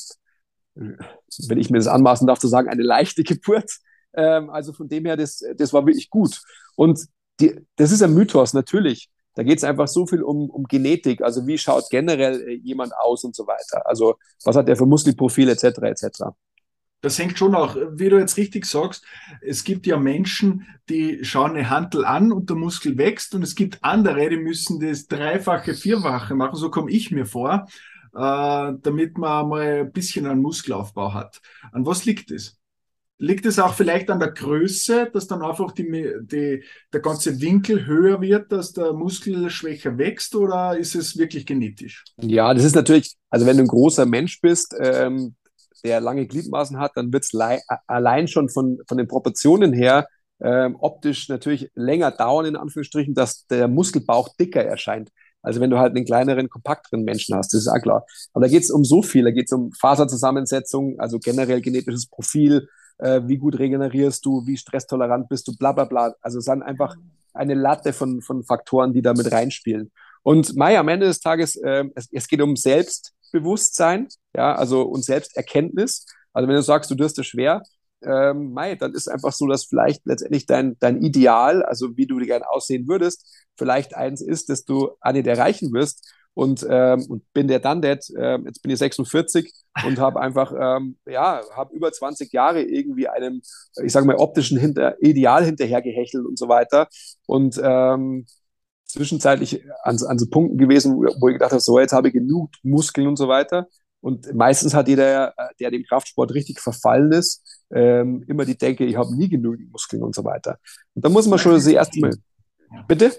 wenn 0.76 1.60
ich 1.60 1.70
mir 1.70 1.80
das 1.80 1.88
anmaßen 1.88 2.28
darf 2.28 2.40
zu 2.40 2.48
sagen, 2.48 2.70
eine 2.70 2.84
leichte 2.84 3.24
Geburt. 3.26 3.72
Ähm, 4.14 4.50
also 4.50 4.72
von 4.72 4.88
dem 4.88 5.06
her, 5.06 5.18
das, 5.18 5.44
das 5.58 5.74
war 5.74 5.86
wirklich 5.86 6.10
gut. 6.10 6.42
Und 6.76 7.08
die, 7.42 7.60
das 7.76 7.92
ist 7.92 8.04
ein 8.04 8.14
Mythos, 8.14 8.54
natürlich. 8.54 9.10
Da 9.36 9.44
geht 9.44 9.58
es 9.58 9.64
einfach 9.64 9.88
so 9.88 10.06
viel 10.06 10.22
um, 10.22 10.50
um 10.50 10.64
Genetik, 10.66 11.22
also 11.22 11.46
wie 11.48 11.58
schaut 11.58 11.90
generell 11.90 12.42
äh, 12.42 12.54
jemand 12.54 12.94
aus 12.98 13.24
und 13.24 13.36
so 13.36 13.48
weiter. 13.48 13.88
Also 13.88 14.16
was 14.44 14.56
hat 14.56 14.68
der 14.68 14.76
für 14.76 14.86
Muskelprofil 14.86 15.50
etc. 15.50 15.64
etc. 15.84 16.24
Das 17.02 17.20
hängt 17.20 17.38
schon 17.38 17.54
auch, 17.54 17.76
wie 17.92 18.08
du 18.08 18.18
jetzt 18.18 18.38
richtig 18.38 18.66
sagst, 18.66 19.06
es 19.42 19.66
gibt 19.66 19.86
ja 19.86 19.98
Menschen, 19.98 20.66
die 20.88 21.26
schauen 21.26 21.52
eine 21.52 21.70
Hantel 21.70 22.06
an 22.06 22.32
und 22.32 22.50
der 22.50 22.56
Muskel 22.56 22.98
wächst 22.98 23.36
und 23.36 23.44
es 23.44 23.56
gibt 23.56 23.84
andere, 23.84 24.30
die 24.30 24.38
müssen 24.38 24.80
das 24.80 25.08
Dreifache, 25.08 25.74
Vierfache 25.74 26.34
machen, 26.34 26.56
so 26.56 26.72
komme 26.72 26.92
ich 26.92 27.12
mir 27.12 27.26
vor, 27.26 27.68
äh, 28.16 28.72
damit 28.82 29.18
man 29.18 29.50
mal 29.50 29.82
ein 29.82 29.92
bisschen 29.92 30.26
einen 30.28 30.42
Muskelaufbau 30.42 31.14
hat. 31.14 31.42
An 31.74 31.86
was 31.86 32.06
liegt 32.06 32.32
es? 32.32 32.58
Liegt 33.24 33.46
es 33.46 33.58
auch 33.58 33.74
vielleicht 33.74 34.10
an 34.10 34.20
der 34.20 34.32
Größe, 34.32 35.10
dass 35.14 35.28
dann 35.28 35.42
einfach 35.44 35.72
die, 35.72 35.86
die, 36.24 36.62
der 36.92 37.00
ganze 37.00 37.40
Winkel 37.40 37.86
höher 37.86 38.20
wird, 38.20 38.52
dass 38.52 38.74
der 38.74 38.92
Muskel 38.92 39.50
schwächer 39.50 39.98
wächst 39.98 40.36
oder 40.36 40.78
ist 40.78 40.94
es 40.94 41.18
wirklich 41.18 41.46
genetisch? 41.46 42.04
Ja, 42.20 42.54
das 42.54 42.66
ist 42.66 42.76
natürlich, 42.76 43.16
also 43.30 43.46
wenn 43.46 43.56
du 43.56 43.64
ein 43.64 43.70
großer 43.70 44.06
Mensch 44.06 44.42
bist, 44.42 44.76
ähm, 44.78 45.36
der 45.86 46.02
lange 46.02 46.28
Gliedmaßen 46.28 46.78
hat, 46.80 46.92
dann 46.96 47.14
wird 47.14 47.24
es 47.24 47.32
allein 47.88 48.28
schon 48.28 48.50
von, 48.50 48.80
von 48.90 48.98
den 48.98 49.08
Proportionen 49.08 49.72
her 49.72 50.06
ähm, 50.42 50.76
optisch 50.78 51.30
natürlich 51.30 51.72
länger 51.76 52.12
dauern, 52.12 52.46
in 52.46 52.58
Anführungsstrichen, 52.58 53.14
dass 53.14 53.48
der 53.48 53.70
Muskelbauch 53.70 54.36
dicker 54.38 54.66
erscheint. 54.66 55.12
Also 55.42 55.62
wenn 55.62 55.70
du 55.70 55.80
halt 55.80 55.96
einen 55.96 56.04
kleineren, 56.04 56.50
kompakteren 56.50 57.06
Menschen 57.06 57.36
hast, 57.36 57.54
das 57.54 57.62
ist 57.62 57.68
auch 57.70 57.82
klar. 57.82 58.06
Aber 58.34 58.46
da 58.46 58.52
geht 58.52 58.64
es 58.64 58.72
um 58.72 58.84
so 58.84 59.02
viel, 59.02 59.24
da 59.24 59.32
geht 59.32 59.46
es 59.46 59.54
um 59.54 59.72
Faserzusammensetzung, 59.72 61.00
also 61.00 61.20
generell 61.20 61.62
genetisches 61.62 62.08
Profil, 62.08 62.68
äh, 62.98 63.22
wie 63.26 63.38
gut 63.38 63.60
regenerierst 63.60 64.26
du, 64.26 64.46
wie 64.46 64.58
stresstolerant 64.58 65.30
bist 65.30 65.48
du, 65.48 65.58
bla 65.58 65.72
bla 65.72 65.86
bla. 65.86 66.14
Also 66.22 66.40
es 66.40 66.46
sind 66.46 66.64
einfach 66.64 66.96
eine 67.34 67.56
Latte 67.56 67.94
von, 67.94 68.22
von 68.22 68.44
Faktoren, 68.44 68.94
die 68.94 69.02
da 69.02 69.14
mit 69.14 69.32
reinspielen. 69.32 69.92
Und 70.22 70.56
Mai, 70.56 70.78
am 70.78 70.88
Ende 70.88 71.08
des 71.08 71.20
Tages, 71.20 71.56
äh, 71.56 71.86
es, 71.96 72.08
es 72.12 72.28
geht 72.28 72.42
um 72.42 72.56
Selbstbewusstsein, 72.56 74.08
ja, 74.36 74.56
also 74.56 74.84
und 74.84 75.04
Selbsterkenntnis. 75.04 76.06
Also 76.32 76.48
wenn 76.48 76.56
du 76.56 76.64
sagst, 76.64 76.90
du 76.92 76.98
wirst 76.98 77.20
es 77.20 77.28
schwer, 77.28 77.64
ähm, 78.06 78.54
Mai, 78.54 78.76
dann 78.76 78.94
ist 78.94 79.08
einfach 79.08 79.32
so, 79.32 79.48
dass 79.48 79.66
vielleicht 79.66 80.06
letztendlich 80.06 80.46
dein, 80.46 80.78
dein 80.80 81.02
Ideal, 81.02 81.64
also 81.64 81.96
wie 81.98 82.06
du 82.06 82.18
gerne 82.18 82.50
aussehen 82.50 82.88
würdest, 82.88 83.48
vielleicht 83.58 83.96
eins 83.96 84.22
ist, 84.22 84.50
dass 84.50 84.66
du 84.66 84.92
nicht 85.12 85.28
erreichen 85.28 85.74
wirst. 85.74 86.14
Und, 86.36 86.66
ähm, 86.68 87.06
und 87.10 87.32
bin 87.34 87.48
der 87.48 87.60
dann 87.60 87.82
that, 87.84 88.10
äh, 88.16 88.38
jetzt 88.40 88.62
bin 88.62 88.72
ich 88.72 88.80
46 88.80 89.54
und 89.86 90.00
habe 90.00 90.20
einfach, 90.20 90.52
ähm, 90.60 90.98
ja, 91.06 91.42
habe 91.56 91.76
über 91.76 91.92
20 91.92 92.34
Jahre 92.34 92.64
irgendwie 92.64 93.08
einem, 93.08 93.42
ich 93.84 93.92
sage 93.92 94.08
mal, 94.08 94.16
optischen 94.16 94.58
hinter, 94.58 94.96
Ideal 95.02 95.46
hinterhergehechelt 95.46 96.26
und 96.26 96.40
so 96.40 96.48
weiter. 96.48 96.88
Und 97.28 97.62
ähm, 97.64 98.26
zwischenzeitlich 98.86 99.64
an, 99.84 99.98
an 100.08 100.18
so 100.18 100.28
Punkten 100.28 100.58
gewesen, 100.58 100.96
wo 100.96 101.28
ich 101.28 101.36
gedacht 101.36 101.52
habe, 101.52 101.62
so, 101.62 101.80
jetzt 101.80 101.94
habe 101.94 102.08
ich 102.08 102.14
genug 102.14 102.50
Muskeln 102.64 103.08
und 103.08 103.18
so 103.18 103.28
weiter. 103.28 103.68
Und 104.02 104.34
meistens 104.34 104.74
hat 104.74 104.88
jeder, 104.88 105.34
der 105.60 105.72
dem 105.72 105.84
Kraftsport 105.84 106.34
richtig 106.34 106.60
verfallen 106.60 107.12
ist, 107.14 107.42
ähm, 107.74 108.24
immer 108.28 108.44
die 108.44 108.58
Denke, 108.58 108.86
ich 108.86 108.98
habe 108.98 109.16
nie 109.16 109.30
genügend 109.30 109.72
Muskeln 109.72 110.04
und 110.04 110.14
so 110.14 110.24
weiter. 110.26 110.60
Und 110.94 111.06
da 111.06 111.10
muss 111.10 111.28
man 111.28 111.40
schon 111.40 111.54
das 111.54 111.68
erste 111.68 112.00
Mal. 112.00 112.16
Bitte? 112.88 113.14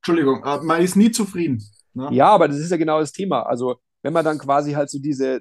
Entschuldigung, 0.00 0.44
äh, 0.44 0.58
man 0.62 0.82
ist 0.82 0.94
nie 0.94 1.10
zufrieden. 1.10 1.62
Ne? 1.96 2.08
Ja, 2.12 2.28
aber 2.28 2.48
das 2.48 2.58
ist 2.58 2.70
ja 2.70 2.76
genau 2.76 3.00
das 3.00 3.12
Thema. 3.12 3.42
Also, 3.42 3.76
wenn 4.02 4.12
man 4.12 4.24
dann 4.24 4.38
quasi 4.38 4.72
halt 4.72 4.90
so 4.90 4.98
diese, 4.98 5.40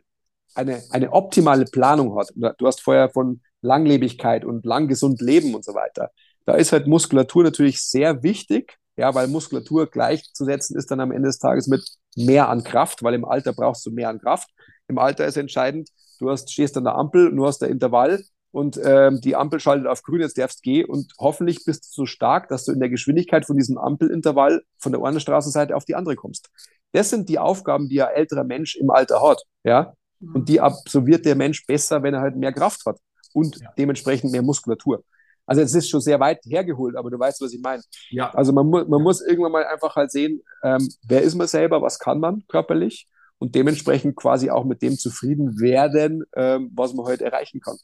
eine, 0.56 0.82
eine 0.92 1.12
optimale 1.12 1.66
Planung 1.66 2.18
hat, 2.18 2.32
du 2.36 2.68
hast 2.68 2.82
vorher 2.82 3.10
von 3.10 3.42
Langlebigkeit 3.62 4.46
und 4.46 4.66
lang 4.66 4.88
gesund 4.88 5.22
leben 5.22 5.54
und 5.54 5.66
so 5.66 5.74
weiter, 5.74 6.12
da 6.46 6.54
ist 6.54 6.72
halt 6.72 6.88
Muskulatur 6.88 7.44
natürlich 7.44 7.82
sehr 7.84 8.24
wichtig, 8.24 8.78
ja, 8.96 9.14
weil 9.14 9.28
Muskulatur 9.28 9.88
gleichzusetzen 9.88 10.78
ist 10.78 10.90
dann 10.90 11.02
am 11.02 11.12
Ende 11.12 11.28
des 11.28 11.40
Tages 11.40 11.68
mit 11.68 11.84
mehr 12.16 12.48
an 12.48 12.64
Kraft, 12.64 13.04
weil 13.04 13.14
im 13.14 13.26
Alter 13.26 13.52
brauchst 13.52 13.86
du 13.86 13.92
mehr 13.92 14.10
an 14.10 14.20
Kraft. 14.20 14.50
Im 14.88 14.98
Alter 14.98 15.26
ist 15.26 15.36
entscheidend, 15.36 15.90
du 16.20 16.30
hast, 16.30 16.52
stehst 16.52 16.78
an 16.78 16.86
der 16.86 16.96
Ampel, 16.96 17.36
du 17.36 17.46
hast 17.46 17.60
der 17.60 17.70
Intervall 17.70 18.24
und 18.56 18.80
ähm, 18.82 19.20
die 19.20 19.36
Ampel 19.36 19.60
schaltet 19.60 19.86
auf 19.86 20.02
grün, 20.02 20.22
jetzt 20.22 20.38
darfst 20.38 20.60
du 20.60 20.62
gehen 20.62 20.86
und 20.86 21.12
hoffentlich 21.20 21.66
bist 21.66 21.88
du 21.88 21.90
so 21.92 22.06
stark, 22.06 22.48
dass 22.48 22.64
du 22.64 22.72
in 22.72 22.80
der 22.80 22.88
Geschwindigkeit 22.88 23.46
von 23.46 23.58
diesem 23.58 23.78
Ampelintervall 23.78 24.62
von 24.78 24.94
der 24.94 25.04
einen 25.04 25.20
Straßenseite 25.20 25.76
auf 25.76 25.84
die 25.84 25.94
andere 25.94 26.16
kommst. 26.16 26.50
Das 26.94 27.10
sind 27.10 27.28
die 27.28 27.38
Aufgaben, 27.38 27.90
die 27.90 28.02
ein 28.02 28.16
älterer 28.16 28.46
Mensch 28.46 28.78
im 28.78 28.90
Alter 28.92 29.22
hat, 29.22 29.44
ja. 29.66 29.94
Mhm. 30.22 30.36
Und 30.36 30.48
die 30.48 30.62
absolviert 30.62 31.26
der 31.26 31.36
Mensch 31.36 31.66
besser, 31.66 32.02
wenn 32.02 32.14
er 32.14 32.22
halt 32.22 32.38
mehr 32.38 32.54
Kraft 32.54 32.86
hat 32.86 32.98
und 33.34 33.60
ja. 33.60 33.74
dementsprechend 33.78 34.32
mehr 34.32 34.42
Muskulatur. 34.42 35.04
Also 35.46 35.62
es 35.62 35.76
ist 35.76 35.90
schon 35.90 36.00
sehr 36.00 36.22
weit 36.22 36.40
hergeholt, 36.46 36.96
aber 36.96 37.10
du 37.10 37.20
weißt, 37.20 37.42
was 37.42 37.52
ich 37.52 37.62
meine. 37.62 37.84
Ja. 38.10 38.34
Also 38.34 38.54
man, 38.54 38.68
mu 38.68 38.86
man 38.86 39.02
muss 39.02 39.20
irgendwann 39.20 39.52
mal 39.52 39.66
einfach 39.66 39.98
halt 39.98 40.12
sehen, 40.12 40.42
ähm, 40.64 40.88
wer 41.06 41.24
ist 41.24 41.36
man 41.36 41.48
selber, 41.48 41.82
was 41.82 42.00
kann 42.00 42.22
man 42.22 42.46
körperlich 42.48 43.10
und 43.38 43.54
dementsprechend 43.54 44.16
quasi 44.16 44.50
auch 44.50 44.64
mit 44.64 44.82
dem 44.82 44.98
zufrieden 44.98 45.60
werden, 45.60 46.24
ähm, 46.38 46.72
was 46.74 46.94
man 46.94 47.06
heute 47.06 47.26
erreichen 47.26 47.60
kann. 47.60 47.76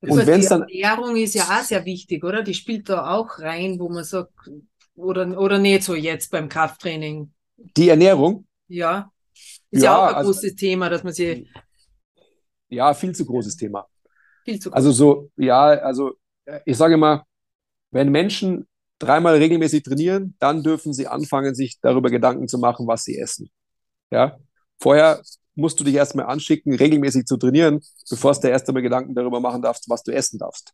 Und 0.00 0.26
wenn 0.26 0.40
es 0.40 0.48
dann. 0.48 0.66
Die 0.66 0.80
Ernährung 0.80 1.16
ist 1.16 1.34
ja 1.34 1.44
auch 1.44 1.62
sehr 1.62 1.84
wichtig, 1.84 2.24
oder? 2.24 2.42
Die 2.42 2.54
spielt 2.54 2.88
da 2.88 3.10
auch 3.10 3.38
rein, 3.40 3.78
wo 3.78 3.88
man 3.88 4.04
sagt, 4.04 4.32
oder, 4.94 5.38
oder 5.38 5.58
nicht 5.58 5.82
so 5.82 5.94
jetzt 5.94 6.30
beim 6.30 6.48
Krafttraining. 6.48 7.32
Die 7.76 7.88
Ernährung? 7.88 8.46
Ja. 8.68 9.10
Ist 9.70 9.82
ja, 9.82 9.92
ja 9.92 9.98
auch 9.98 10.08
ein 10.08 10.14
also, 10.16 10.30
großes 10.30 10.54
Thema, 10.54 10.88
dass 10.88 11.02
man 11.02 11.12
sie. 11.12 11.48
Ja, 12.68 12.94
viel 12.94 13.14
zu 13.14 13.24
großes 13.24 13.56
Thema. 13.56 13.86
Viel 14.44 14.58
zu 14.60 14.70
groß. 14.70 14.76
Also 14.76 14.92
so, 14.92 15.30
ja, 15.36 15.66
also 15.66 16.12
ich 16.64 16.76
sage 16.76 16.96
mal, 16.96 17.24
wenn 17.90 18.10
Menschen 18.10 18.66
dreimal 18.98 19.36
regelmäßig 19.36 19.82
trainieren, 19.82 20.34
dann 20.38 20.62
dürfen 20.62 20.92
sie 20.92 21.06
anfangen, 21.06 21.54
sich 21.54 21.78
darüber 21.80 22.10
Gedanken 22.10 22.48
zu 22.48 22.58
machen, 22.58 22.86
was 22.86 23.04
sie 23.04 23.18
essen. 23.18 23.50
Ja. 24.10 24.38
Vorher 24.80 25.22
musst 25.58 25.78
du 25.80 25.84
dich 25.84 25.94
erstmal 25.94 26.26
anschicken, 26.26 26.74
regelmäßig 26.74 27.26
zu 27.26 27.36
trainieren, 27.36 27.80
bevor 28.08 28.32
du 28.32 28.40
dir 28.40 28.50
erst 28.50 28.68
einmal 28.68 28.82
Gedanken 28.82 29.14
darüber 29.14 29.40
machen 29.40 29.60
darfst, 29.60 29.88
was 29.88 30.02
du 30.02 30.12
essen 30.12 30.38
darfst. 30.38 30.72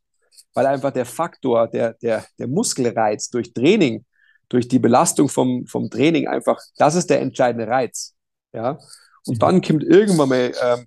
Weil 0.52 0.66
einfach 0.66 0.92
der 0.92 1.06
Faktor, 1.06 1.68
der, 1.68 1.94
der, 1.94 2.24
der 2.38 2.46
Muskelreiz 2.46 3.30
durch 3.30 3.52
Training, 3.52 4.04
durch 4.48 4.68
die 4.68 4.78
Belastung 4.78 5.28
vom, 5.28 5.66
vom 5.66 5.90
Training 5.90 6.28
einfach, 6.28 6.60
das 6.76 6.94
ist 6.94 7.08
der 7.08 7.20
entscheidende 7.20 7.66
Reiz. 7.66 8.14
Ja. 8.52 8.78
Und 9.26 9.42
dann 9.42 9.62
kommt 9.62 9.82
irgendwann 9.82 10.28
mal, 10.28 10.52
ähm, 10.62 10.86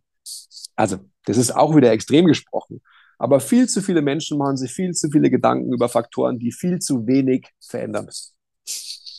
also 0.76 0.98
das 1.26 1.38
ist 1.38 1.56
auch 1.56 1.76
wieder 1.76 1.92
extrem 1.92 2.26
gesprochen, 2.26 2.82
aber 3.18 3.40
viel 3.40 3.68
zu 3.68 3.82
viele 3.82 4.04
Menschen 4.04 4.38
machen 4.38 4.58
sich 4.58 4.72
viel 4.72 4.94
zu 4.94 5.10
viele 5.10 5.30
Gedanken 5.32 5.74
über 5.74 5.90
Faktoren, 5.90 6.38
die 6.38 6.52
viel 6.52 6.80
zu 6.80 7.08
wenig 7.08 7.48
verändern. 7.60 8.10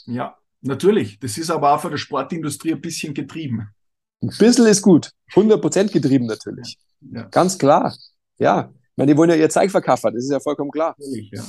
Ja, 0.07 0.39
natürlich. 0.61 1.19
Das 1.19 1.37
ist 1.37 1.51
aber 1.51 1.75
auch 1.75 1.81
von 1.81 1.91
der 1.91 1.99
Sportindustrie 1.99 2.75
ein 2.75 2.81
bisschen 2.81 3.13
getrieben. 3.13 3.69
Ein 4.23 4.29
bisschen 4.39 4.67
ist 4.67 4.83
gut. 4.83 5.11
100% 5.33 5.93
getrieben 5.93 6.27
natürlich. 6.27 6.79
Ja. 7.01 7.23
Ganz 7.31 7.59
klar. 7.59 7.95
Ja. 8.39 8.73
Ich 8.73 8.97
meine, 8.97 9.13
die 9.13 9.19
wollen 9.19 9.31
ja 9.31 9.37
ihr 9.37 9.51
Zeug 9.51 9.71
verkaufen. 9.71 10.13
Das 10.15 10.25
ist 10.25 10.31
ja 10.31 10.41
vollkommen 10.41 10.71
klar. 10.71 10.97
Ja. 10.99 11.45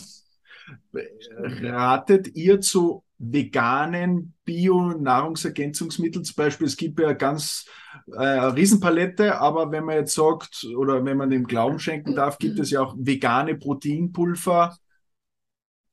Ratet 1.61 2.35
ihr 2.35 2.61
zu 2.61 3.03
veganen 3.17 4.33
Bio-Nahrungsergänzungsmitteln 4.45 6.23
zum 6.23 6.35
Beispiel? 6.35 6.67
Es 6.67 6.77
gibt 6.77 6.99
ja 6.99 7.13
ganz 7.13 7.65
äh, 8.13 8.17
eine 8.17 8.55
Riesenpalette, 8.55 9.39
aber 9.39 9.71
wenn 9.71 9.83
man 9.83 9.95
jetzt 9.95 10.13
sagt, 10.13 10.65
oder 10.77 11.03
wenn 11.05 11.17
man 11.17 11.29
dem 11.29 11.45
Glauben 11.45 11.79
schenken 11.79 12.15
darf, 12.15 12.37
gibt 12.37 12.59
es 12.59 12.71
ja 12.71 12.81
auch 12.81 12.95
vegane 12.97 13.55
Proteinpulver, 13.55 14.77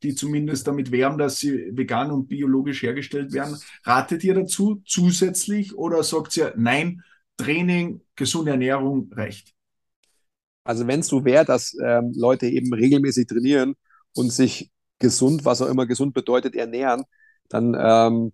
die 0.02 0.14
zumindest 0.14 0.66
damit 0.66 0.90
werben, 0.90 1.18
dass 1.18 1.38
sie 1.38 1.70
vegan 1.72 2.10
und 2.10 2.28
biologisch 2.28 2.82
hergestellt 2.82 3.32
werden. 3.32 3.56
Ratet 3.84 4.24
ihr 4.24 4.34
dazu 4.34 4.82
zusätzlich 4.86 5.74
oder 5.74 6.02
sagt 6.02 6.36
ihr, 6.36 6.52
nein, 6.56 7.02
Training, 7.36 8.00
gesunde 8.14 8.52
Ernährung 8.52 9.10
reicht? 9.12 9.54
Also 10.64 10.86
wenn 10.86 11.00
es 11.00 11.08
so 11.08 11.24
wäre, 11.24 11.44
dass 11.44 11.76
ähm, 11.82 12.12
Leute 12.16 12.46
eben 12.46 12.72
regelmäßig 12.72 13.26
trainieren 13.26 13.74
und 14.14 14.32
sich 14.32 14.70
gesund, 14.98 15.44
was 15.44 15.62
auch 15.62 15.68
immer 15.68 15.86
gesund 15.86 16.14
bedeutet, 16.14 16.56
ernähren, 16.56 17.04
dann 17.48 17.76
ähm, 17.78 18.32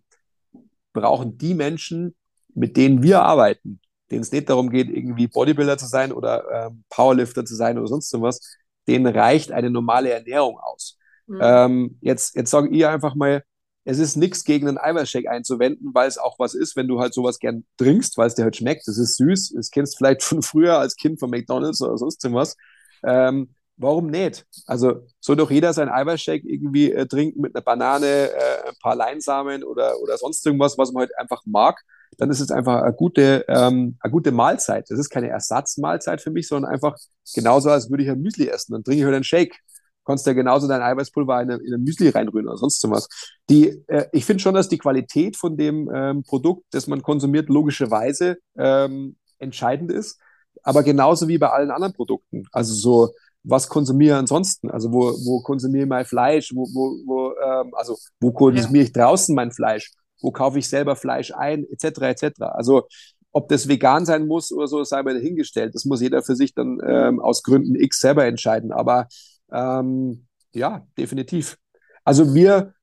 brauchen 0.92 1.36
die 1.36 1.54
Menschen, 1.54 2.14
mit 2.54 2.76
denen 2.76 3.02
wir 3.02 3.22
arbeiten, 3.22 3.80
denen 4.10 4.22
es 4.22 4.32
nicht 4.32 4.48
darum 4.48 4.70
geht, 4.70 4.88
irgendwie 4.88 5.26
Bodybuilder 5.26 5.78
zu 5.78 5.86
sein 5.86 6.12
oder 6.12 6.66
ähm, 6.66 6.84
Powerlifter 6.88 7.44
zu 7.44 7.54
sein 7.54 7.78
oder 7.78 7.88
sonst 7.88 8.12
was, 8.20 8.56
denen 8.88 9.06
reicht 9.06 9.52
eine 9.52 9.70
normale 9.70 10.10
Ernährung 10.10 10.58
aus. 10.58 10.98
Mhm. 11.26 11.38
Ähm, 11.40 11.98
jetzt, 12.00 12.34
jetzt 12.36 12.50
sage 12.50 12.68
ich 12.70 12.86
einfach 12.86 13.14
mal, 13.14 13.42
es 13.84 13.98
ist 13.98 14.16
nichts 14.16 14.44
gegen 14.44 14.68
einen 14.68 14.78
Eiweißshake 14.78 15.28
einzuwenden, 15.28 15.90
weil 15.92 16.06
es 16.06 16.18
auch 16.18 16.38
was 16.38 16.54
ist, 16.54 16.76
wenn 16.76 16.86
du 16.86 17.00
halt 17.00 17.14
sowas 17.14 17.38
gern 17.38 17.64
trinkst, 17.78 18.16
weil 18.16 18.28
es 18.28 18.34
dir 18.34 18.44
halt 18.44 18.56
schmeckt. 18.56 18.86
Das 18.86 18.96
ist 18.96 19.16
süß. 19.16 19.54
Das 19.56 19.70
kennst 19.70 19.96
vielleicht 19.96 20.22
von 20.22 20.42
früher 20.42 20.78
als 20.78 20.96
Kind 20.96 21.18
von 21.18 21.30
McDonalds 21.30 21.82
oder 21.82 21.98
sonst 21.98 22.22
was. 22.32 22.56
Ähm, 23.04 23.54
warum 23.76 24.06
nicht? 24.06 24.46
Also 24.66 25.06
soll 25.20 25.36
doch 25.36 25.50
jeder 25.50 25.72
sein 25.72 25.88
Eiweißshake 25.88 26.46
irgendwie 26.46 26.92
äh, 26.92 27.06
trinken 27.06 27.40
mit 27.40 27.54
einer 27.54 27.62
Banane, 27.62 28.30
äh, 28.30 28.68
ein 28.68 28.76
paar 28.80 28.94
Leinsamen 28.94 29.64
oder, 29.64 30.00
oder 30.00 30.16
sonst 30.16 30.46
irgendwas, 30.46 30.78
was 30.78 30.92
man 30.92 31.02
halt 31.02 31.18
einfach 31.18 31.42
mag. 31.44 31.80
Dann 32.18 32.30
ist 32.30 32.40
es 32.40 32.50
einfach 32.50 32.82
eine 32.82 32.92
gute, 32.92 33.44
ähm, 33.48 33.96
eine 34.00 34.10
gute 34.12 34.30
Mahlzeit. 34.32 34.88
Das 34.90 34.98
ist 34.98 35.08
keine 35.08 35.30
Ersatzmahlzeit 35.30 36.20
für 36.20 36.30
mich, 36.30 36.46
sondern 36.46 36.70
einfach 36.70 36.96
genauso, 37.34 37.70
als 37.70 37.90
würde 37.90 38.04
ich 38.04 38.10
ein 38.10 38.20
Müsli 38.20 38.48
essen. 38.48 38.72
Dann 38.72 38.84
trinke 38.84 39.00
ich 39.00 39.04
halt 39.04 39.14
einen 39.14 39.24
Shake 39.24 39.58
kannst 40.04 40.26
ja 40.26 40.32
genauso 40.32 40.68
dein 40.68 40.82
Eiweißpulver 40.82 41.42
in, 41.42 41.50
in 41.50 41.74
ein 41.74 41.82
Müsli 41.82 42.08
reinrühren 42.08 42.48
oder 42.48 42.58
sonst 42.58 42.82
was. 42.90 43.08
Die, 43.48 43.68
äh, 43.86 44.06
ich 44.12 44.24
finde 44.24 44.42
schon, 44.42 44.54
dass 44.54 44.68
die 44.68 44.78
Qualität 44.78 45.36
von 45.36 45.56
dem 45.56 45.90
ähm, 45.94 46.22
Produkt, 46.22 46.64
das 46.72 46.86
man 46.86 47.02
konsumiert, 47.02 47.48
logischerweise 47.48 48.38
ähm, 48.56 49.16
entscheidend 49.38 49.90
ist. 49.92 50.20
Aber 50.62 50.82
genauso 50.82 51.28
wie 51.28 51.38
bei 51.38 51.50
allen 51.50 51.70
anderen 51.70 51.94
Produkten. 51.94 52.44
Also 52.52 52.74
so, 52.74 53.12
was 53.42 53.68
konsumiere 53.68 54.14
ich 54.14 54.18
ansonsten? 54.20 54.70
Also 54.70 54.92
wo, 54.92 55.12
wo 55.24 55.42
konsumiere 55.42 55.84
ich 55.84 55.88
mein 55.88 56.04
Fleisch? 56.04 56.52
Wo, 56.54 56.66
wo, 56.72 56.96
wo, 57.06 57.32
ähm, 57.32 57.74
also 57.74 57.96
wo 58.20 58.32
konsumiere 58.32 58.84
ich 58.84 58.92
draußen 58.92 59.34
mein 59.34 59.50
Fleisch? 59.50 59.92
Wo 60.20 60.30
kaufe 60.30 60.58
ich 60.58 60.68
selber 60.68 60.94
Fleisch 60.94 61.32
ein? 61.32 61.64
Etc. 61.70 61.84
etc. 62.02 62.42
Also 62.42 62.86
ob 63.32 63.48
das 63.48 63.66
vegan 63.66 64.04
sein 64.04 64.26
muss 64.26 64.52
oder 64.52 64.68
so, 64.68 64.84
sei 64.84 65.02
mal 65.02 65.14
dahingestellt. 65.14 65.74
Das 65.74 65.84
muss 65.84 66.02
jeder 66.02 66.22
für 66.22 66.36
sich 66.36 66.54
dann 66.54 66.78
ähm, 66.86 67.18
aus 67.20 67.42
Gründen 67.42 67.74
X 67.74 68.00
selber 68.00 68.26
entscheiden. 68.26 68.72
Aber 68.72 69.08
ähm, 69.52 70.26
ja, 70.54 70.86
definitiv. 70.98 71.56
Also 72.04 72.34
wir, 72.34 72.74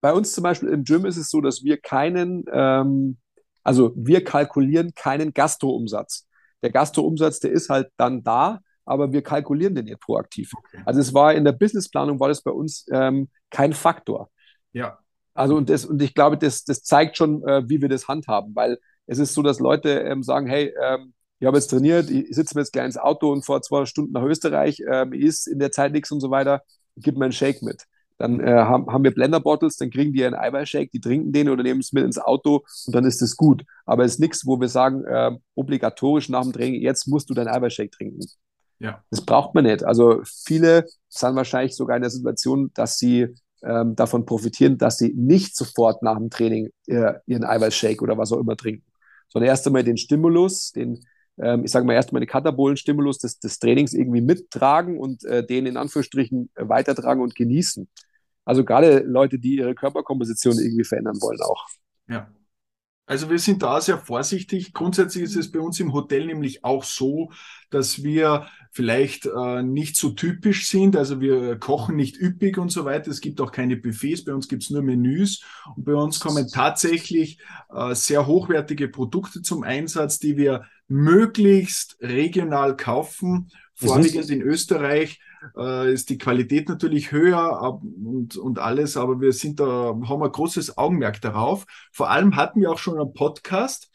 bei 0.00 0.12
uns 0.12 0.32
zum 0.32 0.42
Beispiel 0.42 0.68
im 0.68 0.84
Gym 0.84 1.06
ist 1.06 1.16
es 1.16 1.30
so, 1.30 1.40
dass 1.40 1.62
wir 1.62 1.78
keinen, 1.78 2.44
ähm, 2.52 3.18
also 3.62 3.92
wir 3.96 4.24
kalkulieren 4.24 4.94
keinen 4.94 5.32
Gastroumsatz. 5.32 6.26
Der 6.62 6.70
Gastroumsatz, 6.70 7.40
der 7.40 7.52
ist 7.52 7.70
halt 7.70 7.90
dann 7.96 8.22
da, 8.22 8.60
aber 8.84 9.12
wir 9.12 9.22
kalkulieren 9.22 9.74
den 9.74 9.86
nicht 9.86 10.00
proaktiv. 10.00 10.50
Okay. 10.54 10.82
Also 10.84 11.00
es 11.00 11.14
war 11.14 11.34
in 11.34 11.44
der 11.44 11.52
Businessplanung 11.52 12.20
war 12.20 12.28
das 12.28 12.42
bei 12.42 12.50
uns 12.50 12.86
ähm, 12.92 13.28
kein 13.50 13.72
Faktor. 13.72 14.30
Ja. 14.72 14.98
Also 15.34 15.56
und, 15.56 15.68
das, 15.68 15.84
und 15.84 16.00
ich 16.02 16.14
glaube, 16.14 16.38
das, 16.38 16.64
das 16.64 16.82
zeigt 16.82 17.16
schon, 17.16 17.42
äh, 17.46 17.68
wie 17.68 17.80
wir 17.80 17.88
das 17.88 18.08
handhaben, 18.08 18.54
weil 18.54 18.78
es 19.06 19.18
ist 19.18 19.34
so, 19.34 19.42
dass 19.42 19.58
Leute 19.58 20.00
ähm, 20.00 20.22
sagen, 20.22 20.46
hey, 20.46 20.72
ähm, 20.82 21.14
ich 21.44 21.46
habe 21.46 21.58
jetzt 21.58 21.66
trainiert, 21.66 22.08
ich 22.08 22.34
sitze 22.34 22.54
mir 22.54 22.62
jetzt 22.62 22.72
gleich 22.72 22.86
ins 22.86 22.96
Auto 22.96 23.30
und 23.30 23.44
fahre 23.44 23.60
zwei 23.60 23.84
Stunden 23.84 24.12
nach 24.12 24.22
Österreich, 24.22 24.82
ähm, 24.90 25.12
ist 25.12 25.46
in 25.46 25.58
der 25.58 25.72
Zeit 25.72 25.92
nichts 25.92 26.10
und 26.10 26.20
so 26.20 26.30
weiter, 26.30 26.62
gib 26.96 27.18
mir 27.18 27.26
einen 27.26 27.32
Shake 27.32 27.60
mit. 27.60 27.84
Dann 28.16 28.40
äh, 28.40 28.50
haben, 28.50 28.86
haben 28.90 29.04
wir 29.04 29.12
Blender-Bottles, 29.12 29.76
dann 29.76 29.90
kriegen 29.90 30.14
die 30.14 30.24
einen 30.24 30.36
Eiweißshake, 30.36 30.88
die 30.90 31.02
trinken 31.02 31.32
den 31.32 31.50
oder 31.50 31.62
nehmen 31.62 31.80
es 31.80 31.92
mit 31.92 32.02
ins 32.02 32.16
Auto 32.16 32.64
und 32.86 32.94
dann 32.94 33.04
ist 33.04 33.20
es 33.20 33.36
gut. 33.36 33.62
Aber 33.84 34.06
es 34.06 34.12
ist 34.12 34.20
nichts, 34.20 34.46
wo 34.46 34.58
wir 34.58 34.68
sagen, 34.68 35.04
äh, 35.04 35.32
obligatorisch 35.54 36.30
nach 36.30 36.44
dem 36.44 36.54
Training, 36.54 36.80
jetzt 36.80 37.08
musst 37.08 37.28
du 37.28 37.34
deinen 37.34 37.48
Eiweißshake 37.48 37.90
trinken. 37.90 38.20
Ja. 38.78 39.04
Das 39.10 39.20
braucht 39.20 39.54
man 39.54 39.64
nicht. 39.64 39.84
Also 39.84 40.22
viele 40.24 40.86
sind 41.10 41.36
wahrscheinlich 41.36 41.76
sogar 41.76 41.96
in 41.96 42.02
der 42.02 42.10
Situation, 42.10 42.70
dass 42.72 42.96
sie 42.96 43.34
ähm, 43.62 43.94
davon 43.96 44.24
profitieren, 44.24 44.78
dass 44.78 44.96
sie 44.96 45.12
nicht 45.14 45.54
sofort 45.56 46.02
nach 46.02 46.16
dem 46.16 46.30
Training 46.30 46.70
äh, 46.86 47.12
ihren 47.26 47.44
Eiweißshake 47.44 48.00
oder 48.00 48.16
was 48.16 48.32
auch 48.32 48.40
immer 48.40 48.56
trinken, 48.56 48.86
sondern 49.28 49.50
erst 49.50 49.66
einmal 49.66 49.84
den 49.84 49.98
Stimulus, 49.98 50.72
den, 50.72 51.04
ich 51.36 51.70
sage 51.70 51.84
mal 51.84 51.94
erst 51.94 52.10
einmal 52.10 52.20
den 52.20 52.28
Katabolen-Stimulus 52.28 53.18
des, 53.18 53.38
des 53.40 53.58
Trainings 53.58 53.92
irgendwie 53.92 54.20
mittragen 54.20 54.98
und 54.98 55.24
äh, 55.24 55.44
den 55.44 55.66
in 55.66 55.76
Anführungsstrichen 55.76 56.50
äh, 56.54 56.68
weitertragen 56.68 57.22
und 57.22 57.34
genießen. 57.34 57.88
Also 58.44 58.64
gerade 58.64 59.00
Leute, 59.00 59.38
die 59.38 59.56
ihre 59.56 59.74
Körperkomposition 59.74 60.58
irgendwie 60.58 60.84
verändern 60.84 61.20
wollen 61.20 61.40
auch. 61.40 61.66
Ja. 62.08 62.28
Also 63.06 63.28
wir 63.28 63.38
sind 63.38 63.62
da 63.62 63.80
sehr 63.82 63.98
vorsichtig. 63.98 64.72
Grundsätzlich 64.72 65.24
ist 65.24 65.36
es 65.36 65.52
bei 65.52 65.60
uns 65.60 65.78
im 65.78 65.92
Hotel 65.92 66.24
nämlich 66.24 66.64
auch 66.64 66.84
so, 66.84 67.30
dass 67.68 68.02
wir 68.02 68.46
vielleicht 68.70 69.26
äh, 69.26 69.62
nicht 69.62 69.96
so 69.96 70.10
typisch 70.10 70.68
sind. 70.68 70.96
Also 70.96 71.20
wir 71.20 71.56
kochen 71.58 71.96
nicht 71.96 72.16
üppig 72.18 72.56
und 72.56 72.70
so 72.70 72.86
weiter. 72.86 73.10
Es 73.10 73.20
gibt 73.20 73.42
auch 73.42 73.52
keine 73.52 73.76
Buffets. 73.76 74.24
Bei 74.24 74.32
uns 74.32 74.48
gibt 74.48 74.62
es 74.62 74.70
nur 74.70 74.82
Menüs. 74.82 75.42
Und 75.76 75.84
bei 75.84 75.94
uns 75.94 76.18
kommen 76.18 76.48
tatsächlich 76.48 77.38
äh, 77.70 77.94
sehr 77.94 78.26
hochwertige 78.26 78.88
Produkte 78.88 79.42
zum 79.42 79.64
Einsatz, 79.64 80.18
die 80.18 80.38
wir 80.38 80.64
möglichst 80.88 81.98
regional 82.00 82.74
kaufen, 82.74 83.50
vorwiegend 83.74 84.30
in 84.30 84.40
Österreich 84.40 85.20
äh, 85.56 85.92
ist 85.92 86.10
die 86.10 86.18
Qualität 86.18 86.68
natürlich 86.68 87.12
höher 87.12 87.80
und, 87.82 88.36
und 88.36 88.58
alles, 88.58 88.96
aber 88.96 89.20
wir 89.20 89.32
sind 89.32 89.60
da, 89.60 89.66
haben 90.06 90.22
ein 90.22 90.32
großes 90.32 90.78
Augenmerk 90.78 91.20
darauf. 91.20 91.66
Vor 91.92 92.10
allem 92.10 92.36
hatten 92.36 92.60
wir 92.60 92.70
auch 92.70 92.78
schon 92.78 92.98
einen 92.98 93.12
Podcast 93.12 93.90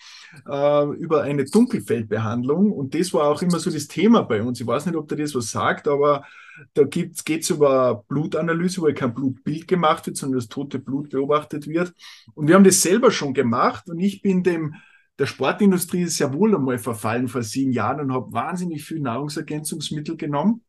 äh, 0.47 0.85
über 0.95 1.23
eine 1.23 1.45
Dunkelfeldbehandlung 1.45 2.71
und 2.71 2.95
das 2.95 3.13
war 3.13 3.27
auch 3.29 3.41
immer 3.41 3.59
so 3.59 3.71
das 3.71 3.87
Thema 3.87 4.21
bei 4.23 4.41
uns. 4.41 4.59
Ich 4.59 4.67
weiß 4.67 4.85
nicht, 4.85 4.95
ob 4.95 5.07
der 5.07 5.17
das 5.17 5.35
was 5.35 5.51
sagt, 5.51 5.87
aber 5.87 6.25
da 6.73 6.83
geht 6.83 7.23
es 7.29 7.49
über 7.49 8.03
Blutanalyse, 8.07 8.81
wo 8.81 8.93
kein 8.93 9.13
Blutbild 9.13 9.67
gemacht 9.67 10.05
wird, 10.07 10.17
sondern 10.17 10.39
das 10.39 10.49
tote 10.49 10.79
Blut 10.79 11.09
beobachtet 11.09 11.67
wird. 11.67 11.93
Und 12.33 12.47
wir 12.47 12.55
haben 12.55 12.63
das 12.65 12.81
selber 12.81 13.11
schon 13.11 13.33
gemacht 13.33 13.89
und 13.89 13.99
ich 13.99 14.21
bin 14.21 14.43
dem 14.43 14.75
der 15.17 15.25
Sportindustrie 15.25 16.05
sehr 16.05 16.33
wohl 16.33 16.55
einmal 16.55 16.77
verfallen 16.77 17.27
vor 17.27 17.43
sieben 17.43 17.73
Jahren 17.73 17.99
und 17.99 18.13
habe 18.13 18.31
wahnsinnig 18.31 18.85
viel 18.85 19.01
Nahrungsergänzungsmittel 19.01 20.15
genommen 20.15 20.63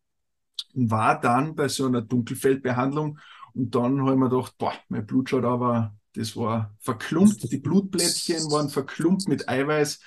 war 0.74 1.20
dann 1.20 1.54
bei 1.54 1.68
so 1.68 1.86
einer 1.86 2.02
Dunkelfeldbehandlung 2.02 3.18
und 3.54 3.74
dann 3.74 4.00
habe 4.02 4.12
ich 4.12 4.18
mir 4.18 4.28
gedacht, 4.28 4.54
boah, 4.58 4.72
mein 4.88 5.06
Blut 5.06 5.30
schaut 5.30 5.44
aber, 5.44 5.94
das 6.14 6.36
war 6.36 6.74
verklumpt, 6.80 7.50
die 7.50 7.58
Blutblättchen 7.58 8.50
waren 8.50 8.68
verklumpt 8.68 9.28
mit 9.28 9.48
Eiweiß. 9.48 10.00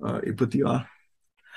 Äh, 0.00 0.64
auch. 0.64 0.82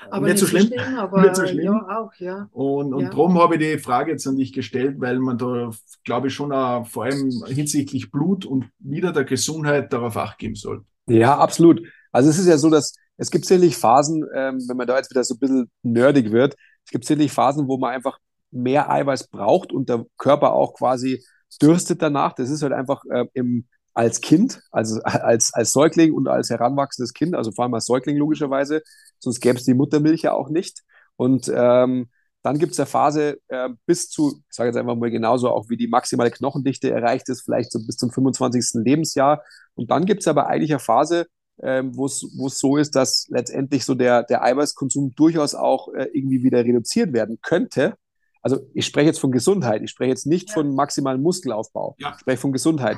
Aber 0.08 0.26
nicht, 0.26 0.34
nicht 0.34 0.38
so 0.38 0.46
schlimm, 0.46 0.66
schlimm 0.66 0.94
aber 0.98 1.22
nicht 1.22 1.36
so 1.36 1.46
schlimm. 1.46 1.64
ja, 1.64 1.98
auch, 1.98 2.14
ja. 2.14 2.48
Und, 2.52 2.94
und 2.94 3.02
ja. 3.02 3.10
darum 3.10 3.38
habe 3.38 3.56
ich 3.56 3.60
die 3.60 3.78
Frage 3.78 4.12
jetzt 4.12 4.26
an 4.26 4.36
dich 4.36 4.52
gestellt, 4.52 4.96
weil 4.98 5.18
man 5.18 5.36
da, 5.36 5.70
glaube 6.04 6.28
ich, 6.28 6.34
schon 6.34 6.52
auch, 6.52 6.86
vor 6.86 7.04
allem 7.04 7.30
hinsichtlich 7.46 8.10
Blut 8.10 8.46
und 8.46 8.66
wieder 8.78 9.12
der 9.12 9.24
Gesundheit 9.24 9.92
darauf 9.92 10.16
acht 10.16 10.38
geben 10.38 10.54
soll. 10.54 10.84
Ja, 11.06 11.36
absolut. 11.38 11.82
Also 12.12 12.30
es 12.30 12.38
ist 12.38 12.46
ja 12.46 12.56
so, 12.56 12.70
dass 12.70 12.94
es 13.16 13.30
gibt 13.30 13.44
sicherlich 13.44 13.76
Phasen, 13.76 14.24
ähm, 14.34 14.64
wenn 14.66 14.76
man 14.76 14.86
da 14.86 14.96
jetzt 14.96 15.10
wieder 15.10 15.22
so 15.22 15.34
ein 15.34 15.38
bisschen 15.38 15.70
nerdig 15.82 16.32
wird, 16.32 16.56
es 16.90 16.92
gibt 16.92 17.04
sicherlich 17.04 17.30
Phasen, 17.30 17.68
wo 17.68 17.78
man 17.78 17.94
einfach 17.94 18.18
mehr 18.50 18.90
Eiweiß 18.90 19.28
braucht 19.28 19.72
und 19.72 19.88
der 19.88 20.06
Körper 20.18 20.54
auch 20.54 20.74
quasi 20.74 21.24
dürstet 21.62 22.02
danach. 22.02 22.32
Das 22.32 22.50
ist 22.50 22.62
halt 22.62 22.72
einfach 22.72 23.04
äh, 23.12 23.26
im, 23.32 23.68
als 23.94 24.20
Kind, 24.20 24.60
also 24.72 25.00
als, 25.04 25.54
als 25.54 25.72
Säugling 25.72 26.12
und 26.12 26.26
als 26.26 26.50
heranwachsendes 26.50 27.14
Kind, 27.14 27.36
also 27.36 27.52
vor 27.52 27.62
allem 27.62 27.74
als 27.74 27.84
Säugling 27.86 28.16
logischerweise, 28.16 28.82
sonst 29.20 29.38
gäbe 29.38 29.56
es 29.56 29.64
die 29.64 29.74
Muttermilch 29.74 30.22
ja 30.22 30.32
auch 30.32 30.48
nicht. 30.48 30.82
Und 31.14 31.48
ähm, 31.54 32.10
dann 32.42 32.58
gibt 32.58 32.72
es 32.72 32.80
eine 32.80 32.86
Phase 32.86 33.38
äh, 33.46 33.68
bis 33.86 34.08
zu, 34.10 34.42
ich 34.50 34.56
sage 34.56 34.70
jetzt 34.70 34.76
einfach 34.76 34.96
mal 34.96 35.12
genauso, 35.12 35.48
auch 35.48 35.68
wie 35.68 35.76
die 35.76 35.86
maximale 35.86 36.32
Knochendichte 36.32 36.90
erreicht 36.90 37.28
ist, 37.28 37.42
vielleicht 37.42 37.70
so 37.70 37.78
bis 37.86 37.98
zum 37.98 38.10
25. 38.10 38.82
Lebensjahr. 38.82 39.44
Und 39.74 39.92
dann 39.92 40.06
gibt 40.06 40.22
es 40.22 40.26
aber 40.26 40.48
eigentlich 40.48 40.72
eine 40.72 40.80
Phase, 40.80 41.28
ähm, 41.62 41.96
wo 41.96 42.06
es 42.06 42.58
so 42.58 42.76
ist, 42.76 42.96
dass 42.96 43.26
letztendlich 43.28 43.84
so 43.84 43.94
der, 43.94 44.22
der 44.22 44.42
Eiweißkonsum 44.42 45.14
durchaus 45.14 45.54
auch 45.54 45.92
äh, 45.92 46.08
irgendwie 46.12 46.42
wieder 46.42 46.64
reduziert 46.64 47.12
werden 47.12 47.38
könnte. 47.42 47.94
Also 48.42 48.60
ich 48.72 48.86
spreche 48.86 49.08
jetzt 49.08 49.20
von 49.20 49.32
Gesundheit, 49.32 49.82
ich 49.82 49.90
spreche 49.90 50.10
jetzt 50.10 50.26
nicht 50.26 50.48
ja. 50.48 50.54
von 50.54 50.74
maximalem 50.74 51.22
Muskelaufbau, 51.22 51.96
ja. 51.98 52.12
ich 52.14 52.20
spreche 52.20 52.40
von 52.40 52.52
Gesundheit. 52.52 52.96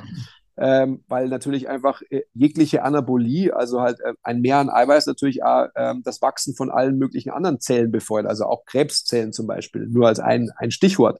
Ähm, 0.58 1.02
weil 1.08 1.28
natürlich 1.28 1.70
einfach 1.70 2.02
äh, 2.10 2.24
jegliche 2.34 2.82
Anabolie, 2.82 3.56
also 3.56 3.80
halt 3.80 4.00
äh, 4.00 4.12
ein 4.22 4.42
Mehr 4.42 4.58
an 4.58 4.68
Eiweiß 4.68 5.06
natürlich 5.06 5.42
auch, 5.42 5.68
äh, 5.74 5.94
das 6.04 6.20
Wachsen 6.20 6.54
von 6.54 6.70
allen 6.70 6.98
möglichen 6.98 7.30
anderen 7.30 7.58
Zellen 7.58 7.90
befeuert, 7.90 8.26
also 8.26 8.44
auch 8.44 8.66
Krebszellen 8.66 9.32
zum 9.32 9.46
Beispiel, 9.46 9.86
nur 9.88 10.06
als 10.06 10.20
ein, 10.20 10.50
ein 10.56 10.70
Stichwort. 10.70 11.18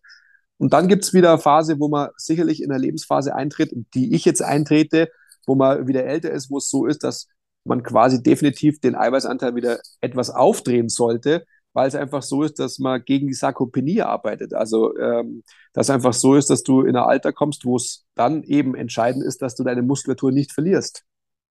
Und 0.58 0.74
dann 0.74 0.86
gibt 0.86 1.04
es 1.04 1.14
wieder 1.14 1.30
eine 1.30 1.38
Phase, 1.40 1.80
wo 1.80 1.88
man 1.88 2.10
sicherlich 2.18 2.62
in 2.62 2.68
der 2.68 2.78
Lebensphase 2.78 3.34
eintritt, 3.34 3.72
die 3.94 4.14
ich 4.14 4.26
jetzt 4.26 4.42
eintrete, 4.42 5.08
wo 5.46 5.54
man 5.54 5.88
wieder 5.88 6.04
älter 6.04 6.30
ist, 6.30 6.50
wo 6.50 6.58
es 6.58 6.68
so 6.68 6.86
ist, 6.86 7.02
dass 7.02 7.26
man 7.64 7.82
quasi 7.82 8.22
definitiv 8.22 8.80
den 8.80 8.94
Eiweißanteil 8.94 9.54
wieder 9.54 9.80
etwas 10.00 10.30
aufdrehen 10.30 10.88
sollte, 10.88 11.44
weil 11.72 11.88
es 11.88 11.94
einfach 11.94 12.22
so 12.22 12.42
ist, 12.42 12.58
dass 12.58 12.78
man 12.78 13.02
gegen 13.04 13.28
die 13.28 13.34
Sarkopenie 13.34 14.02
arbeitet. 14.02 14.54
Also 14.54 14.96
ähm, 14.98 15.42
dass 15.72 15.90
einfach 15.90 16.12
so 16.12 16.34
ist, 16.34 16.50
dass 16.50 16.62
du 16.62 16.82
in 16.82 16.96
ein 16.96 17.02
Alter 17.02 17.32
kommst, 17.32 17.64
wo 17.64 17.76
es 17.76 18.04
dann 18.14 18.42
eben 18.42 18.74
entscheidend 18.74 19.24
ist, 19.24 19.42
dass 19.42 19.54
du 19.54 19.64
deine 19.64 19.82
Muskulatur 19.82 20.32
nicht 20.32 20.52
verlierst. 20.52 21.04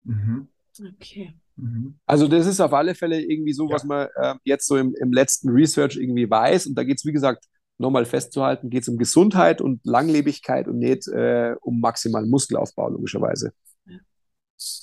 Mhm. 0.04 0.50
Okay. 0.96 1.34
Mhm. 1.56 2.00
Also 2.06 2.28
das 2.28 2.48
ist 2.48 2.60
auf 2.60 2.74
alle 2.74 2.96
Fälle 2.96 3.22
irgendwie 3.22 3.54
so, 3.54 3.68
ja. 3.68 3.76
was 3.76 3.84
man 3.84 4.08
äh, 4.16 4.36
jetzt 4.44 4.68
so 4.68 4.78
im, 4.78 4.96
im 5.00 5.12
letzten 5.12 5.50
Research 5.50 5.98
irgendwie 5.98 6.30
weiß. 6.30 6.68
Und 6.68 6.76
da 6.76 6.84
geht 6.84 6.98
es, 6.98 7.06
wie 7.06 7.12
gesagt, 7.12 7.46
nochmal 7.78 8.06
festzuhalten, 8.06 8.70
geht 8.70 8.84
es 8.84 8.90
um 8.90 8.98
Gesundheit 8.98 9.62
und 9.62 9.82
Langlebigkeit 9.84 10.68
und 10.68 10.78
nicht 10.80 11.08
äh, 11.08 11.56
um 11.62 11.80
maximalen 11.80 12.30
Muskelaufbau, 12.30 12.90
logischerweise. 12.90 13.52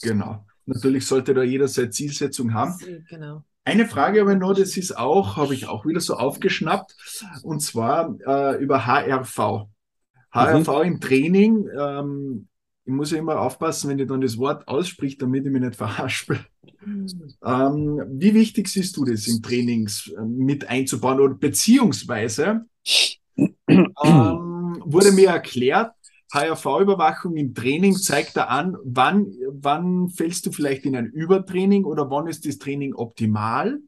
Genau. 0.02 0.44
Natürlich 0.66 1.06
sollte 1.06 1.34
da 1.34 1.42
jeder 1.42 1.68
seine 1.68 1.90
Zielsetzung 1.90 2.54
haben. 2.54 2.74
Genau. 3.08 3.44
Eine 3.64 3.86
Frage 3.86 4.22
aber 4.22 4.36
noch, 4.36 4.54
das 4.54 4.76
ist 4.76 4.96
auch, 4.96 5.36
habe 5.36 5.54
ich 5.54 5.68
auch 5.68 5.84
wieder 5.84 6.00
so 6.00 6.14
aufgeschnappt, 6.14 6.96
und 7.42 7.60
zwar 7.60 8.16
äh, 8.26 8.62
über 8.62 8.86
HRV. 8.86 9.66
HRV 10.32 10.68
mhm. 10.68 10.84
im 10.84 11.00
Training, 11.00 11.68
ähm, 11.78 12.48
ich 12.84 12.92
muss 12.92 13.10
ja 13.10 13.18
immer 13.18 13.40
aufpassen, 13.40 13.90
wenn 13.90 13.98
ich 13.98 14.08
dann 14.08 14.20
das 14.20 14.38
Wort 14.38 14.66
ausspricht, 14.66 15.20
damit 15.22 15.44
ich 15.44 15.52
mich 15.52 15.62
nicht 15.62 15.76
verhaspel. 15.76 16.40
Ähm, 17.44 18.02
wie 18.08 18.34
wichtig 18.34 18.68
siehst 18.68 18.96
du 18.96 19.04
das 19.04 19.26
im 19.26 19.42
Trainings 19.42 20.10
äh, 20.16 20.22
mit 20.24 20.68
einzubauen 20.68 21.20
oder 21.20 21.34
beziehungsweise 21.34 22.64
ähm, 23.36 24.82
wurde 24.84 25.12
mir 25.12 25.28
erklärt, 25.28 25.92
HRV-Überwachung 26.32 27.36
im 27.36 27.54
Training 27.54 27.96
zeigt 27.96 28.36
da 28.36 28.44
an, 28.44 28.76
wann, 28.84 29.32
wann 29.48 30.08
fällst 30.08 30.46
du 30.46 30.52
vielleicht 30.52 30.84
in 30.84 30.96
ein 30.96 31.06
Übertraining 31.06 31.84
oder 31.84 32.10
wann 32.10 32.28
ist 32.28 32.46
das 32.46 32.58
Training 32.58 32.94
optimal. 32.94 33.78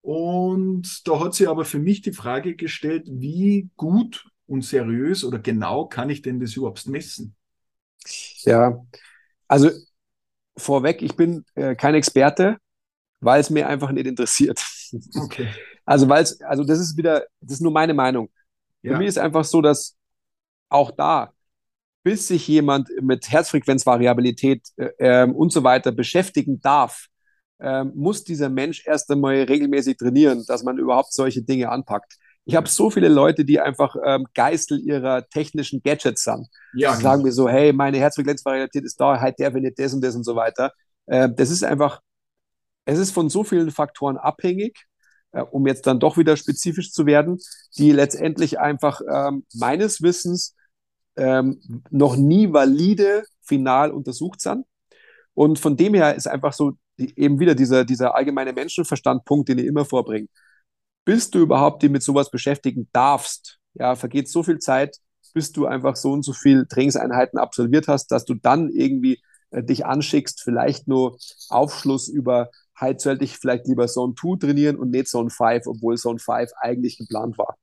Und 0.00 1.06
da 1.06 1.20
hat 1.20 1.34
sich 1.34 1.48
aber 1.48 1.64
für 1.64 1.78
mich 1.78 2.02
die 2.02 2.12
Frage 2.12 2.56
gestellt, 2.56 3.06
wie 3.10 3.68
gut 3.76 4.26
und 4.46 4.64
seriös 4.64 5.24
oder 5.24 5.38
genau 5.38 5.86
kann 5.86 6.10
ich 6.10 6.22
denn 6.22 6.40
das 6.40 6.56
überhaupt 6.56 6.86
messen? 6.86 7.34
Ja, 8.42 8.84
also 9.46 9.70
vorweg, 10.56 11.02
ich 11.02 11.14
bin 11.14 11.44
äh, 11.54 11.74
kein 11.74 11.94
Experte, 11.94 12.56
weil 13.20 13.40
es 13.40 13.50
mir 13.50 13.68
einfach 13.68 13.90
nicht 13.92 14.06
interessiert. 14.06 14.64
Okay. 15.14 15.48
Also, 15.88 16.06
weil 16.06 16.22
es, 16.22 16.38
also 16.42 16.64
das 16.64 16.80
ist 16.80 16.98
wieder, 16.98 17.24
das 17.40 17.54
ist 17.54 17.60
nur 17.62 17.72
meine 17.72 17.94
Meinung. 17.94 18.28
Ja. 18.82 18.92
Für 18.92 18.98
mich 18.98 19.08
ist 19.08 19.16
einfach 19.16 19.42
so, 19.42 19.62
dass 19.62 19.96
auch 20.68 20.90
da, 20.90 21.32
bis 22.02 22.28
sich 22.28 22.46
jemand 22.48 22.88
mit 23.02 23.30
Herzfrequenzvariabilität 23.30 24.68
äh, 24.76 24.90
ähm, 24.98 25.34
und 25.34 25.52
so 25.52 25.64
weiter 25.64 25.92
beschäftigen 25.92 26.60
darf, 26.60 27.06
äh, 27.60 27.84
muss 27.84 28.24
dieser 28.24 28.48
Mensch 28.48 28.86
erst 28.86 29.10
einmal 29.10 29.34
regelmäßig 29.42 29.96
trainieren, 29.96 30.44
dass 30.46 30.62
man 30.62 30.78
überhaupt 30.78 31.12
solche 31.12 31.42
Dinge 31.42 31.70
anpackt. 31.70 32.14
Ich 32.44 32.54
habe 32.54 32.66
so 32.66 32.88
viele 32.88 33.08
Leute, 33.08 33.44
die 33.44 33.60
einfach 33.60 33.94
ähm, 34.06 34.26
Geißel 34.32 34.80
ihrer 34.80 35.28
technischen 35.28 35.82
Gadgets 35.82 36.24
sind. 36.24 36.48
Ja, 36.72 36.96
die 36.96 37.02
sagen 37.02 37.22
mir 37.22 37.32
so, 37.32 37.46
hey, 37.46 37.74
meine 37.74 37.98
Herzfrequenzvariabilität 37.98 38.84
ist 38.84 38.98
da, 38.98 39.20
halt 39.20 39.38
der 39.38 39.52
findet 39.52 39.78
das 39.78 39.92
und 39.92 40.02
das 40.02 40.14
und 40.14 40.24
so 40.24 40.34
weiter. 40.34 40.72
Äh, 41.06 41.28
das 41.30 41.50
ist 41.50 41.62
einfach, 41.62 42.00
es 42.86 42.98
ist 42.98 43.10
von 43.10 43.28
so 43.28 43.44
vielen 43.44 43.70
Faktoren 43.70 44.16
abhängig, 44.16 44.86
äh, 45.32 45.42
um 45.42 45.66
jetzt 45.66 45.86
dann 45.86 46.00
doch 46.00 46.16
wieder 46.16 46.38
spezifisch 46.38 46.90
zu 46.90 47.04
werden, 47.04 47.38
die 47.76 47.92
letztendlich 47.92 48.58
einfach 48.58 49.02
ähm, 49.12 49.44
meines 49.52 50.00
Wissens 50.00 50.54
ähm, 51.18 51.60
noch 51.90 52.16
nie 52.16 52.52
valide 52.52 53.24
final 53.42 53.90
untersucht 53.90 54.40
sind. 54.40 54.64
Und 55.34 55.58
von 55.58 55.76
dem 55.76 55.94
her 55.94 56.14
ist 56.14 56.26
einfach 56.26 56.52
so 56.52 56.72
eben 56.96 57.38
wieder 57.38 57.54
dieser, 57.54 57.84
dieser 57.84 58.14
allgemeine 58.14 58.52
Menschenverstandpunkt, 58.52 59.48
den 59.48 59.58
ich 59.58 59.66
immer 59.66 59.84
vorbringe. 59.84 60.28
Bis 61.04 61.30
du 61.30 61.40
überhaupt 61.40 61.82
dich 61.82 61.90
mit 61.90 62.02
sowas 62.02 62.30
beschäftigen 62.30 62.88
darfst, 62.92 63.58
ja, 63.74 63.94
vergeht 63.96 64.28
so 64.28 64.42
viel 64.42 64.58
Zeit, 64.58 64.98
bis 65.34 65.52
du 65.52 65.66
einfach 65.66 65.96
so 65.96 66.12
und 66.12 66.24
so 66.24 66.32
viel 66.32 66.66
Trainingseinheiten 66.66 67.38
absolviert 67.38 67.88
hast, 67.88 68.08
dass 68.08 68.24
du 68.24 68.34
dann 68.34 68.70
irgendwie 68.70 69.20
äh, 69.50 69.62
dich 69.62 69.86
anschickst, 69.86 70.42
vielleicht 70.42 70.88
nur 70.88 71.18
Aufschluss 71.48 72.08
über, 72.08 72.50
halt 72.74 73.00
sollte 73.00 73.24
ich 73.24 73.38
vielleicht 73.38 73.66
lieber 73.66 73.86
Zone 73.86 74.14
2 74.14 74.38
trainieren 74.38 74.76
und 74.76 74.90
nicht 74.90 75.08
Zone 75.08 75.30
5, 75.30 75.66
obwohl 75.66 75.96
Zone 75.96 76.18
5 76.18 76.52
eigentlich 76.60 76.98
geplant 76.98 77.38
war. 77.38 77.56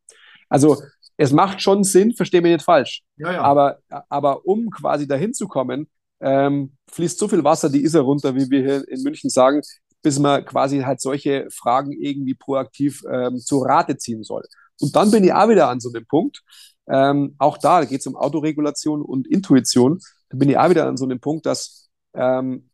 Also 0.50 0.82
es 1.18 1.32
macht 1.32 1.62
schon 1.62 1.84
Sinn, 1.84 2.14
verstehe 2.14 2.42
mich 2.42 2.54
nicht 2.54 2.66
falsch. 2.66 3.04
Ja, 3.18 3.34
ja. 3.34 3.42
Aber, 3.42 3.80
aber 4.10 4.46
um 4.46 4.70
quasi 4.70 5.08
dahin 5.08 5.34
zu 5.34 5.48
kommen, 5.48 5.88
ähm, 6.20 6.74
fließt 6.92 7.20
so 7.20 7.28
viel 7.28 7.44
Wasser 7.44 7.70
die 7.70 7.84
Isar 7.84 8.04
runter, 8.04 8.36
wie 8.36 8.50
wir 8.50 8.62
hier 8.62 8.88
in 8.90 9.04
München 9.04 9.30
sagen, 9.30 9.62
bis 10.02 10.20
man 10.20 10.46
quasi 10.46 10.82
halt 10.82 11.02
solche 11.02 11.48
Fragen 11.52 11.92
irgendwie 11.92 12.36
proaktiv 12.36 13.02
ähm, 13.12 13.38
zu 13.38 13.60
Rate 13.60 13.98
ziehen 13.98 14.24
soll. 14.24 14.44
Und 14.80 14.96
dann 14.96 15.12
bin 15.12 15.24
ich 15.24 15.34
auch 15.34 15.50
wieder 15.50 15.70
an 15.70 15.80
so 15.80 15.90
einem 15.90 16.06
Punkt. 16.06 16.44
Ähm, 16.88 17.36
auch 17.38 17.58
da 17.58 17.84
geht 17.86 18.02
es 18.02 18.08
um 18.08 18.16
Autoregulation 18.16 19.02
und 19.02 19.28
Intuition. 19.28 20.00
Da 20.30 20.38
bin 20.38 20.50
ich 20.50 20.58
auch 20.58 20.70
wieder 20.70 20.88
an 20.88 20.98
so 20.98 21.06
einem 21.06 21.20
Punkt, 21.20 21.46
dass 21.46 21.90
ähm, 22.14 22.70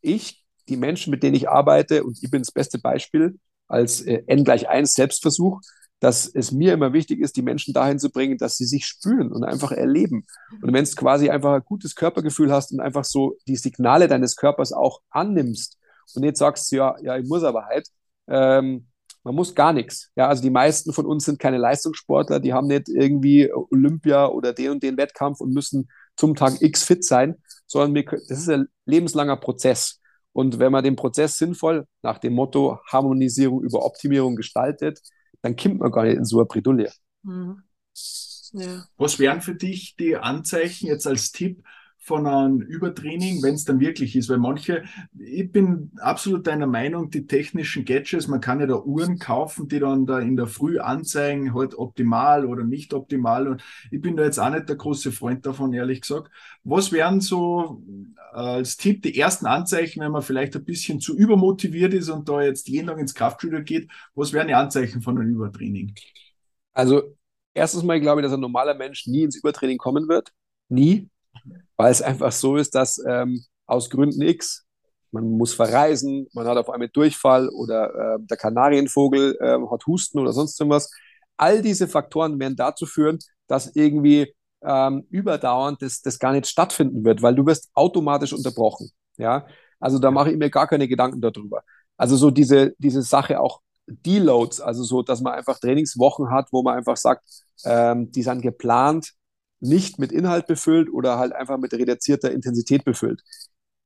ich, 0.00 0.44
die 0.68 0.76
Menschen, 0.76 1.10
mit 1.10 1.22
denen 1.22 1.34
ich 1.34 1.48
arbeite, 1.48 2.04
und 2.04 2.18
ich 2.22 2.30
bin 2.30 2.42
das 2.42 2.52
beste 2.52 2.78
Beispiel 2.78 3.38
als 3.66 4.02
äh, 4.02 4.22
N 4.26 4.44
gleich 4.44 4.68
1 4.68 4.92
Selbstversuch, 4.92 5.60
dass 6.00 6.26
es 6.26 6.52
mir 6.52 6.72
immer 6.72 6.92
wichtig 6.92 7.20
ist, 7.20 7.36
die 7.36 7.42
Menschen 7.42 7.74
dahin 7.74 7.98
zu 7.98 8.10
bringen, 8.10 8.38
dass 8.38 8.56
sie 8.56 8.66
sich 8.66 8.86
spüren 8.86 9.32
und 9.32 9.44
einfach 9.44 9.72
erleben. 9.72 10.26
Und 10.62 10.72
wenn 10.72 10.84
es 10.84 10.94
quasi 10.94 11.30
einfach 11.30 11.54
ein 11.54 11.64
gutes 11.64 11.94
Körpergefühl 11.94 12.52
hast 12.52 12.72
und 12.72 12.80
einfach 12.80 13.04
so 13.04 13.36
die 13.48 13.56
Signale 13.56 14.06
deines 14.06 14.36
Körpers 14.36 14.72
auch 14.72 15.00
annimmst 15.10 15.76
und 16.14 16.22
jetzt 16.22 16.38
sagst, 16.38 16.70
ja, 16.72 16.96
ja, 17.02 17.16
ich 17.16 17.26
muss 17.26 17.42
aber 17.42 17.66
halt, 17.66 17.88
ähm, 18.28 18.86
man 19.24 19.34
muss 19.34 19.54
gar 19.54 19.72
nichts. 19.72 20.10
Ja, 20.16 20.28
also 20.28 20.42
die 20.42 20.50
meisten 20.50 20.92
von 20.92 21.04
uns 21.04 21.24
sind 21.24 21.38
keine 21.38 21.58
Leistungssportler, 21.58 22.40
die 22.40 22.52
haben 22.52 22.68
nicht 22.68 22.88
irgendwie 22.88 23.52
Olympia 23.52 24.26
oder 24.26 24.52
den 24.52 24.70
und 24.70 24.82
den 24.82 24.96
Wettkampf 24.96 25.40
und 25.40 25.52
müssen 25.52 25.88
zum 26.16 26.34
Tag 26.34 26.62
X 26.62 26.84
fit 26.84 27.04
sein, 27.04 27.36
sondern 27.66 27.94
wir, 27.94 28.04
das 28.04 28.38
ist 28.38 28.48
ein 28.48 28.68
lebenslanger 28.86 29.36
Prozess. 29.36 30.00
Und 30.32 30.58
wenn 30.58 30.72
man 30.72 30.84
den 30.84 30.96
Prozess 30.96 31.36
sinnvoll 31.36 31.86
nach 32.02 32.18
dem 32.18 32.34
Motto 32.34 32.78
Harmonisierung 32.86 33.62
über 33.62 33.84
Optimierung 33.84 34.36
gestaltet, 34.36 35.00
dann 35.42 35.56
kommt 35.56 35.80
man 35.80 35.90
gar 35.90 36.04
nicht 36.04 36.16
in 36.16 36.24
so 36.24 36.38
eine 36.38 36.46
Bredouille. 36.46 36.90
Mhm. 37.22 37.62
Ja. 38.52 38.86
Was 38.96 39.18
wären 39.18 39.42
für 39.42 39.54
dich 39.54 39.96
die 39.96 40.16
Anzeichen 40.16 40.86
jetzt 40.86 41.06
als 41.06 41.32
Tipp 41.32 41.62
von 42.08 42.26
einem 42.26 42.60
Übertraining, 42.60 43.42
wenn 43.42 43.54
es 43.54 43.64
dann 43.64 43.78
wirklich 43.78 44.16
ist? 44.16 44.28
Weil 44.28 44.38
manche, 44.38 44.82
ich 45.18 45.52
bin 45.52 45.92
absolut 45.98 46.46
deiner 46.46 46.66
Meinung, 46.66 47.10
die 47.10 47.26
technischen 47.26 47.84
Gadgets, 47.84 48.26
man 48.26 48.40
kann 48.40 48.60
ja 48.60 48.66
da 48.66 48.76
Uhren 48.76 49.18
kaufen, 49.18 49.68
die 49.68 49.78
dann 49.78 50.06
da 50.06 50.18
in 50.18 50.36
der 50.36 50.46
Früh 50.46 50.80
anzeigen, 50.80 51.54
halt 51.54 51.76
optimal 51.76 52.46
oder 52.46 52.64
nicht 52.64 52.94
optimal. 52.94 53.46
Und 53.46 53.62
ich 53.90 54.00
bin 54.00 54.16
da 54.16 54.24
jetzt 54.24 54.40
auch 54.40 54.50
nicht 54.50 54.68
der 54.68 54.76
große 54.76 55.12
Freund 55.12 55.46
davon, 55.46 55.72
ehrlich 55.72 56.00
gesagt. 56.00 56.32
Was 56.64 56.90
wären 56.90 57.20
so 57.20 57.82
äh, 58.32 58.38
als 58.38 58.76
Tipp 58.78 59.02
die 59.02 59.16
ersten 59.18 59.46
Anzeichen, 59.46 60.00
wenn 60.00 60.12
man 60.12 60.22
vielleicht 60.22 60.56
ein 60.56 60.64
bisschen 60.64 61.00
zu 61.00 61.16
übermotiviert 61.16 61.94
ist 61.94 62.08
und 62.08 62.28
da 62.28 62.42
jetzt 62.42 62.68
jeden 62.68 62.88
Tag 62.88 62.98
ins 62.98 63.14
Kraftstudio 63.14 63.62
geht? 63.62 63.90
Was 64.14 64.32
wären 64.32 64.48
die 64.48 64.54
Anzeichen 64.54 65.02
von 65.02 65.18
einem 65.18 65.30
Übertraining? 65.30 65.94
Also, 66.72 67.14
erstens 67.52 67.82
mal 67.82 68.00
glaube 68.00 68.22
ich, 68.22 68.24
dass 68.24 68.32
ein 68.32 68.40
normaler 68.40 68.74
Mensch 68.74 69.06
nie 69.06 69.22
ins 69.24 69.36
Übertraining 69.36 69.78
kommen 69.78 70.08
wird. 70.08 70.32
Nie 70.70 71.08
weil 71.76 71.92
es 71.92 72.02
einfach 72.02 72.32
so 72.32 72.56
ist, 72.56 72.74
dass 72.74 73.02
ähm, 73.06 73.44
aus 73.66 73.90
Gründen 73.90 74.22
X, 74.22 74.64
man 75.10 75.24
muss 75.24 75.54
verreisen, 75.54 76.26
man 76.32 76.46
hat 76.46 76.58
auf 76.58 76.70
einmal 76.70 76.88
Durchfall 76.88 77.48
oder 77.48 78.16
äh, 78.16 78.18
der 78.20 78.36
Kanarienvogel 78.36 79.36
äh, 79.40 79.58
hat 79.70 79.86
Husten 79.86 80.18
oder 80.18 80.32
sonst 80.32 80.58
irgendwas. 80.60 80.90
All 81.36 81.62
diese 81.62 81.88
Faktoren 81.88 82.38
werden 82.38 82.56
dazu 82.56 82.84
führen, 82.84 83.18
dass 83.46 83.74
irgendwie 83.74 84.34
ähm, 84.62 85.06
überdauernd 85.10 85.80
das, 85.82 86.02
das 86.02 86.18
gar 86.18 86.32
nicht 86.32 86.46
stattfinden 86.46 87.04
wird, 87.04 87.22
weil 87.22 87.34
du 87.34 87.46
wirst 87.46 87.70
automatisch 87.74 88.32
unterbrochen. 88.32 88.90
Ja, 89.16 89.46
also 89.80 89.98
da 89.98 90.10
mache 90.10 90.30
ich 90.30 90.36
mir 90.36 90.50
gar 90.50 90.66
keine 90.66 90.88
Gedanken 90.88 91.20
darüber. 91.20 91.62
Also 91.96 92.16
so 92.16 92.30
diese, 92.30 92.74
diese 92.78 93.02
Sache 93.02 93.40
auch 93.40 93.60
Deloads, 93.86 94.60
also 94.60 94.84
so, 94.84 95.02
dass 95.02 95.20
man 95.20 95.34
einfach 95.34 95.58
Trainingswochen 95.58 96.30
hat, 96.30 96.48
wo 96.52 96.62
man 96.62 96.76
einfach 96.76 96.96
sagt, 96.96 97.22
ähm, 97.64 98.10
die 98.12 98.22
sind 98.22 98.42
geplant, 98.42 99.12
nicht 99.60 99.98
mit 99.98 100.12
Inhalt 100.12 100.46
befüllt 100.46 100.92
oder 100.92 101.18
halt 101.18 101.32
einfach 101.32 101.58
mit 101.58 101.72
reduzierter 101.72 102.30
Intensität 102.30 102.84
befüllt. 102.84 103.22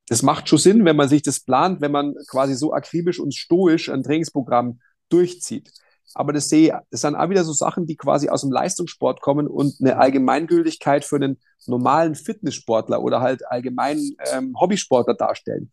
Das 0.07 0.21
macht 0.21 0.49
schon 0.49 0.59
Sinn, 0.59 0.85
wenn 0.85 0.95
man 0.95 1.09
sich 1.09 1.21
das 1.21 1.39
plant, 1.39 1.81
wenn 1.81 1.91
man 1.91 2.15
quasi 2.27 2.55
so 2.55 2.73
akribisch 2.73 3.19
und 3.19 3.33
stoisch 3.33 3.89
ein 3.89 4.03
Trainingsprogramm 4.03 4.79
durchzieht. 5.09 5.71
Aber 6.13 6.33
das 6.33 6.49
sehe, 6.49 6.81
das 6.91 7.01
sind 7.01 7.15
auch 7.15 7.29
wieder 7.29 7.43
so 7.43 7.53
Sachen, 7.53 7.87
die 7.87 7.95
quasi 7.95 8.29
aus 8.29 8.41
dem 8.41 8.51
Leistungssport 8.51 9.21
kommen 9.21 9.47
und 9.47 9.75
eine 9.79 9.97
Allgemeingültigkeit 9.97 11.05
für 11.05 11.15
einen 11.15 11.39
normalen 11.65 12.15
Fitnesssportler 12.15 13.01
oder 13.01 13.21
halt 13.21 13.49
allgemeinen 13.49 14.15
ähm, 14.31 14.53
Hobbysportler 14.59 15.15
darstellen. 15.15 15.71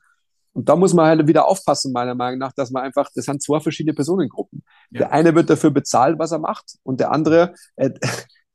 Und 0.53 0.68
da 0.68 0.76
muss 0.76 0.94
man 0.94 1.07
halt 1.07 1.26
wieder 1.28 1.46
aufpassen, 1.46 1.92
meiner 1.92 2.14
Meinung 2.14 2.38
nach, 2.38 2.53
dass 2.53 2.70
man 2.70 2.82
einfach, 2.82 3.09
das 3.14 3.24
sind 3.26 3.42
zwei 3.42 3.61
verschiedene 3.61 3.94
Personengruppen. 3.94 4.64
Ja. 4.90 5.01
Der 5.01 5.12
eine 5.12 5.34
wird 5.34 5.51
dafür 5.51 5.70
bezahlt, 5.70 6.18
was 6.18 6.32
er 6.32 6.38
macht, 6.38 6.76
und 6.82 7.01
der 7.01 7.12
andere, 7.12 7.55
äh, 7.76 7.90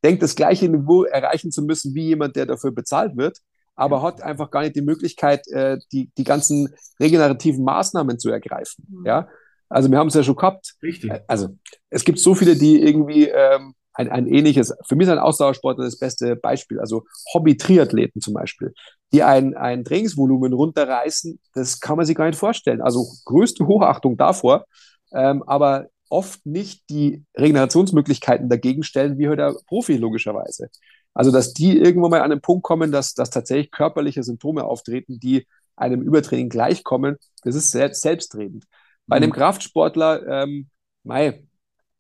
denkt, 0.06 0.22
das 0.22 0.36
gleiche 0.36 0.70
Niveau 0.70 1.04
erreichen 1.04 1.52
zu 1.52 1.64
müssen 1.64 1.96
wie 1.96 2.06
jemand, 2.06 2.36
der 2.36 2.46
dafür 2.46 2.72
bezahlt 2.72 3.18
wird, 3.18 3.40
aber 3.76 4.02
hat 4.02 4.22
einfach 4.22 4.52
gar 4.52 4.62
nicht 4.62 4.76
die 4.76 4.82
Möglichkeit, 4.82 5.48
äh, 5.48 5.78
die, 5.92 6.12
die 6.18 6.24
ganzen 6.24 6.74
regenerativen 7.00 7.64
Maßnahmen 7.64 8.20
zu 8.20 8.30
ergreifen. 8.30 8.86
Mhm. 8.88 9.06
Ja, 9.06 9.28
also 9.68 9.90
wir 9.90 9.98
haben 9.98 10.08
es 10.08 10.14
ja 10.14 10.24
schon 10.24 10.36
gehabt. 10.36 10.76
Richtig. 10.84 11.12
Also 11.28 11.50
es 11.90 12.06
gibt 12.06 12.20
so 12.20 12.36
viele, 12.36 12.56
die 12.56 12.82
irgendwie 12.82 13.28
ähm, 13.28 13.74
ein, 13.94 14.10
ein 14.10 14.28
ähnliches, 14.28 14.74
für 14.88 14.96
mich 14.96 15.08
ist 15.08 15.12
ein 15.12 15.20
Ausdauersportler 15.20 15.86
das 15.86 15.98
beste 15.98 16.36
Beispiel, 16.36 16.80
also 16.80 17.04
Hobby-Triathleten 17.34 18.22
zum 18.22 18.36
Beispiel, 18.36 18.74
die 19.12 19.24
ein, 19.24 19.56
ein 19.56 19.84
Trainingsvolumen 19.84 20.54
runterreißen, 20.54 21.40
das 21.54 21.80
kann 21.80 21.98
man 21.98 22.06
sich 22.06 22.16
gar 22.16 22.28
nicht 22.28 22.38
vorstellen. 22.38 22.82
Also 22.82 23.08
größte 23.26 23.66
Hochachtung 23.66 24.18
davor, 24.18 24.66
ähm, 25.14 25.44
aber 25.48 25.88
oft 26.10 26.46
nicht 26.46 26.90
die 26.90 27.24
Regenerationsmöglichkeiten 27.38 28.50
dagegen 28.50 28.84
stellen, 28.84 29.18
wie 29.18 29.28
heute 29.28 29.38
der 29.38 29.56
Profi 29.68 29.98
logischerweise. 29.98 30.70
Also, 31.14 31.32
dass 31.32 31.54
die 31.54 31.78
irgendwann 31.78 32.12
mal 32.12 32.22
an 32.22 32.30
den 32.30 32.42
Punkt 32.42 32.64
kommen, 32.64 32.92
dass, 32.92 33.14
dass 33.14 33.30
tatsächlich 33.30 33.72
körperliche 33.72 34.24
Symptome 34.24 34.66
auftreten, 34.66 35.20
die 35.20 35.48
einem 35.76 36.02
Übertraining 36.02 36.50
gleichkommen, 36.50 37.18
das 37.44 37.56
ist 37.56 37.72
selbst, 37.72 38.02
selbstredend. 38.02 38.66
Bei 39.08 39.18
einem 39.18 39.30
mhm. 39.30 39.34
Kraftsportler, 39.34 40.44
ähm, 40.44 40.68
mei, 41.04 41.44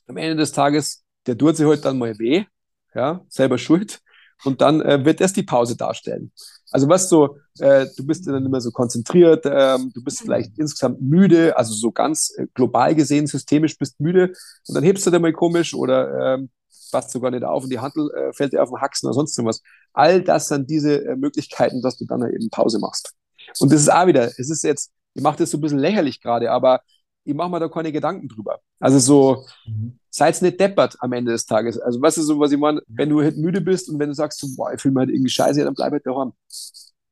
am 0.08 0.18
Ende 0.18 0.36
des 0.36 0.52
Tages, 0.52 1.04
der 1.28 1.38
tut 1.38 1.56
sich 1.58 1.66
heute 1.66 1.84
dann 1.84 1.98
mal 1.98 2.18
weh, 2.20 2.46
ja, 2.94 3.22
selber 3.30 3.58
schuld, 3.58 4.02
und 4.44 4.62
dann 4.62 4.82
äh, 4.82 5.04
wird 5.06 5.22
das 5.22 5.34
die 5.34 5.44
Pause 5.44 5.78
darstellen. 5.78 6.32
Also 6.72 6.90
was 6.90 7.10
so, 7.10 7.38
äh, 7.60 7.86
du 7.96 8.06
bist 8.06 8.28
dann 8.28 8.46
immer 8.46 8.60
so 8.60 8.72
konzentriert, 8.72 9.46
ähm, 9.46 9.92
du 9.94 10.04
bist 10.04 10.22
vielleicht 10.22 10.58
insgesamt 10.58 11.02
müde, 11.02 11.56
also 11.58 11.74
so 11.74 11.92
ganz 11.92 12.34
äh, 12.38 12.48
global 12.54 12.96
gesehen, 12.96 13.28
systemisch 13.28 13.78
bist 13.78 14.00
müde 14.00 14.34
und 14.68 14.76
dann 14.76 14.84
hebst 14.84 15.06
du 15.06 15.12
dir 15.12 15.20
mal 15.20 15.34
komisch 15.34 15.74
oder 15.74 16.36
ähm, 16.36 16.50
passt 16.92 17.12
sogar 17.12 17.32
nicht 17.32 17.44
auf 17.44 17.64
und 17.64 17.70
die 17.70 17.80
Handel 17.80 18.10
äh, 18.12 18.34
fällt 18.34 18.54
dir 18.54 18.64
auf 18.64 18.70
den 18.70 18.82
Haxen 18.82 19.08
oder 19.08 19.14
sonst 19.14 19.38
irgendwas. 19.38 19.62
All 19.94 20.22
das 20.22 20.48
sind 20.48 20.70
diese 20.70 21.06
äh, 21.06 21.16
Möglichkeiten, 21.16 21.82
dass 21.82 21.98
du 21.98 22.06
dann 22.06 22.22
eben 22.24 22.50
Pause 22.50 22.80
machst. 22.80 23.14
Und 23.60 23.72
das 23.72 23.82
ist 23.82 23.92
auch 23.92 24.08
wieder, 24.08 24.26
es 24.26 24.50
ist 24.50 24.64
jetzt, 24.64 24.92
ich 25.14 25.22
mache 25.22 25.38
das 25.38 25.52
so 25.52 25.58
ein 25.58 25.62
bisschen 25.62 25.80
lächerlich 25.80 26.22
gerade, 26.22 26.52
aber 26.52 26.82
ich 27.26 27.34
mache 27.34 27.50
mir 27.50 27.60
da 27.60 27.68
keine 27.68 27.92
Gedanken 27.92 28.28
drüber. 28.28 28.60
Also 28.80 29.00
so, 29.00 29.46
mhm. 30.16 30.34
seid 30.34 30.42
nicht 30.42 30.60
deppert 30.60 30.96
am 31.00 31.14
Ende 31.14 31.32
des 31.32 31.46
Tages. 31.46 31.80
Also 31.80 32.02
was 32.02 32.18
ist 32.18 32.26
so, 32.26 32.40
was 32.40 32.52
ich 32.52 32.58
meine, 32.58 32.82
wenn 32.88 33.10
du 33.10 33.22
halt 33.22 33.38
müde 33.38 33.62
bist 33.62 33.90
und 33.90 34.00
wenn 34.00 34.10
du 34.10 34.16
sagst, 34.16 34.40
so, 34.40 34.48
boah, 34.56 34.74
ich 34.74 34.82
fühle 34.82 34.94
mich 34.94 35.00
halt 35.02 35.10
irgendwie 35.10 35.30
scheiße, 35.30 35.64
dann 35.64 35.74
bleib 35.74 35.92
halt 35.92 36.06
daheim. 36.06 36.34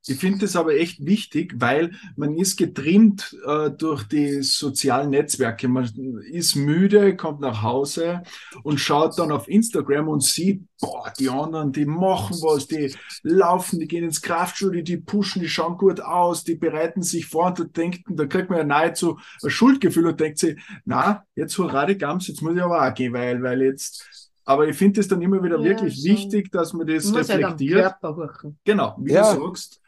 Ich 0.06 0.18
finde 0.18 0.40
das 0.40 0.58
aber 0.58 0.76
echt 0.76 1.06
wichtig, 1.06 1.54
weil 1.58 1.92
man 2.18 2.36
ist 2.36 2.58
getrimmt 2.58 3.38
äh, 3.46 3.72
durch 3.72 4.04
die 4.04 4.42
sozialen 4.42 5.12
Netzwerke. 5.12 5.70
Man 5.70 6.22
ist 6.30 6.56
müde, 6.56 7.16
kommt 7.16 7.40
nach 7.40 7.62
Hause 7.62 8.24
und 8.64 8.80
schaut 8.80 9.18
dann 9.18 9.32
auf 9.32 9.48
Instagram 9.48 10.10
und 10.10 10.22
sieht, 10.22 10.64
boah, 10.82 11.14
die 11.18 11.30
anderen, 11.30 11.72
die 11.72 11.86
machen 11.86 12.36
was, 12.42 12.68
die 12.68 12.94
laufen, 13.22 13.80
die 13.80 13.88
gehen 13.88 14.04
ins 14.04 14.22
Kraftstudio, 14.22 14.82
die 14.82 14.98
pushen, 14.98 15.42
die 15.42 15.48
schauen 15.48 15.78
gut 15.78 16.02
aus, 16.02 16.44
die 16.44 16.56
bereiten 16.56 17.02
sich 17.02 17.26
vor 17.28 17.48
und 17.48 17.60
da 17.60 17.64
denkt, 17.64 18.02
da 18.10 18.26
kriegt 18.26 18.50
man 18.50 18.60
ja 18.60 18.66
nahezu 18.66 19.18
ein 19.42 19.50
Schuldgefühl 19.50 20.08
und 20.08 20.20
denkt 20.20 20.40
sich, 20.40 20.60
na, 20.84 21.24
jetzt 21.36 21.58
hurra 21.58 21.86
die 21.86 21.98
Gams, 21.98 22.28
jetzt 22.28 22.42
muss 22.42 22.56
ich 22.56 22.62
aber 22.62 22.86
auch 22.86 22.94
gehen, 22.94 23.14
weil, 23.14 23.42
weil 23.42 23.62
jetzt 23.62 24.06
aber 24.46 24.68
ich 24.68 24.76
finde 24.76 25.00
es 25.00 25.08
dann 25.08 25.22
immer 25.22 25.42
wieder 25.42 25.58
ja, 25.60 25.64
wirklich 25.64 25.96
schon. 25.96 26.04
wichtig, 26.04 26.52
dass 26.52 26.74
man 26.74 26.86
das 26.86 27.14
reflektiert. 27.16 27.80
Genau, 28.66 28.98
wie 29.00 29.14
ja. 29.14 29.34
du 29.34 29.46
sagst, 29.46 29.80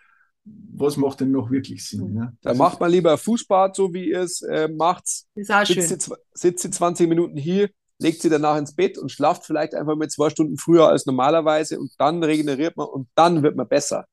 was 0.45 0.97
macht 0.97 1.21
denn 1.21 1.31
noch 1.31 1.49
wirklich 1.49 1.87
Sinn? 1.87 2.13
Ne? 2.13 2.37
Da 2.41 2.53
macht 2.53 2.79
man 2.79 2.91
lieber 2.91 3.17
Fußbad, 3.17 3.75
so 3.75 3.93
wie 3.93 4.09
ihr 4.09 4.21
es 4.21 4.41
äh, 4.41 4.67
macht. 4.67 5.05
Ist 5.33 5.51
auch 5.51 5.65
sitzt 5.65 6.03
Sie, 6.03 6.13
sitzt 6.33 6.63
sie 6.63 6.69
20 6.69 7.09
Minuten 7.09 7.37
hier, 7.37 7.69
legt 7.97 8.21
sie 8.21 8.29
danach 8.29 8.57
ins 8.57 8.75
Bett 8.75 8.97
und 8.97 9.11
schlaft 9.11 9.45
vielleicht 9.45 9.73
einfach 9.73 9.95
mit 9.95 10.11
zwei 10.11 10.29
Stunden 10.29 10.57
früher 10.57 10.87
als 10.87 11.05
normalerweise 11.05 11.79
und 11.79 11.93
dann 11.97 12.23
regeneriert 12.23 12.77
man 12.77 12.87
und 12.87 13.07
dann 13.15 13.41
wird 13.41 13.55
man 13.55 13.67
besser. 13.67 14.05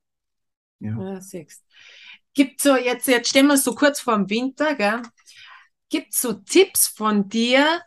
Ja, 0.79 0.97
ja 0.99 1.21
siehst. 1.21 1.63
gibt 2.33 2.61
so, 2.61 2.75
jetzt, 2.75 3.07
jetzt 3.07 3.29
stellen 3.29 3.47
wir 3.47 3.57
so 3.57 3.75
kurz 3.75 3.99
vor 3.99 4.15
dem 4.15 4.29
Winter, 4.29 4.75
gell? 4.75 5.01
Gibt 5.89 6.13
so 6.13 6.33
Tipps 6.33 6.87
von 6.87 7.29
dir, 7.29 7.81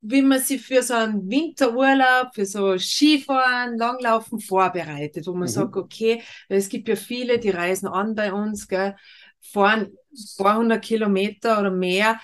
wie 0.00 0.22
man 0.22 0.40
sich 0.40 0.62
für 0.62 0.82
so 0.82 0.94
einen 0.94 1.28
Winterurlaub, 1.28 2.34
für 2.34 2.46
so 2.46 2.78
Skifahren, 2.78 3.76
Langlaufen 3.76 4.40
vorbereitet, 4.40 5.26
wo 5.26 5.32
man 5.32 5.42
mhm. 5.42 5.48
sagt, 5.48 5.76
okay, 5.76 6.22
es 6.48 6.68
gibt 6.68 6.88
ja 6.88 6.96
viele, 6.96 7.38
die 7.38 7.50
reisen 7.50 7.88
an 7.88 8.14
bei 8.14 8.32
uns, 8.32 8.68
gell, 8.68 8.96
fahren 9.40 9.88
ein 10.12 10.44
paar 10.44 10.56
hundert 10.58 10.84
Kilometer 10.84 11.58
oder 11.58 11.70
mehr, 11.70 12.20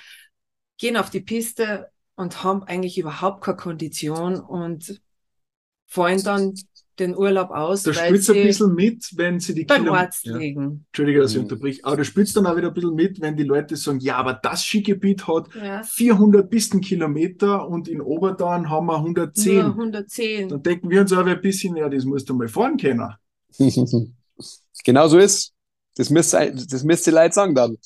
gehen 0.78 0.96
auf 0.96 1.10
die 1.10 1.20
Piste 1.20 1.90
und 2.16 2.44
haben 2.44 2.62
eigentlich 2.62 2.98
überhaupt 2.98 3.42
keine 3.42 3.56
Kondition 3.56 4.38
und 4.38 5.00
fallen 5.86 6.22
dann 6.22 6.54
den 6.98 7.16
Urlaub 7.16 7.50
aus. 7.50 7.82
Da 7.82 7.92
spürst 7.92 8.28
du 8.28 8.34
ein 8.34 8.42
bisschen 8.46 8.74
mit, 8.74 9.10
wenn 9.16 9.40
sie 9.40 9.54
die 9.54 9.64
beim 9.64 9.82
Kilometer. 9.82 10.04
Arzt 10.04 10.26
ja. 10.26 10.36
liegen. 10.36 10.84
Entschuldige, 10.86 11.20
dass 11.20 11.32
ich 11.32 11.38
mhm. 11.38 11.44
unterbrich. 11.44 11.84
Aber 11.84 11.96
du 11.96 12.04
spürst 12.04 12.36
dann 12.36 12.46
auch 12.46 12.56
wieder 12.56 12.68
ein 12.68 12.74
bisschen 12.74 12.94
mit, 12.94 13.20
wenn 13.20 13.36
die 13.36 13.42
Leute 13.42 13.76
sagen, 13.76 14.00
ja, 14.00 14.16
aber 14.16 14.34
das 14.34 14.64
Skigebiet 14.64 15.26
hat 15.26 15.48
ja. 15.54 15.82
400 15.82 16.48
Pistenkilometer 16.48 17.68
und 17.68 17.88
in 17.88 18.00
Oberdorn 18.00 18.70
haben 18.70 18.86
wir 18.86 18.96
110. 18.96 19.56
Nur 19.56 19.70
110. 19.70 20.48
Dann 20.48 20.62
denken 20.62 20.90
wir 20.90 21.00
uns 21.00 21.12
auch 21.12 21.26
ein 21.26 21.40
bisschen, 21.40 21.76
ja, 21.76 21.88
das 21.88 22.04
musst 22.04 22.28
du 22.28 22.34
mal 22.34 22.48
fahren 22.48 22.76
können. 22.76 23.12
genau 24.84 25.08
so 25.08 25.18
ist. 25.18 25.52
Das 25.96 26.10
müsste, 26.10 26.52
das 26.52 26.82
müsste 26.82 27.10
Leute 27.10 27.34
sagen 27.34 27.54
dann. 27.54 27.76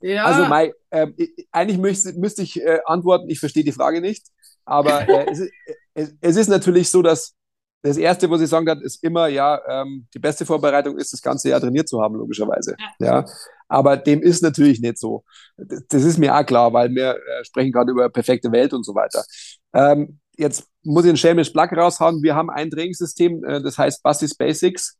Ja. 0.00 0.24
Also, 0.24 0.48
mein, 0.48 0.70
äh, 0.90 1.08
eigentlich 1.50 1.78
müsste, 1.78 2.12
müsste 2.12 2.42
ich 2.42 2.60
äh, 2.60 2.78
antworten, 2.86 3.28
ich 3.28 3.40
verstehe 3.40 3.64
die 3.64 3.72
Frage 3.72 4.00
nicht. 4.00 4.26
Aber 4.64 5.08
äh, 5.08 5.26
es, 5.30 5.40
es, 5.94 6.14
es 6.20 6.36
ist 6.36 6.48
natürlich 6.48 6.88
so, 6.88 7.02
dass 7.02 7.34
das 7.82 7.96
Erste, 7.96 8.28
was 8.30 8.40
ich 8.40 8.48
sagen 8.48 8.66
kann, 8.66 8.80
ist 8.80 9.02
immer, 9.04 9.28
ja, 9.28 9.60
ähm, 9.68 10.06
die 10.12 10.18
beste 10.18 10.44
Vorbereitung 10.44 10.98
ist, 10.98 11.12
das 11.12 11.22
ganze 11.22 11.50
Jahr 11.50 11.60
trainiert 11.60 11.88
zu 11.88 12.00
haben, 12.00 12.16
logischerweise. 12.16 12.76
Ja. 12.98 13.06
ja. 13.06 13.24
Aber 13.68 13.96
dem 13.96 14.20
ist 14.20 14.42
natürlich 14.42 14.80
nicht 14.80 14.98
so. 14.98 15.24
Das 15.56 16.02
ist 16.02 16.18
mir 16.18 16.36
auch 16.36 16.44
klar, 16.44 16.72
weil 16.72 16.90
wir 16.94 17.16
äh, 17.16 17.44
sprechen 17.44 17.70
gerade 17.70 17.92
über 17.92 18.08
perfekte 18.08 18.50
Welt 18.50 18.72
und 18.72 18.84
so 18.84 18.94
weiter. 18.94 19.24
Ähm, 19.72 20.18
jetzt 20.36 20.66
muss 20.82 21.04
ich 21.04 21.10
ein 21.10 21.16
schelmisch 21.16 21.50
Plug 21.50 21.68
raushauen. 21.76 22.22
Wir 22.22 22.34
haben 22.34 22.50
ein 22.50 22.70
Trainingssystem, 22.70 23.44
äh, 23.44 23.62
das 23.62 23.78
heißt 23.78 24.02
Bastis 24.02 24.34
Basics. 24.34 24.96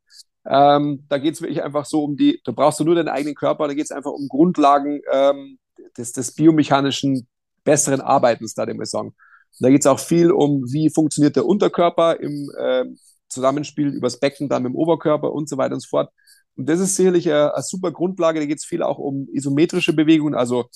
Ähm, 0.46 1.04
da 1.08 1.18
geht 1.18 1.34
es 1.34 1.42
wirklich 1.42 1.62
einfach 1.62 1.84
so 1.84 2.04
um 2.04 2.16
die, 2.16 2.40
da 2.44 2.52
brauchst 2.52 2.78
du 2.80 2.84
nur 2.84 2.94
deinen 2.94 3.08
eigenen 3.08 3.34
Körper, 3.34 3.68
da 3.68 3.74
geht 3.74 3.84
es 3.84 3.90
einfach 3.90 4.12
um 4.12 4.28
Grundlagen 4.28 5.00
ähm, 5.12 5.58
des, 5.96 6.12
des 6.12 6.34
biomechanischen 6.34 7.26
besseren 7.64 8.00
Arbeitens, 8.00 8.54
da 8.54 8.64
dem 8.64 8.78
wir 8.78 8.86
sagen. 8.86 9.14
Da 9.60 9.70
geht 9.70 9.80
es 9.80 9.86
auch 9.86 9.98
viel 9.98 10.30
um, 10.30 10.64
wie 10.72 10.90
funktioniert 10.90 11.36
der 11.36 11.46
Unterkörper 11.46 12.20
im 12.20 12.50
äh, 12.56 12.84
Zusammenspiel 13.28 13.88
übers 13.88 14.20
Becken, 14.20 14.48
dann 14.48 14.62
mit 14.62 14.72
dem 14.72 14.76
Oberkörper 14.76 15.32
und 15.32 15.48
so 15.48 15.56
weiter 15.58 15.74
und 15.74 15.80
so 15.80 15.88
fort. 15.88 16.10
Und 16.56 16.68
das 16.68 16.80
ist 16.80 16.96
sicherlich 16.96 17.28
eine, 17.28 17.54
eine 17.54 17.62
super 17.62 17.92
Grundlage. 17.92 18.40
Da 18.40 18.46
geht 18.46 18.58
es 18.58 18.64
viel 18.64 18.82
auch 18.82 18.98
um 18.98 19.28
isometrische 19.32 19.92
Bewegungen. 19.92 20.34
Also 20.34 20.66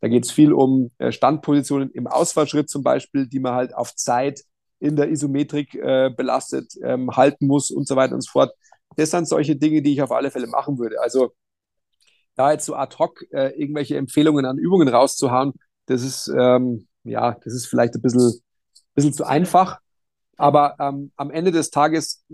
da 0.00 0.08
geht 0.08 0.24
es 0.24 0.30
viel 0.30 0.52
um 0.52 0.90
äh, 0.98 1.12
Standpositionen 1.12 1.90
im 1.90 2.06
Ausfallschritt 2.06 2.68
zum 2.70 2.82
Beispiel, 2.82 3.26
die 3.26 3.40
man 3.40 3.54
halt 3.54 3.74
auf 3.74 3.94
Zeit 3.94 4.42
in 4.80 4.96
der 4.96 5.10
Isometrik 5.10 5.74
äh, 5.74 6.10
belastet 6.14 6.72
ähm, 6.82 7.10
halten 7.16 7.46
muss 7.46 7.70
und 7.70 7.86
so 7.86 7.96
weiter 7.96 8.14
und 8.14 8.22
so 8.22 8.30
fort. 8.30 8.52
Das 8.96 9.10
sind 9.10 9.28
solche 9.28 9.56
Dinge, 9.56 9.82
die 9.82 9.92
ich 9.92 10.02
auf 10.02 10.10
alle 10.10 10.30
Fälle 10.30 10.46
machen 10.46 10.78
würde. 10.78 11.00
Also 11.00 11.32
da 12.34 12.52
jetzt 12.52 12.66
so 12.66 12.74
ad 12.74 12.96
hoc 12.98 13.22
äh, 13.32 13.50
irgendwelche 13.60 13.96
Empfehlungen 13.96 14.46
an 14.46 14.58
Übungen 14.58 14.88
rauszuhauen, 14.88 15.52
das 15.86 16.02
ist 16.02 16.32
ähm, 16.36 16.88
ja, 17.04 17.36
das 17.44 17.54
ist 17.54 17.66
vielleicht 17.66 17.94
ein 17.94 18.02
bisschen, 18.02 18.40
bisschen 18.94 19.12
zu 19.12 19.24
einfach. 19.24 19.80
Aber 20.36 20.76
ähm, 20.78 21.12
am 21.16 21.30
Ende 21.30 21.52
des 21.52 21.70
Tages, 21.70 22.24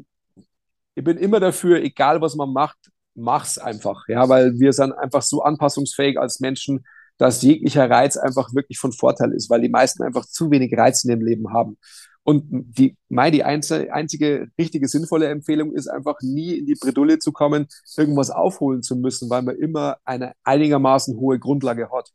ich 0.94 1.04
bin 1.04 1.16
immer 1.18 1.40
dafür, 1.40 1.82
egal 1.82 2.20
was 2.20 2.36
man 2.36 2.52
macht, 2.52 2.78
mach's 3.14 3.58
einfach. 3.58 4.04
Ja, 4.08 4.28
weil 4.28 4.58
wir 4.58 4.72
sind 4.72 4.92
einfach 4.92 5.22
so 5.22 5.42
anpassungsfähig 5.42 6.18
als 6.18 6.40
Menschen, 6.40 6.84
dass 7.18 7.42
jeglicher 7.42 7.88
Reiz 7.90 8.16
einfach 8.16 8.54
wirklich 8.54 8.78
von 8.78 8.92
Vorteil 8.92 9.32
ist, 9.32 9.48
weil 9.50 9.62
die 9.62 9.68
meisten 9.68 10.02
einfach 10.02 10.26
zu 10.26 10.50
wenig 10.50 10.76
Reiz 10.76 11.02
in 11.04 11.10
ihrem 11.10 11.24
Leben 11.24 11.52
haben. 11.52 11.78
Und 12.22 12.44
die, 12.50 12.96
meine, 13.08 13.30
die 13.30 13.44
einzige, 13.44 13.92
einzige 13.92 14.48
richtige 14.58 14.88
sinnvolle 14.88 15.28
Empfehlung 15.28 15.72
ist 15.74 15.86
einfach 15.86 16.16
nie 16.22 16.54
in 16.58 16.66
die 16.66 16.74
Bredouille 16.74 17.20
zu 17.20 17.32
kommen, 17.32 17.68
irgendwas 17.96 18.30
aufholen 18.30 18.82
zu 18.82 18.96
müssen, 18.96 19.30
weil 19.30 19.42
man 19.42 19.56
immer 19.56 19.98
eine 20.04 20.32
einigermaßen 20.42 21.16
hohe 21.18 21.38
Grundlage 21.38 21.88
hat. 21.92 22.10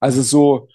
Also 0.00 0.22
so, 0.22 0.68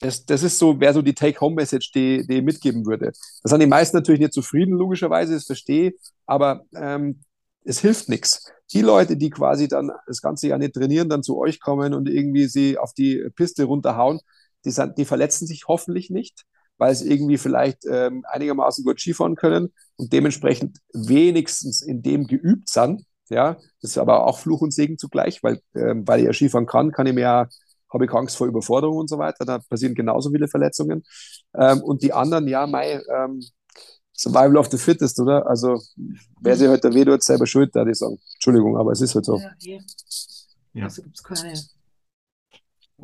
das, 0.00 0.24
das 0.24 0.42
ist 0.42 0.58
so, 0.58 0.80
wäre 0.80 0.94
so 0.94 1.02
die 1.02 1.14
Take-Home-Message, 1.14 1.92
die, 1.92 2.26
die 2.26 2.38
ich 2.38 2.42
mitgeben 2.42 2.86
würde. 2.86 3.12
Das 3.42 3.50
sind 3.50 3.60
die 3.60 3.66
meisten 3.66 3.96
natürlich 3.96 4.20
nicht 4.20 4.32
zufrieden, 4.32 4.72
logischerweise, 4.72 5.34
das 5.34 5.44
verstehe, 5.44 5.92
aber 6.26 6.64
ähm, 6.74 7.20
es 7.64 7.80
hilft 7.80 8.08
nichts. 8.08 8.50
Die 8.72 8.80
Leute, 8.80 9.16
die 9.16 9.30
quasi 9.30 9.68
dann 9.68 9.90
das 10.06 10.22
ganze 10.22 10.48
Jahr 10.48 10.58
nicht 10.58 10.74
trainieren, 10.74 11.08
dann 11.08 11.22
zu 11.22 11.38
euch 11.38 11.60
kommen 11.60 11.92
und 11.92 12.08
irgendwie 12.08 12.46
sie 12.46 12.78
auf 12.78 12.94
die 12.94 13.22
Piste 13.36 13.64
runterhauen, 13.64 14.20
die, 14.64 14.70
sind, 14.70 14.96
die 14.96 15.04
verletzen 15.04 15.46
sich 15.46 15.64
hoffentlich 15.68 16.08
nicht, 16.10 16.44
weil 16.78 16.94
sie 16.94 17.10
irgendwie 17.10 17.36
vielleicht 17.38 17.84
ähm, 17.86 18.24
einigermaßen 18.28 18.84
gut 18.84 19.00
Skifahren 19.00 19.36
können 19.36 19.72
und 19.96 20.12
dementsprechend 20.12 20.78
wenigstens 20.94 21.82
in 21.82 22.02
dem 22.02 22.26
geübt 22.26 22.70
sind. 22.70 23.04
Ja, 23.28 23.54
das 23.80 23.92
ist 23.92 23.98
aber 23.98 24.26
auch 24.26 24.38
Fluch 24.38 24.60
und 24.62 24.72
Segen 24.72 24.98
zugleich, 24.98 25.42
weil, 25.42 25.60
ähm, 25.74 26.06
weil 26.08 26.20
ich 26.20 26.26
ja 26.26 26.32
Skifahren 26.32 26.66
kann, 26.66 26.90
kann 26.90 27.06
ich 27.06 27.14
mir 27.14 27.20
ja 27.20 27.48
habe 27.92 28.04
ich 28.04 28.12
Angst 28.12 28.36
vor 28.36 28.46
Überforderung 28.46 28.98
und 28.98 29.08
so 29.08 29.18
weiter. 29.18 29.44
Da 29.44 29.58
passieren 29.58 29.94
genauso 29.94 30.30
viele 30.30 30.48
Verletzungen. 30.48 31.02
Ähm, 31.54 31.82
und 31.82 32.02
die 32.02 32.12
anderen, 32.12 32.46
ja, 32.48 32.66
mei, 32.66 33.00
ähm, 33.14 33.40
Survival 34.20 34.58
of 34.58 34.70
the 34.70 34.76
Fittest, 34.76 35.18
oder? 35.18 35.46
Also, 35.46 35.80
wer 36.40 36.56
sich 36.56 36.68
heute 36.68 36.92
weh 36.92 37.04
tut, 37.04 37.22
selber 37.22 37.46
schuld, 37.46 37.74
da 37.74 37.84
die 37.84 37.94
sagen. 37.94 38.18
Entschuldigung, 38.34 38.76
aber 38.76 38.92
es 38.92 39.00
ist 39.00 39.14
halt 39.14 39.24
so. 39.24 39.38
Ja, 39.38 39.50
hier. 39.58 39.80
ja. 40.74 40.84
Also 40.84 41.02
gibt 41.02 41.16
es 41.16 41.22
keine. 41.22 41.54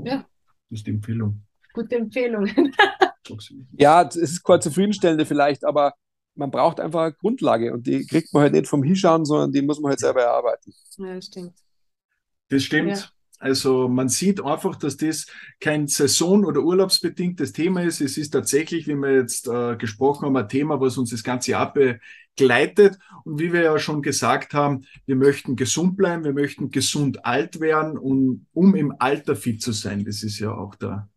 Ja. 0.04 0.26
Das 0.68 0.80
ist 0.80 0.86
die 0.86 0.90
Empfehlung. 0.90 1.42
Gute 1.72 1.96
Empfehlung. 1.96 2.46
ja, 3.72 4.02
es 4.02 4.16
ist 4.16 4.44
keine 4.44 4.60
zufriedenstellende 4.60 5.24
vielleicht, 5.24 5.64
aber 5.64 5.94
man 6.34 6.50
braucht 6.50 6.80
einfach 6.80 7.00
eine 7.00 7.12
Grundlage 7.14 7.72
und 7.72 7.86
die 7.86 8.06
kriegt 8.06 8.34
man 8.34 8.42
halt 8.42 8.52
nicht 8.52 8.68
vom 8.68 8.82
Hinschauen, 8.82 9.24
sondern 9.24 9.52
die 9.52 9.62
muss 9.62 9.80
man 9.80 9.90
halt 9.90 10.00
selber 10.00 10.22
erarbeiten. 10.22 10.74
Ja, 10.98 11.14
das 11.14 11.26
stimmt. 11.26 11.54
Das 12.50 12.62
stimmt. 12.62 12.90
Ja. 12.90 13.04
Also 13.38 13.88
man 13.88 14.08
sieht 14.08 14.42
einfach, 14.42 14.76
dass 14.76 14.96
das 14.96 15.26
kein 15.60 15.86
saison- 15.86 16.44
oder 16.44 16.62
urlaubsbedingtes 16.62 17.52
Thema 17.52 17.82
ist. 17.82 18.00
Es 18.00 18.16
ist 18.16 18.30
tatsächlich, 18.30 18.86
wie 18.86 18.94
wir 18.94 19.14
jetzt 19.14 19.48
äh, 19.48 19.76
gesprochen 19.76 20.26
haben, 20.26 20.36
ein 20.36 20.48
Thema, 20.48 20.80
was 20.80 20.98
uns 20.98 21.10
das 21.10 21.22
ganze 21.22 21.52
Jahr 21.52 21.72
begleitet. 21.72 22.98
Und 23.24 23.38
wie 23.38 23.52
wir 23.52 23.62
ja 23.62 23.78
schon 23.78 24.02
gesagt 24.02 24.54
haben, 24.54 24.86
wir 25.06 25.16
möchten 25.16 25.56
gesund 25.56 25.96
bleiben, 25.96 26.24
wir 26.24 26.32
möchten 26.32 26.70
gesund 26.70 27.24
alt 27.24 27.60
werden, 27.60 27.98
um, 27.98 28.46
um 28.52 28.74
im 28.74 28.94
Alter 28.98 29.36
fit 29.36 29.62
zu 29.62 29.72
sein. 29.72 30.04
Das 30.04 30.22
ist 30.22 30.38
ja 30.38 30.52
auch 30.52 30.74
der 30.76 31.08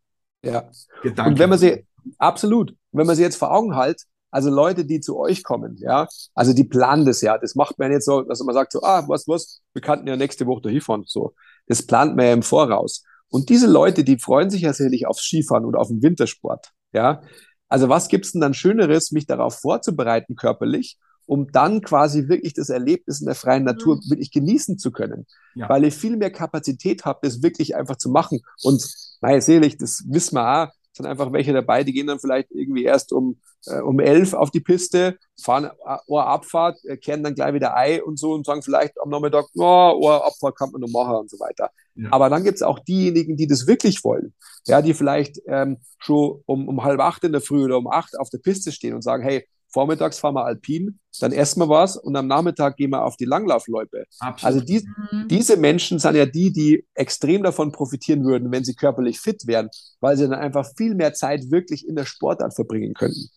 ja. 0.43 0.69
Gedanke. 1.01 1.31
Und 1.31 1.39
wenn 1.39 1.49
man 1.49 1.59
sie, 1.59 1.85
absolut, 2.17 2.75
wenn 2.91 3.07
man 3.07 3.15
sie 3.15 3.23
jetzt 3.23 3.37
vor 3.37 3.51
Augen 3.51 3.75
hält, 3.75 4.03
also 4.31 4.49
Leute, 4.49 4.85
die 4.85 4.99
zu 4.99 5.17
euch 5.17 5.43
kommen, 5.43 5.75
ja, 5.77 6.07
also 6.35 6.53
die 6.53 6.63
planen 6.63 7.05
das 7.05 7.21
ja. 7.21 7.37
Das 7.37 7.55
macht 7.55 7.79
man 7.79 7.91
jetzt 7.91 8.05
so, 8.05 8.21
dass 8.21 8.39
man 8.41 8.53
sagt 8.53 8.71
so, 8.71 8.81
ah, 8.83 9.03
was, 9.07 9.27
was, 9.27 9.61
wir 9.73 9.81
könnten 9.81 10.07
ja 10.07 10.15
nächste 10.15 10.45
Woche 10.45 10.61
da 10.61 10.69
hinfahren. 10.69 11.03
So, 11.07 11.33
das 11.69 11.85
plant 11.85 12.17
man 12.17 12.25
ja 12.25 12.33
im 12.33 12.43
Voraus. 12.43 13.03
Und 13.29 13.47
diese 13.47 13.67
Leute, 13.67 14.03
die 14.03 14.17
freuen 14.17 14.49
sich 14.49 14.63
ja 14.63 14.73
sicherlich 14.73 15.07
aufs 15.07 15.23
Skifahren 15.23 15.63
oder 15.63 15.79
auf 15.79 15.87
den 15.87 16.01
Wintersport, 16.01 16.71
ja. 16.91 17.21
Also 17.69 17.87
was 17.87 18.09
gibt's 18.09 18.31
denn 18.31 18.41
dann 18.41 18.55
Schöneres, 18.55 19.11
mich 19.11 19.27
darauf 19.27 19.59
vorzubereiten 19.59 20.35
körperlich, 20.35 20.97
um 21.27 21.51
dann 21.51 21.81
quasi 21.81 22.27
wirklich 22.27 22.55
das 22.55 22.69
Erlebnis 22.69 23.19
in 23.19 23.27
der 23.27 23.35
freien 23.35 23.63
Natur 23.63 23.97
mhm. 23.97 24.09
wirklich 24.09 24.31
genießen 24.31 24.79
zu 24.79 24.91
können, 24.91 25.27
ja. 25.53 25.69
weil 25.69 25.85
ich 25.85 25.93
viel 25.93 26.17
mehr 26.17 26.31
Kapazität 26.31 27.05
habe, 27.05 27.19
das 27.21 27.43
wirklich 27.43 27.75
einfach 27.75 27.97
zu 27.97 28.09
machen. 28.09 28.39
Und 28.63 28.83
naja, 29.21 29.39
selig, 29.39 29.77
das 29.77 30.03
wissen 30.07 30.35
wir 30.35 30.63
auch, 30.63 30.73
sind 30.91 31.05
einfach 31.05 31.31
welche 31.31 31.53
dabei, 31.53 31.83
die 31.83 31.93
gehen 31.93 32.07
dann 32.07 32.19
vielleicht 32.19 32.49
irgendwie 32.49 32.83
erst 32.83 33.13
um, 33.13 33.39
äh, 33.67 33.79
um 33.79 33.99
elf 33.99 34.33
auf 34.33 34.51
die 34.51 34.59
Piste, 34.59 35.17
fahren 35.41 35.69
eine 35.85 36.25
Abfahrt, 36.25 36.79
äh, 36.85 36.97
kehren 36.97 37.23
dann 37.23 37.35
gleich 37.35 37.53
wieder 37.53 37.75
Ei 37.75 38.03
und 38.03 38.17
so 38.17 38.33
und 38.33 38.45
sagen 38.45 38.61
vielleicht 38.61 38.99
am 39.01 39.09
Nachmittag, 39.09 39.45
oh, 39.55 40.07
eine 40.07 40.23
Abfahrt 40.23 40.57
kann 40.57 40.71
man 40.71 40.81
noch 40.81 40.89
machen 40.89 41.15
und 41.15 41.29
so 41.29 41.39
weiter. 41.39 41.69
Ja. 41.95 42.09
Aber 42.11 42.29
dann 42.29 42.43
gibt 42.43 42.55
es 42.55 42.61
auch 42.61 42.79
diejenigen, 42.79 43.35
die 43.35 43.47
das 43.47 43.67
wirklich 43.67 44.03
wollen, 44.03 44.33
ja, 44.67 44.81
die 44.81 44.93
vielleicht 44.93 45.39
ähm, 45.47 45.77
schon 45.97 46.41
um, 46.45 46.67
um 46.67 46.83
halb 46.83 46.99
acht 46.99 47.23
in 47.23 47.31
der 47.31 47.41
Früh 47.41 47.65
oder 47.65 47.77
um 47.77 47.87
acht 47.87 48.17
auf 48.17 48.29
der 48.29 48.39
Piste 48.39 48.71
stehen 48.71 48.95
und 48.95 49.01
sagen, 49.01 49.23
hey, 49.23 49.45
vormittags 49.71 50.19
fahren 50.19 50.35
wir 50.35 50.45
Alpin, 50.45 50.99
dann 51.19 51.31
essen 51.31 51.59
wir 51.61 51.69
was 51.69 51.95
und 51.95 52.15
am 52.15 52.27
Nachmittag 52.27 52.77
gehen 52.77 52.91
wir 52.91 53.03
auf 53.05 53.17
die 53.17 53.25
Langlaufloipe. 53.25 54.05
Also 54.41 54.61
die, 54.61 54.87
mhm. 55.11 55.27
diese 55.27 55.57
Menschen 55.57 55.99
sind 55.99 56.15
ja 56.15 56.25
die, 56.25 56.51
die 56.51 56.85
extrem 56.95 57.43
davon 57.43 57.71
profitieren 57.71 58.23
würden, 58.25 58.51
wenn 58.51 58.63
sie 58.63 58.75
körperlich 58.75 59.19
fit 59.19 59.45
wären, 59.45 59.69
weil 59.99 60.17
sie 60.17 60.27
dann 60.27 60.39
einfach 60.39 60.67
viel 60.75 60.95
mehr 60.95 61.13
Zeit 61.13 61.51
wirklich 61.51 61.87
in 61.87 61.95
der 61.95 62.05
Sportart 62.05 62.55
verbringen 62.55 62.93
könnten. 62.93 63.29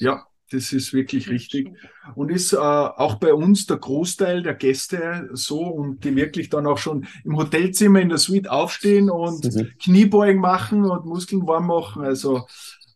Ja. 0.00 0.26
Das 0.52 0.72
ist 0.72 0.92
wirklich 0.92 1.30
richtig. 1.30 1.70
Und 2.16 2.30
ist 2.30 2.52
äh, 2.52 2.56
auch 2.56 3.14
bei 3.16 3.32
uns 3.32 3.66
der 3.66 3.76
Großteil 3.76 4.42
der 4.42 4.54
Gäste 4.54 5.28
so 5.32 5.60
und 5.60 6.04
die 6.04 6.16
wirklich 6.16 6.50
dann 6.50 6.66
auch 6.66 6.78
schon 6.78 7.06
im 7.24 7.36
Hotelzimmer 7.36 8.00
in 8.00 8.08
der 8.08 8.18
Suite 8.18 8.50
aufstehen 8.50 9.10
und 9.10 9.44
mhm. 9.44 9.68
Kniebeugen 9.80 10.40
machen 10.40 10.84
und 10.84 11.06
Muskeln 11.06 11.46
warm 11.46 11.68
machen. 11.68 12.02
Also 12.02 12.46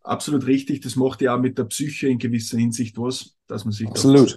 absolut 0.03 0.47
richtig. 0.47 0.81
Das 0.81 0.97
macht 0.97 1.23
ja 1.23 1.37
auch 1.37 1.41
mit 1.41 1.57
der 1.57 1.65
Psyche 1.65 2.09
in 2.09 2.19
gewisser 2.19 2.59
Hinsicht 2.59 2.99
was, 2.99 3.37
dass 3.47 3.65
man 3.65 3.73
sich 3.73 3.87
absolut. 3.87 4.37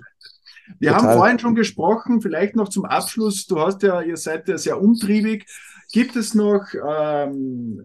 Wir 0.79 0.91
Total. 0.91 1.07
haben 1.07 1.17
vorhin 1.17 1.39
schon 1.39 1.55
gesprochen, 1.55 2.21
vielleicht 2.21 2.55
noch 2.55 2.69
zum 2.69 2.85
Abschluss. 2.85 3.47
Du 3.47 3.59
hast 3.59 3.81
ja, 3.81 4.01
ihr 4.01 4.17
seid 4.17 4.47
ja 4.47 4.57
sehr 4.59 4.79
umtriebig. 4.79 5.47
Gibt 5.91 6.15
es 6.15 6.35
noch 6.35 6.65
ähm, 6.87 7.83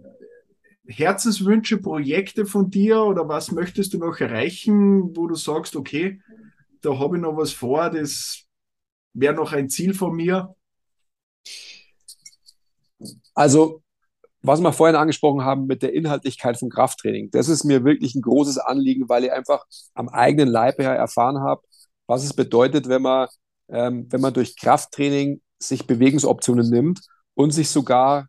Herzenswünsche, 0.93 1.79
Projekte 1.79 2.47
von 2.47 2.71
dir 2.71 3.03
oder 3.03 3.29
was 3.29 3.51
möchtest 3.51 3.95
du 3.95 3.99
noch 3.99 4.21
erreichen, 4.21 5.17
wo 5.17 5.27
du 5.27 5.35
sagst, 5.35 5.77
okay, 5.77 6.21
da 6.83 6.99
habe 6.99 7.17
ich 7.17 7.23
noch 7.23 7.37
was 7.37 7.53
vor, 7.53 7.91
das 7.91 8.45
wäre 9.15 9.35
noch 9.35 9.53
ein 9.53 9.69
Ziel 9.69 9.95
von 9.95 10.15
mir? 10.15 10.55
Also, 13.35 13.83
was 14.43 14.61
wir 14.61 14.73
vorhin 14.73 14.97
angesprochen 14.97 15.45
haben 15.45 15.67
mit 15.67 15.83
der 15.83 15.93
Inhaltlichkeit 15.95 16.59
von 16.59 16.69
Krafttraining, 16.69 17.31
das 17.31 17.49
ist 17.49 17.65
mir 17.65 17.85
wirklich 17.85 18.15
ein 18.15 18.23
großes 18.23 18.59
Anliegen, 18.59 19.09
weil 19.09 19.25
ich 19.25 19.33
einfach 19.33 19.65
am 19.95 20.09
eigenen 20.09 20.49
Leib 20.49 20.79
her 20.79 20.95
erfahren 20.95 21.41
habe, 21.41 21.63
was 22.07 22.25
es 22.25 22.35
bedeutet, 22.35 22.89
wenn 22.89 23.03
man, 23.03 23.29
ähm, 23.69 24.07
wenn 24.11 24.21
man 24.21 24.35
durch 24.35 24.57
Krafttraining 24.57 25.41
sich 25.59 25.87
Bewegungsoptionen 25.87 26.69
nimmt 26.69 27.01
und 27.35 27.53
sich 27.53 27.71
sogar 27.71 28.29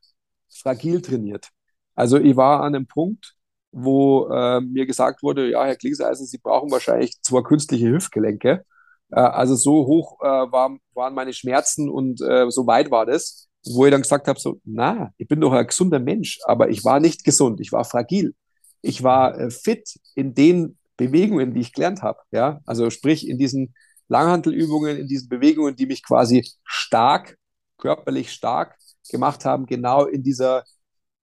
fragil 0.49 1.01
trainiert. 1.01 1.49
Also 1.95 2.17
ich 2.17 2.35
war 2.35 2.61
an 2.61 2.75
einem 2.75 2.87
Punkt, 2.87 3.35
wo 3.71 4.27
äh, 4.29 4.61
mir 4.61 4.85
gesagt 4.85 5.23
wurde, 5.23 5.49
ja, 5.49 5.65
Herr 5.65 5.75
Klieseisen, 5.75 6.25
Sie 6.27 6.37
brauchen 6.37 6.71
wahrscheinlich 6.71 7.21
zwei 7.21 7.41
künstliche 7.41 7.89
Hüftgelenke. 7.89 8.65
Äh, 9.11 9.19
also 9.19 9.55
so 9.55 9.85
hoch 9.87 10.19
äh, 10.21 10.25
war, 10.25 10.77
waren 10.93 11.13
meine 11.15 11.33
Schmerzen 11.33 11.89
und 11.89 12.21
äh, 12.21 12.49
so 12.49 12.67
weit 12.67 12.91
war 12.91 13.05
das, 13.05 13.47
wo 13.65 13.85
ich 13.85 13.91
dann 13.91 14.01
gesagt 14.01 14.27
habe, 14.27 14.39
so, 14.39 14.59
na, 14.63 15.11
ich 15.17 15.27
bin 15.27 15.41
doch 15.41 15.53
ein 15.53 15.67
gesunder 15.67 15.99
Mensch, 15.99 16.39
aber 16.45 16.69
ich 16.69 16.83
war 16.83 16.99
nicht 16.99 17.23
gesund, 17.23 17.59
ich 17.61 17.71
war 17.71 17.85
fragil. 17.85 18.35
Ich 18.81 19.03
war 19.03 19.39
äh, 19.39 19.49
fit 19.49 19.99
in 20.15 20.33
den 20.33 20.77
Bewegungen, 20.97 21.53
die 21.53 21.61
ich 21.61 21.73
gelernt 21.73 22.01
habe. 22.01 22.19
Ja, 22.31 22.59
also 22.65 22.89
sprich 22.89 23.27
in 23.27 23.37
diesen 23.37 23.73
Langhantelübungen, 24.07 24.97
in 24.97 25.07
diesen 25.07 25.29
Bewegungen, 25.29 25.75
die 25.75 25.85
mich 25.85 26.03
quasi 26.03 26.47
stark, 26.63 27.37
körperlich 27.77 28.31
stark 28.31 28.77
gemacht 29.09 29.45
haben, 29.45 29.65
genau 29.65 30.05
in 30.05 30.23
dieser 30.23 30.63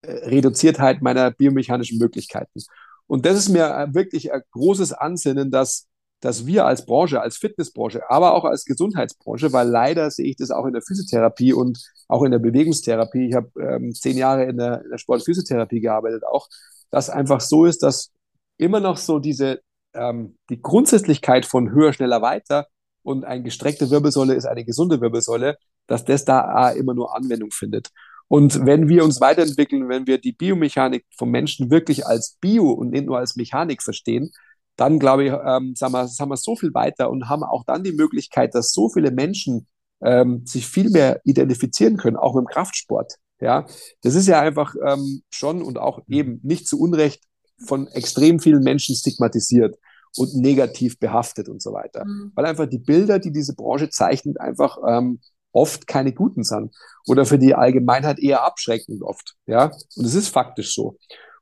Reduziertheit 0.03 1.01
meiner 1.01 1.31
biomechanischen 1.31 1.97
Möglichkeiten. 1.97 2.61
Und 3.07 3.25
das 3.25 3.37
ist 3.37 3.49
mir 3.49 3.65
äh, 3.65 3.93
wirklich 3.93 4.31
ein 4.31 4.41
großes 4.51 4.93
Ansinnen, 4.93 5.51
dass, 5.51 5.87
dass 6.21 6.45
wir 6.45 6.65
als 6.65 6.85
Branche, 6.85 7.21
als 7.21 7.37
Fitnessbranche, 7.37 8.09
aber 8.09 8.35
auch 8.35 8.45
als 8.45 8.65
Gesundheitsbranche, 8.65 9.51
weil 9.51 9.67
leider 9.67 10.11
sehe 10.11 10.27
ich 10.27 10.35
das 10.35 10.51
auch 10.51 10.65
in 10.65 10.73
der 10.73 10.83
Physiotherapie 10.83 11.53
und 11.53 11.79
auch 12.07 12.23
in 12.23 12.31
der 12.31 12.39
Bewegungstherapie. 12.39 13.29
Ich 13.29 13.35
habe 13.35 13.49
ähm, 13.59 13.93
zehn 13.93 14.17
Jahre 14.17 14.45
in 14.45 14.57
der, 14.57 14.83
in 14.83 14.91
der 14.91 14.99
Sportphysiotherapie 14.99 15.81
gearbeitet, 15.81 16.23
auch, 16.23 16.47
dass 16.91 17.09
einfach 17.09 17.41
so 17.41 17.65
ist, 17.65 17.83
dass 17.83 18.11
immer 18.57 18.79
noch 18.79 18.97
so 18.97 19.19
diese, 19.19 19.61
ähm, 19.93 20.37
die 20.49 20.61
Grundsätzlichkeit 20.61 21.45
von 21.45 21.71
höher, 21.71 21.93
schneller, 21.93 22.21
weiter 22.21 22.67
und 23.01 23.25
eine 23.25 23.43
gestreckte 23.43 23.89
Wirbelsäule 23.89 24.35
ist 24.35 24.45
eine 24.45 24.65
gesunde 24.65 25.01
Wirbelsäule, 25.01 25.57
dass 25.87 26.05
das 26.05 26.25
da 26.25 26.69
immer 26.71 26.93
nur 26.93 27.15
Anwendung 27.15 27.49
findet. 27.51 27.89
Und 28.29 28.65
wenn 28.65 28.87
wir 28.87 29.03
uns 29.03 29.19
weiterentwickeln, 29.19 29.89
wenn 29.89 30.07
wir 30.07 30.19
die 30.19 30.31
Biomechanik 30.31 31.05
vom 31.17 31.31
Menschen 31.31 31.71
wirklich 31.71 32.05
als 32.05 32.37
Bio 32.39 32.71
und 32.71 32.91
nicht 32.91 33.07
nur 33.07 33.17
als 33.17 33.35
Mechanik 33.35 33.81
verstehen, 33.83 34.31
dann 34.77 34.99
glaube 34.99 35.25
ich, 35.25 35.31
ähm, 35.31 35.75
sagen, 35.75 35.93
wir, 35.93 36.07
sagen 36.07 36.31
wir 36.31 36.37
so 36.37 36.55
viel 36.55 36.73
weiter 36.73 37.09
und 37.09 37.27
haben 37.27 37.43
auch 37.43 37.65
dann 37.65 37.83
die 37.83 37.91
Möglichkeit, 37.91 38.55
dass 38.55 38.71
so 38.71 38.87
viele 38.87 39.11
Menschen 39.11 39.67
ähm, 40.01 40.45
sich 40.45 40.67
viel 40.67 40.89
mehr 40.91 41.19
identifizieren 41.25 41.97
können, 41.97 42.15
auch 42.15 42.37
im 42.37 42.45
Kraftsport. 42.45 43.15
Ja, 43.41 43.65
das 44.03 44.15
ist 44.15 44.27
ja 44.27 44.39
einfach 44.39 44.75
ähm, 44.85 45.23
schon 45.31 45.61
und 45.61 45.79
auch 45.79 46.01
eben 46.07 46.39
nicht 46.43 46.67
zu 46.67 46.79
Unrecht 46.79 47.23
von 47.65 47.87
extrem 47.87 48.39
vielen 48.39 48.63
Menschen 48.63 48.95
stigmatisiert 48.95 49.77
und 50.17 50.35
negativ 50.35 50.99
behaftet 50.99 51.49
und 51.49 51.61
so 51.61 51.73
weiter. 51.73 52.05
Mhm. 52.05 52.31
Weil 52.35 52.45
einfach 52.45 52.67
die 52.67 52.79
Bilder, 52.79 53.19
die 53.19 53.31
diese 53.31 53.55
Branche 53.55 53.89
zeichnet, 53.89 54.39
einfach 54.39 54.77
ähm, 54.87 55.19
oft 55.51 55.87
keine 55.87 56.13
guten 56.13 56.43
sind 56.43 56.75
oder 57.07 57.25
für 57.25 57.39
die 57.39 57.55
Allgemeinheit 57.55 58.19
eher 58.19 58.43
abschreckend 58.43 59.01
oft. 59.01 59.35
Ja, 59.45 59.71
und 59.95 60.05
es 60.05 60.15
ist 60.15 60.29
faktisch 60.29 60.75
so. 60.75 60.97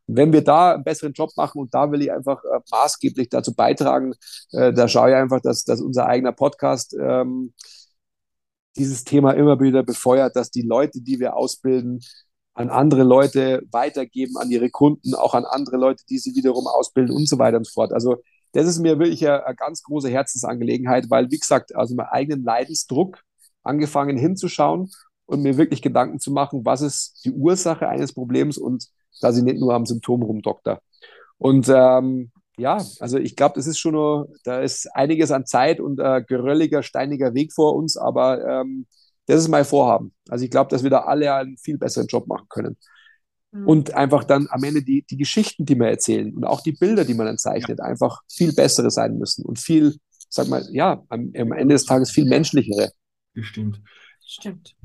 Und 0.07 0.15
wenn 0.15 0.31
wir 0.33 0.43
da 0.43 0.73
einen 0.73 0.83
besseren 0.83 1.13
Job 1.13 1.31
machen 1.35 1.59
und 1.59 1.73
da 1.73 1.91
will 1.91 2.01
ich 2.01 2.11
einfach 2.11 2.43
äh, 2.43 2.59
maßgeblich 2.71 3.29
dazu 3.29 3.53
beitragen, 3.53 4.13
äh, 4.51 4.73
da 4.73 4.87
schaue 4.87 5.09
ich 5.09 5.15
einfach, 5.15 5.41
dass, 5.41 5.63
dass 5.65 5.81
unser 5.81 6.07
eigener 6.07 6.31
Podcast 6.31 6.95
ähm, 6.99 7.53
dieses 8.77 9.03
Thema 9.03 9.31
immer 9.31 9.59
wieder 9.59 9.83
befeuert, 9.83 10.35
dass 10.35 10.51
die 10.51 10.61
Leute, 10.61 11.01
die 11.01 11.19
wir 11.19 11.35
ausbilden, 11.35 11.99
an 12.53 12.69
andere 12.69 13.03
Leute 13.03 13.63
weitergeben, 13.71 14.37
an 14.37 14.49
ihre 14.49 14.69
Kunden, 14.69 15.13
auch 15.13 15.33
an 15.35 15.45
andere 15.45 15.77
Leute, 15.77 16.03
die 16.09 16.17
sie 16.17 16.35
wiederum 16.35 16.67
ausbilden 16.67 17.15
und 17.15 17.27
so 17.27 17.37
weiter 17.37 17.57
und 17.57 17.67
so 17.67 17.73
fort. 17.73 17.93
Also 17.93 18.17
das 18.53 18.65
ist 18.65 18.79
mir 18.79 18.97
wirklich 18.97 19.25
eine, 19.27 19.45
eine 19.45 19.55
ganz 19.55 19.83
große 19.83 20.09
Herzensangelegenheit, 20.09 21.09
weil, 21.09 21.29
wie 21.29 21.37
gesagt, 21.37 21.75
also 21.75 21.95
meinen 21.95 22.07
eigenen 22.07 22.43
Leidensdruck 22.43 23.19
angefangen 23.67 24.17
hinzuschauen 24.17 24.89
und 25.25 25.41
mir 25.41 25.57
wirklich 25.57 25.81
Gedanken 25.81 26.19
zu 26.19 26.31
machen, 26.31 26.65
was 26.65 26.81
ist 26.81 27.21
die 27.25 27.31
Ursache 27.31 27.87
eines 27.87 28.13
Problems 28.13 28.57
und 28.57 28.87
dass 29.21 29.37
ich 29.37 29.43
nicht 29.43 29.59
nur 29.59 29.73
am 29.73 29.85
Symptom 29.85 30.23
rumdokter. 30.23 30.81
Und 31.37 31.69
ähm, 31.69 32.31
ja, 32.57 32.83
also 32.99 33.17
ich 33.19 33.35
glaube, 33.35 33.55
das 33.55 33.67
ist 33.67 33.77
schon 33.77 33.93
nur, 33.93 34.29
da 34.43 34.61
ist 34.61 34.87
einiges 34.95 35.31
an 35.31 35.45
Zeit 35.45 35.79
und 35.79 35.99
äh, 35.99 36.23
gerölliger, 36.27 36.81
steiniger 36.81 37.33
Weg 37.33 37.53
vor 37.53 37.75
uns, 37.75 37.97
aber 37.97 38.43
ähm, 38.45 38.87
das 39.27 39.41
ist 39.41 39.47
mein 39.49 39.65
Vorhaben. 39.65 40.13
Also 40.29 40.45
ich 40.45 40.51
glaube, 40.51 40.69
dass 40.71 40.83
wir 40.83 40.89
da 40.89 41.01
alle 41.01 41.33
einen 41.33 41.57
viel 41.57 41.77
besseren 41.77 42.07
Job 42.07 42.27
machen 42.27 42.47
können. 42.49 42.77
Mhm. 43.51 43.67
Und 43.67 43.93
einfach 43.93 44.23
dann 44.23 44.47
am 44.49 44.63
Ende 44.63 44.81
die, 44.81 45.03
die 45.03 45.17
Geschichten, 45.17 45.65
die 45.65 45.77
wir 45.77 45.87
erzählen 45.87 46.33
und 46.33 46.45
auch 46.45 46.61
die 46.61 46.71
Bilder, 46.71 47.05
die 47.05 47.13
man 47.13 47.27
dann 47.27 47.37
zeichnet, 47.37 47.79
ja. 47.79 47.85
einfach 47.85 48.21
viel 48.31 48.53
bessere 48.53 48.89
sein 48.89 49.17
müssen 49.17 49.45
und 49.45 49.59
viel, 49.59 49.95
sag 50.29 50.47
mal, 50.47 50.65
ja, 50.71 51.03
am, 51.09 51.31
am 51.37 51.51
Ende 51.51 51.75
des 51.75 51.85
Tages 51.85 52.09
viel 52.09 52.25
menschlichere 52.25 52.91
Bestimmt. 53.37 53.83
Stimmt. 54.25 54.75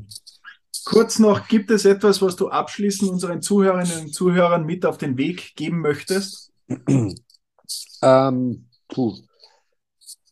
Kurz 0.84 1.18
noch, 1.18 1.48
gibt 1.48 1.70
es 1.70 1.86
etwas, 1.86 2.20
was 2.20 2.36
du 2.36 2.50
abschließend 2.50 3.10
unseren 3.10 3.40
Zuhörerinnen 3.40 4.00
und 4.00 4.14
Zuhörern 4.14 4.66
mit 4.66 4.84
auf 4.84 4.98
den 4.98 5.16
Weg 5.16 5.56
geben 5.56 5.80
möchtest? 5.80 6.52
ähm, 8.02 8.68
puh. 8.88 9.16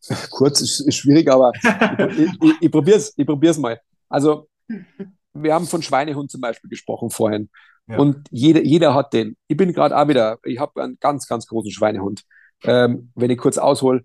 Kurz 0.30 0.60
ist, 0.60 0.80
ist 0.80 0.96
schwierig, 0.96 1.30
aber 1.30 1.50
ich, 2.10 2.30
ich, 2.42 2.52
ich 2.60 2.70
probiere 2.70 2.98
es 2.98 3.14
ich 3.16 3.24
probier's 3.24 3.56
mal. 3.56 3.80
Also, 4.10 4.50
wir 5.32 5.54
haben 5.54 5.66
von 5.66 5.80
Schweinehund 5.80 6.30
zum 6.30 6.42
Beispiel 6.42 6.68
gesprochen 6.68 7.08
vorhin. 7.08 7.48
Ja. 7.86 7.96
Und 7.96 8.28
jeder, 8.30 8.62
jeder 8.62 8.92
hat 8.92 9.14
den. 9.14 9.38
Ich 9.48 9.56
bin 9.56 9.72
gerade 9.72 9.96
auch 9.96 10.08
wieder, 10.08 10.38
ich 10.44 10.58
habe 10.58 10.82
einen 10.82 10.98
ganz, 11.00 11.26
ganz 11.26 11.46
großen 11.46 11.70
Schweinehund. 11.70 12.24
Ähm, 12.64 13.12
wenn 13.14 13.30
ich 13.30 13.38
kurz 13.38 13.56
aushole, 13.56 14.04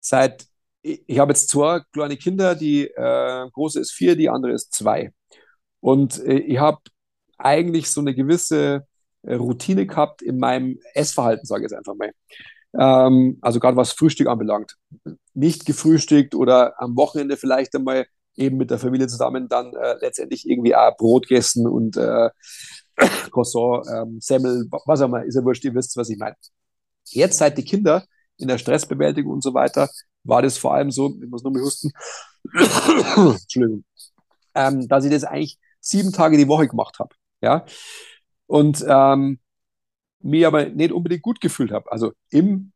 seit 0.00 0.46
ich, 0.84 1.18
habe 1.18 1.32
jetzt 1.32 1.48
zwei 1.48 1.80
kleine 1.92 2.16
Kinder, 2.16 2.54
die 2.54 2.84
äh, 2.84 3.50
große 3.50 3.80
ist 3.80 3.92
vier, 3.92 4.16
die 4.16 4.28
andere 4.28 4.52
ist 4.52 4.72
zwei. 4.72 5.12
Und 5.80 6.22
äh, 6.24 6.34
ich 6.34 6.58
habe 6.58 6.78
eigentlich 7.38 7.90
so 7.90 8.00
eine 8.00 8.14
gewisse 8.14 8.86
äh, 9.22 9.34
Routine 9.34 9.86
gehabt 9.86 10.22
in 10.22 10.38
meinem 10.38 10.78
Essverhalten, 10.92 11.46
sage 11.46 11.62
ich 11.64 11.70
jetzt 11.70 11.78
einfach 11.78 11.94
mal. 11.94 12.12
Ähm, 12.78 13.38
also 13.40 13.60
gerade 13.60 13.76
was 13.76 13.92
Frühstück 13.92 14.28
anbelangt. 14.28 14.76
Nicht 15.32 15.64
gefrühstückt 15.64 16.34
oder 16.34 16.80
am 16.80 16.96
Wochenende 16.96 17.36
vielleicht 17.36 17.74
einmal 17.74 18.06
eben 18.36 18.58
mit 18.58 18.70
der 18.70 18.78
Familie 18.78 19.06
zusammen 19.06 19.48
dann 19.48 19.72
äh, 19.74 19.96
letztendlich 20.00 20.48
irgendwie 20.48 20.74
auch 20.74 20.96
Brot 20.96 21.28
gegessen 21.28 21.66
und 21.66 21.96
äh, 21.96 22.30
Croissant, 23.30 23.86
ähm, 23.90 24.18
Semmel, 24.20 24.66
was 24.86 25.00
auch 25.00 25.06
immer, 25.06 25.24
ist 25.24 25.36
ja 25.36 25.44
wurscht, 25.44 25.64
ihr 25.64 25.74
wisst, 25.74 25.96
was 25.96 26.10
ich 26.10 26.18
meine. 26.18 26.36
Jetzt 27.06 27.38
seit 27.38 27.56
die 27.56 27.64
Kinder 27.64 28.04
in 28.36 28.48
der 28.48 28.58
Stressbewältigung 28.58 29.32
und 29.34 29.42
so 29.42 29.54
weiter, 29.54 29.88
war 30.24 30.42
das 30.42 30.58
vor 30.58 30.74
allem 30.74 30.90
so, 30.90 31.14
ich 31.22 31.28
muss 31.28 31.42
nur 31.42 31.52
mal 31.52 31.62
husten, 31.62 31.92
Entschuldigung, 33.42 33.84
ähm, 34.54 34.88
dass 34.88 35.04
ich 35.04 35.10
das 35.10 35.24
eigentlich 35.24 35.58
sieben 35.80 36.12
Tage 36.12 36.36
die 36.36 36.48
Woche 36.48 36.66
gemacht 36.68 36.98
habe. 36.98 37.14
Ja? 37.40 37.64
Und 38.46 38.84
ähm, 38.86 39.38
mir 40.20 40.48
aber 40.48 40.66
nicht 40.66 40.92
unbedingt 40.92 41.22
gut 41.22 41.40
gefühlt 41.40 41.70
habe. 41.70 41.90
Also 41.92 42.12
im 42.30 42.72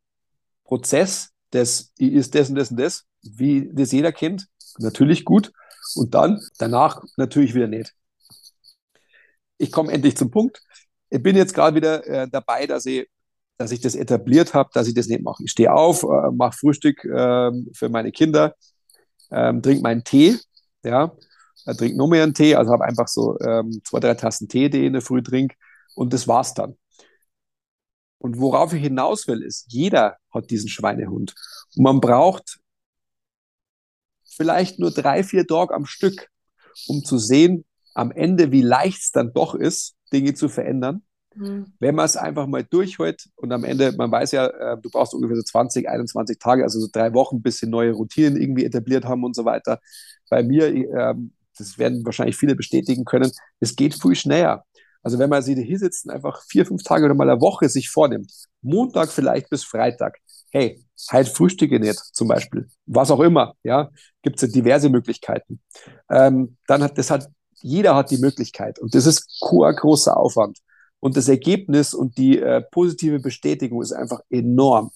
Prozess 0.63 1.31
des 1.51 1.93
ist 1.97 2.35
das 2.35 2.49
und 2.49 2.55
das 2.55 2.71
und 2.71 2.77
das, 2.79 3.05
wie 3.23 3.69
das 3.73 3.91
jeder 3.91 4.11
kennt, 4.11 4.47
natürlich 4.77 5.25
gut. 5.25 5.51
Und 5.95 6.13
dann 6.13 6.39
danach 6.59 7.03
natürlich 7.17 7.55
wieder 7.55 7.67
nicht. 7.67 7.95
Ich 9.57 9.71
komme 9.71 9.91
endlich 9.91 10.15
zum 10.15 10.29
Punkt. 10.29 10.61
Ich 11.09 11.23
bin 11.23 11.35
jetzt 11.35 11.55
gerade 11.55 11.75
wieder 11.75 12.05
äh, 12.05 12.29
dabei, 12.29 12.67
dass 12.67 12.85
ich 12.85 13.09
dass 13.59 13.71
ich 13.71 13.81
das 13.81 13.93
etabliert 13.93 14.53
habe, 14.53 14.69
dass 14.73 14.87
ich 14.87 14.93
das 14.93 15.07
nicht 15.07 15.21
mache. 15.21 15.43
Ich 15.43 15.51
stehe 15.51 15.73
auf, 15.73 16.03
äh, 16.03 16.31
mache 16.31 16.57
Frühstück 16.57 17.03
äh, 17.03 17.51
für 17.73 17.89
meine 17.89 18.11
Kinder, 18.13 18.55
ähm, 19.31 19.61
trinke 19.61 19.83
meinen 19.83 20.03
Tee, 20.05 20.37
ja, 20.81 21.11
äh, 21.65 21.75
trinke 21.75 21.97
nur 21.97 22.07
mehr 22.07 22.23
einen 22.23 22.33
Tee, 22.33 22.55
also 22.55 22.71
habe 22.71 22.85
einfach 22.85 23.09
so 23.09 23.37
ähm, 23.41 23.81
zwei, 23.83 23.99
drei 23.99 24.15
Tassen 24.15 24.47
Tee, 24.47 24.69
die 24.69 24.79
ich 24.79 24.85
in 24.85 24.93
der 24.93 25.01
Früh 25.01 25.21
trinke 25.21 25.57
und 25.95 26.13
das 26.13 26.25
war's 26.25 26.53
dann. 26.53 26.77
Und 28.17 28.39
worauf 28.39 28.73
ich 28.73 28.81
hinaus 28.81 29.27
will, 29.27 29.43
ist, 29.43 29.65
jeder 29.67 30.17
hat 30.33 30.49
diesen 30.49 30.69
Schweinehund. 30.69 31.35
Und 31.75 31.83
man 31.83 31.99
braucht 31.99 32.59
vielleicht 34.23 34.79
nur 34.79 34.91
drei, 34.91 35.21
vier 35.21 35.45
Tage 35.45 35.73
am 35.73 35.85
Stück, 35.85 36.29
um 36.87 37.03
zu 37.03 37.17
sehen, 37.17 37.65
am 37.93 38.11
Ende, 38.11 38.53
wie 38.53 38.61
leicht 38.61 39.01
es 39.01 39.11
dann 39.11 39.33
doch 39.33 39.53
ist, 39.53 39.95
Dinge 40.13 40.33
zu 40.33 40.47
verändern 40.47 41.03
Mhm. 41.35 41.73
Wenn 41.79 41.95
man 41.95 42.05
es 42.05 42.17
einfach 42.17 42.47
mal 42.47 42.63
durchholt 42.63 43.29
und 43.35 43.51
am 43.51 43.63
Ende, 43.63 43.91
man 43.93 44.11
weiß 44.11 44.31
ja, 44.31 44.47
äh, 44.47 44.77
du 44.81 44.89
brauchst 44.89 45.13
ungefähr 45.13 45.35
so 45.37 45.43
20, 45.43 45.87
21 45.87 46.39
Tage, 46.39 46.63
also 46.63 46.79
so 46.79 46.87
drei 46.91 47.13
Wochen, 47.13 47.41
bis 47.41 47.59
sie 47.59 47.67
neue 47.67 47.91
Routinen 47.91 48.35
irgendwie 48.41 48.65
etabliert 48.65 49.05
haben 49.05 49.23
und 49.23 49.35
so 49.35 49.45
weiter. 49.45 49.79
Bei 50.29 50.43
mir, 50.43 50.67
äh, 50.73 51.15
das 51.57 51.77
werden 51.77 52.05
wahrscheinlich 52.05 52.37
viele 52.37 52.55
bestätigen 52.55 53.05
können, 53.05 53.31
es 53.59 53.75
geht 53.75 53.93
viel 54.01 54.15
schneller. 54.15 54.65
Also 55.01 55.17
wenn 55.19 55.29
man 55.29 55.41
sich 55.41 55.57
hier 55.57 55.79
sitzt 55.79 56.05
und 56.05 56.11
einfach 56.11 56.41
vier, 56.47 56.65
fünf 56.65 56.83
Tage 56.83 57.05
oder 57.05 57.13
mal 57.13 57.29
eine 57.29 57.39
Woche 57.39 57.69
sich 57.69 57.89
vornimmt, 57.89 58.31
Montag 58.61 59.09
vielleicht 59.09 59.49
bis 59.49 59.63
Freitag, 59.63 60.17
hey, 60.51 60.83
halt 61.09 61.29
frühstücke 61.29 61.79
nicht 61.79 61.99
zum 62.13 62.27
Beispiel, 62.27 62.67
was 62.85 63.11
auch 63.11 63.21
immer, 63.21 63.55
ja, 63.63 63.89
gibt 64.21 64.37
es 64.37 64.41
ja 64.41 64.47
diverse 64.49 64.89
Möglichkeiten. 64.89 65.61
Ähm, 66.09 66.57
dann 66.67 66.83
hat 66.83 66.97
das 66.97 67.11
hat, 67.11 67.29
jeder 67.61 67.95
hat 67.95 68.11
die 68.11 68.17
Möglichkeit 68.17 68.79
und 68.79 68.93
das 68.93 69.05
ist 69.05 69.39
großer 69.41 70.17
Aufwand. 70.17 70.59
Und 70.99 71.15
das 71.17 71.27
Ergebnis 71.27 71.93
und 71.93 72.17
die 72.17 72.39
äh, 72.39 72.61
positive 72.71 73.19
Bestätigung 73.19 73.81
ist 73.81 73.93
einfach 73.93 74.21
enorm. 74.29 74.91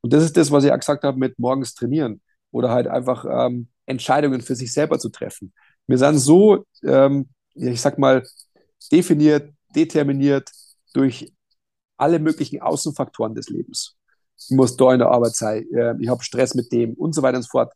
Und 0.00 0.12
das 0.12 0.22
ist 0.22 0.36
das, 0.36 0.50
was 0.50 0.64
ich 0.64 0.72
auch 0.72 0.78
gesagt 0.78 1.04
habe 1.04 1.18
mit 1.18 1.38
morgens 1.38 1.74
trainieren 1.74 2.20
oder 2.50 2.70
halt 2.70 2.86
einfach 2.86 3.24
ähm, 3.28 3.68
Entscheidungen 3.86 4.40
für 4.40 4.54
sich 4.54 4.72
selber 4.72 4.98
zu 4.98 5.08
treffen. 5.08 5.52
Wir 5.86 5.98
sind 5.98 6.18
so, 6.18 6.64
ähm, 6.82 7.28
ich 7.54 7.80
sag 7.80 7.98
mal, 7.98 8.22
definiert, 8.92 9.52
determiniert 9.74 10.50
durch 10.92 11.32
alle 11.96 12.18
möglichen 12.18 12.60
Außenfaktoren 12.60 13.34
des 13.34 13.48
Lebens. 13.48 13.96
Ich 14.38 14.50
muss 14.50 14.76
da 14.76 14.92
in 14.92 14.98
der 14.98 15.08
Arbeit 15.08 15.34
sein, 15.34 15.66
äh, 15.72 15.94
ich 15.98 16.08
habe 16.08 16.22
Stress 16.22 16.54
mit 16.54 16.70
dem 16.72 16.94
und 16.94 17.14
so 17.14 17.22
weiter 17.22 17.38
und 17.38 17.42
so 17.42 17.48
fort. 17.50 17.72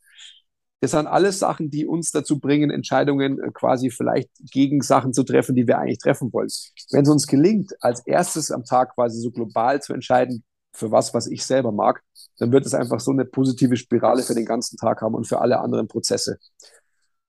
Das 0.80 0.92
sind 0.92 1.06
alles 1.06 1.38
Sachen, 1.38 1.70
die 1.70 1.86
uns 1.86 2.10
dazu 2.10 2.38
bringen, 2.38 2.70
Entscheidungen 2.70 3.38
äh, 3.38 3.50
quasi 3.52 3.90
vielleicht 3.90 4.30
gegen 4.50 4.80
Sachen 4.80 5.12
zu 5.12 5.24
treffen, 5.24 5.54
die 5.54 5.66
wir 5.66 5.78
eigentlich 5.78 5.98
treffen 5.98 6.32
wollen. 6.32 6.48
Wenn 6.90 7.02
es 7.02 7.10
uns 7.10 7.26
gelingt, 7.26 7.74
als 7.80 8.00
erstes 8.06 8.50
am 8.50 8.64
Tag 8.64 8.94
quasi 8.94 9.20
so 9.20 9.30
global 9.30 9.82
zu 9.82 9.92
entscheiden, 9.92 10.42
für 10.72 10.90
was, 10.90 11.12
was 11.14 11.26
ich 11.26 11.44
selber 11.44 11.72
mag, 11.72 12.02
dann 12.38 12.52
wird 12.52 12.64
es 12.64 12.74
einfach 12.74 13.00
so 13.00 13.10
eine 13.10 13.24
positive 13.24 13.76
Spirale 13.76 14.22
für 14.22 14.34
den 14.34 14.46
ganzen 14.46 14.76
Tag 14.76 15.02
haben 15.02 15.14
und 15.14 15.26
für 15.26 15.40
alle 15.40 15.58
anderen 15.60 15.88
Prozesse. 15.88 16.38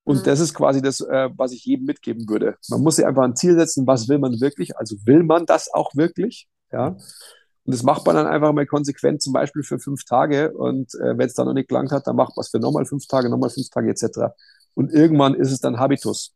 Und 0.03 0.19
mhm. 0.19 0.23
das 0.23 0.39
ist 0.39 0.53
quasi 0.53 0.81
das, 0.81 1.01
äh, 1.01 1.29
was 1.35 1.51
ich 1.51 1.65
jedem 1.65 1.85
mitgeben 1.85 2.27
würde. 2.27 2.55
Man 2.69 2.81
muss 2.81 2.95
sich 2.95 3.05
einfach 3.05 3.23
ein 3.23 3.35
Ziel 3.35 3.55
setzen, 3.55 3.85
was 3.87 4.07
will 4.09 4.19
man 4.19 4.39
wirklich? 4.39 4.77
Also 4.77 4.95
will 5.05 5.23
man 5.23 5.45
das 5.45 5.71
auch 5.73 5.95
wirklich? 5.95 6.47
Ja. 6.71 6.97
Und 7.63 7.75
das 7.75 7.83
macht 7.83 8.05
man 8.05 8.15
dann 8.15 8.27
einfach 8.27 8.53
mal 8.53 8.65
konsequent, 8.65 9.21
zum 9.21 9.33
Beispiel 9.33 9.63
für 9.63 9.79
fünf 9.79 10.03
Tage. 10.03 10.51
Und 10.53 10.93
äh, 10.95 11.17
wenn 11.17 11.27
es 11.27 11.33
dann 11.33 11.45
noch 11.45 11.53
nicht 11.53 11.69
gelangt 11.69 11.91
hat, 11.91 12.07
dann 12.07 12.15
macht 12.15 12.35
man 12.35 12.41
es 12.41 12.49
für 12.49 12.59
nochmal 12.59 12.85
fünf 12.85 13.05
Tage, 13.07 13.29
nochmal 13.29 13.51
fünf 13.51 13.69
Tage 13.69 13.89
etc. 13.89 14.33
Und 14.73 14.91
irgendwann 14.91 15.35
ist 15.35 15.51
es 15.51 15.59
dann 15.59 15.79
Habitus. 15.79 16.33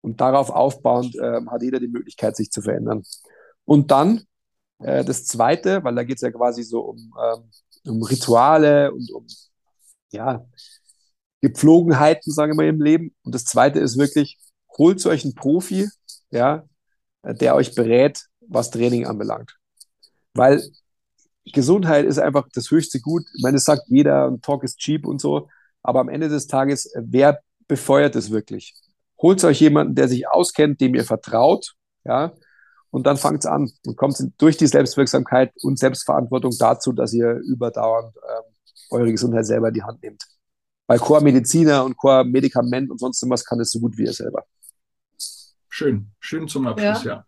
Und 0.00 0.20
darauf 0.20 0.50
aufbauend 0.50 1.16
äh, 1.16 1.40
hat 1.48 1.62
jeder 1.62 1.80
die 1.80 1.88
Möglichkeit, 1.88 2.36
sich 2.36 2.50
zu 2.50 2.62
verändern. 2.62 3.02
Und 3.64 3.90
dann 3.90 4.22
äh, 4.78 5.04
das 5.04 5.24
Zweite, 5.24 5.82
weil 5.84 5.94
da 5.94 6.04
geht 6.04 6.16
es 6.16 6.22
ja 6.22 6.30
quasi 6.30 6.62
so 6.62 6.80
um, 6.80 7.12
ähm, 7.20 7.50
um 7.86 8.02
Rituale 8.02 8.92
und 8.92 9.10
um 9.12 9.26
ja, 10.12 10.46
Gepflogenheiten, 11.40 12.32
sagen 12.32 12.56
wir 12.58 12.68
im 12.68 12.80
Leben. 12.80 13.14
Und 13.24 13.34
das 13.34 13.44
Zweite 13.44 13.80
ist 13.80 13.98
wirklich, 13.98 14.38
holt 14.76 15.04
euch 15.06 15.24
einen 15.24 15.34
Profi, 15.34 15.88
ja, 16.30 16.64
der 17.24 17.54
euch 17.56 17.74
berät, 17.74 18.24
was 18.40 18.70
Training 18.70 19.06
anbelangt. 19.06 19.57
Weil 20.34 20.62
Gesundheit 21.52 22.04
ist 22.04 22.18
einfach 22.18 22.46
das 22.52 22.70
höchste 22.70 23.00
Gut. 23.00 23.24
Ich 23.34 23.42
meine, 23.42 23.56
es 23.56 23.64
sagt 23.64 23.82
jeder, 23.86 24.36
Talk 24.42 24.64
is 24.64 24.76
cheap 24.76 25.06
und 25.06 25.20
so. 25.20 25.48
Aber 25.82 26.00
am 26.00 26.08
Ende 26.08 26.28
des 26.28 26.46
Tages, 26.46 26.92
wer 26.96 27.40
befeuert 27.66 28.16
es 28.16 28.30
wirklich? 28.30 28.74
Holt 29.20 29.42
euch 29.44 29.60
jemanden, 29.60 29.94
der 29.94 30.08
sich 30.08 30.28
auskennt, 30.28 30.80
dem 30.80 30.94
ihr 30.94 31.04
vertraut, 31.04 31.74
ja, 32.04 32.32
und 32.90 33.06
dann 33.06 33.16
fangt 33.16 33.40
es 33.40 33.46
an 33.46 33.70
und 33.86 33.96
kommt 33.96 34.18
durch 34.38 34.56
die 34.56 34.66
Selbstwirksamkeit 34.66 35.52
und 35.62 35.78
Selbstverantwortung 35.78 36.52
dazu, 36.58 36.92
dass 36.92 37.12
ihr 37.12 37.34
überdauernd 37.46 38.16
ähm, 38.16 38.54
eure 38.90 39.10
Gesundheit 39.10 39.46
selber 39.46 39.68
in 39.68 39.74
die 39.74 39.82
Hand 39.82 40.02
nehmt. 40.02 40.24
Weil 40.86 40.98
Chor-Mediziner 40.98 41.84
und 41.84 41.96
Chor-Medikament 41.96 42.90
und 42.90 42.98
sonst 42.98 43.22
was 43.28 43.44
kann 43.44 43.60
es 43.60 43.70
so 43.70 43.80
gut 43.80 43.98
wie 43.98 44.04
ihr 44.04 44.12
selber. 44.12 44.44
Schön, 45.68 46.12
schön 46.18 46.48
zum 46.48 46.66
Abschluss, 46.66 47.04
ja. 47.04 47.14
ja. 47.14 47.26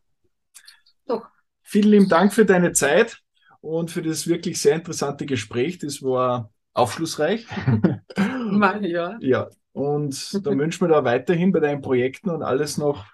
Doch. 1.06 1.28
Vielen 1.70 1.90
lieben 1.92 2.08
Dank 2.08 2.34
für 2.34 2.44
deine 2.44 2.72
Zeit 2.72 3.20
und 3.60 3.92
für 3.92 4.02
das 4.02 4.26
wirklich 4.26 4.60
sehr 4.60 4.74
interessante 4.74 5.24
Gespräch. 5.24 5.78
Das 5.78 6.02
war 6.02 6.50
aufschlussreich. 6.72 7.46
Mal, 8.50 8.84
ja. 8.84 9.16
Ja, 9.20 9.48
und 9.70 10.44
da 10.44 10.50
wünschen 10.50 10.80
wir 10.80 10.88
da 10.88 11.04
weiterhin 11.04 11.52
bei 11.52 11.60
deinen 11.60 11.80
Projekten 11.80 12.30
und 12.30 12.42
alles 12.42 12.76
noch 12.76 13.06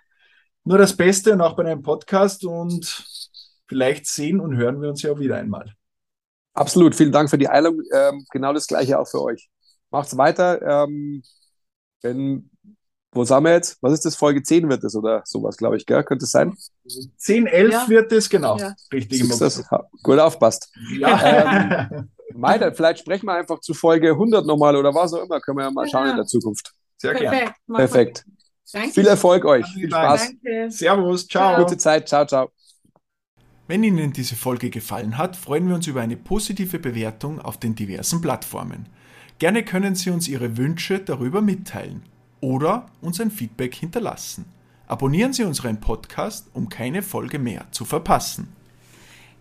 nur 0.64 0.78
das 0.78 0.96
Beste 0.96 1.34
und 1.34 1.42
auch 1.42 1.54
bei 1.54 1.64
deinem 1.64 1.82
Podcast 1.82 2.46
und 2.46 3.04
vielleicht 3.68 4.06
sehen 4.06 4.40
und 4.40 4.56
hören 4.56 4.80
wir 4.80 4.88
uns 4.88 5.02
ja 5.02 5.12
auch 5.12 5.18
wieder 5.18 5.36
einmal. 5.36 5.74
Absolut, 6.54 6.94
vielen 6.94 7.12
Dank 7.12 7.28
für 7.28 7.36
die 7.36 7.48
Einladung. 7.48 7.82
Ähm, 7.92 8.24
genau 8.30 8.54
das 8.54 8.68
gleiche 8.68 8.98
auch 8.98 9.06
für 9.06 9.20
euch. 9.20 9.50
Macht's 9.90 10.16
weiter. 10.16 10.62
Ähm, 10.62 11.22
wenn, 12.00 12.50
wo 13.16 13.24
sind 13.24 13.42
wir 13.42 13.52
jetzt? 13.52 13.78
Was 13.80 13.92
ist 13.92 14.04
das? 14.04 14.14
Folge 14.14 14.42
10 14.42 14.68
wird 14.68 14.84
es 14.84 14.94
oder 14.94 15.22
sowas, 15.24 15.56
glaube 15.56 15.76
ich, 15.76 15.86
gell? 15.86 16.04
Könnte 16.04 16.24
es 16.24 16.30
sein? 16.30 16.56
10, 17.16 17.46
11 17.46 17.72
ja. 17.72 17.88
wird 17.88 18.12
es, 18.12 18.28
genau. 18.28 18.58
Ja. 18.58 18.74
Richtig. 18.92 19.22
Ist 19.22 19.40
das, 19.40 19.64
gut 20.02 20.18
aufpasst. 20.18 20.70
Ja. 20.98 21.88
Ähm, 21.90 22.10
Meiter, 22.34 22.72
vielleicht 22.72 23.00
sprechen 23.00 23.26
wir 23.26 23.34
einfach 23.34 23.60
zu 23.60 23.72
Folge 23.72 24.10
100 24.10 24.46
nochmal 24.46 24.76
oder 24.76 24.94
was 24.94 25.14
auch 25.14 25.24
immer. 25.24 25.40
Können 25.40 25.58
wir 25.58 25.64
ja 25.64 25.70
mal 25.70 25.88
schauen 25.88 26.10
in 26.10 26.16
der 26.16 26.26
Zukunft. 26.26 26.72
Sehr 26.98 27.14
gerne. 27.14 27.54
Perfekt. 27.72 28.24
Danke. 28.72 28.90
Viel 28.92 29.06
Erfolg 29.06 29.44
euch. 29.44 29.66
Viel 29.66 29.88
Spaß. 29.88 30.28
Danke. 30.28 30.70
Servus. 30.70 31.26
Ciao. 31.26 31.64
Gute 31.64 31.78
Zeit. 31.78 32.08
Ciao, 32.08 32.26
ciao. 32.26 32.50
Wenn 33.68 33.82
Ihnen 33.82 34.12
diese 34.12 34.36
Folge 34.36 34.70
gefallen 34.70 35.18
hat, 35.18 35.36
freuen 35.36 35.68
wir 35.68 35.74
uns 35.74 35.86
über 35.86 36.00
eine 36.00 36.16
positive 36.16 36.78
Bewertung 36.78 37.40
auf 37.40 37.58
den 37.58 37.74
diversen 37.74 38.20
Plattformen. 38.20 38.88
Gerne 39.38 39.64
können 39.64 39.94
Sie 39.94 40.10
uns 40.10 40.28
Ihre 40.28 40.56
Wünsche 40.56 41.00
darüber 41.00 41.40
mitteilen 41.40 42.02
oder 42.40 42.86
uns 43.00 43.20
ein 43.20 43.30
Feedback 43.30 43.74
hinterlassen. 43.74 44.44
Abonnieren 44.86 45.32
Sie 45.32 45.44
unseren 45.44 45.80
Podcast, 45.80 46.48
um 46.52 46.68
keine 46.68 47.02
Folge 47.02 47.38
mehr 47.38 47.66
zu 47.72 47.84
verpassen. 47.84 48.52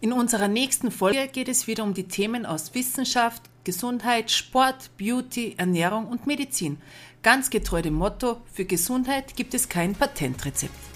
In 0.01 0.11
unserer 0.11 0.47
nächsten 0.47 0.91
Folge 0.91 1.27
geht 1.31 1.47
es 1.47 1.67
wieder 1.67 1.83
um 1.83 1.93
die 1.93 2.07
Themen 2.07 2.45
aus 2.45 2.73
Wissenschaft, 2.75 3.43
Gesundheit, 3.63 4.29
Sport, 4.31 4.91
Beauty, 4.97 5.55
Ernährung 5.57 6.07
und 6.07 6.27
Medizin. 6.27 6.77
Ganz 7.23 7.49
getreu 7.49 7.81
dem 7.81 7.95
Motto, 7.95 8.37
für 8.51 8.65
Gesundheit 8.65 9.35
gibt 9.35 9.53
es 9.53 9.69
kein 9.69 9.95
Patentrezept. 9.95 10.94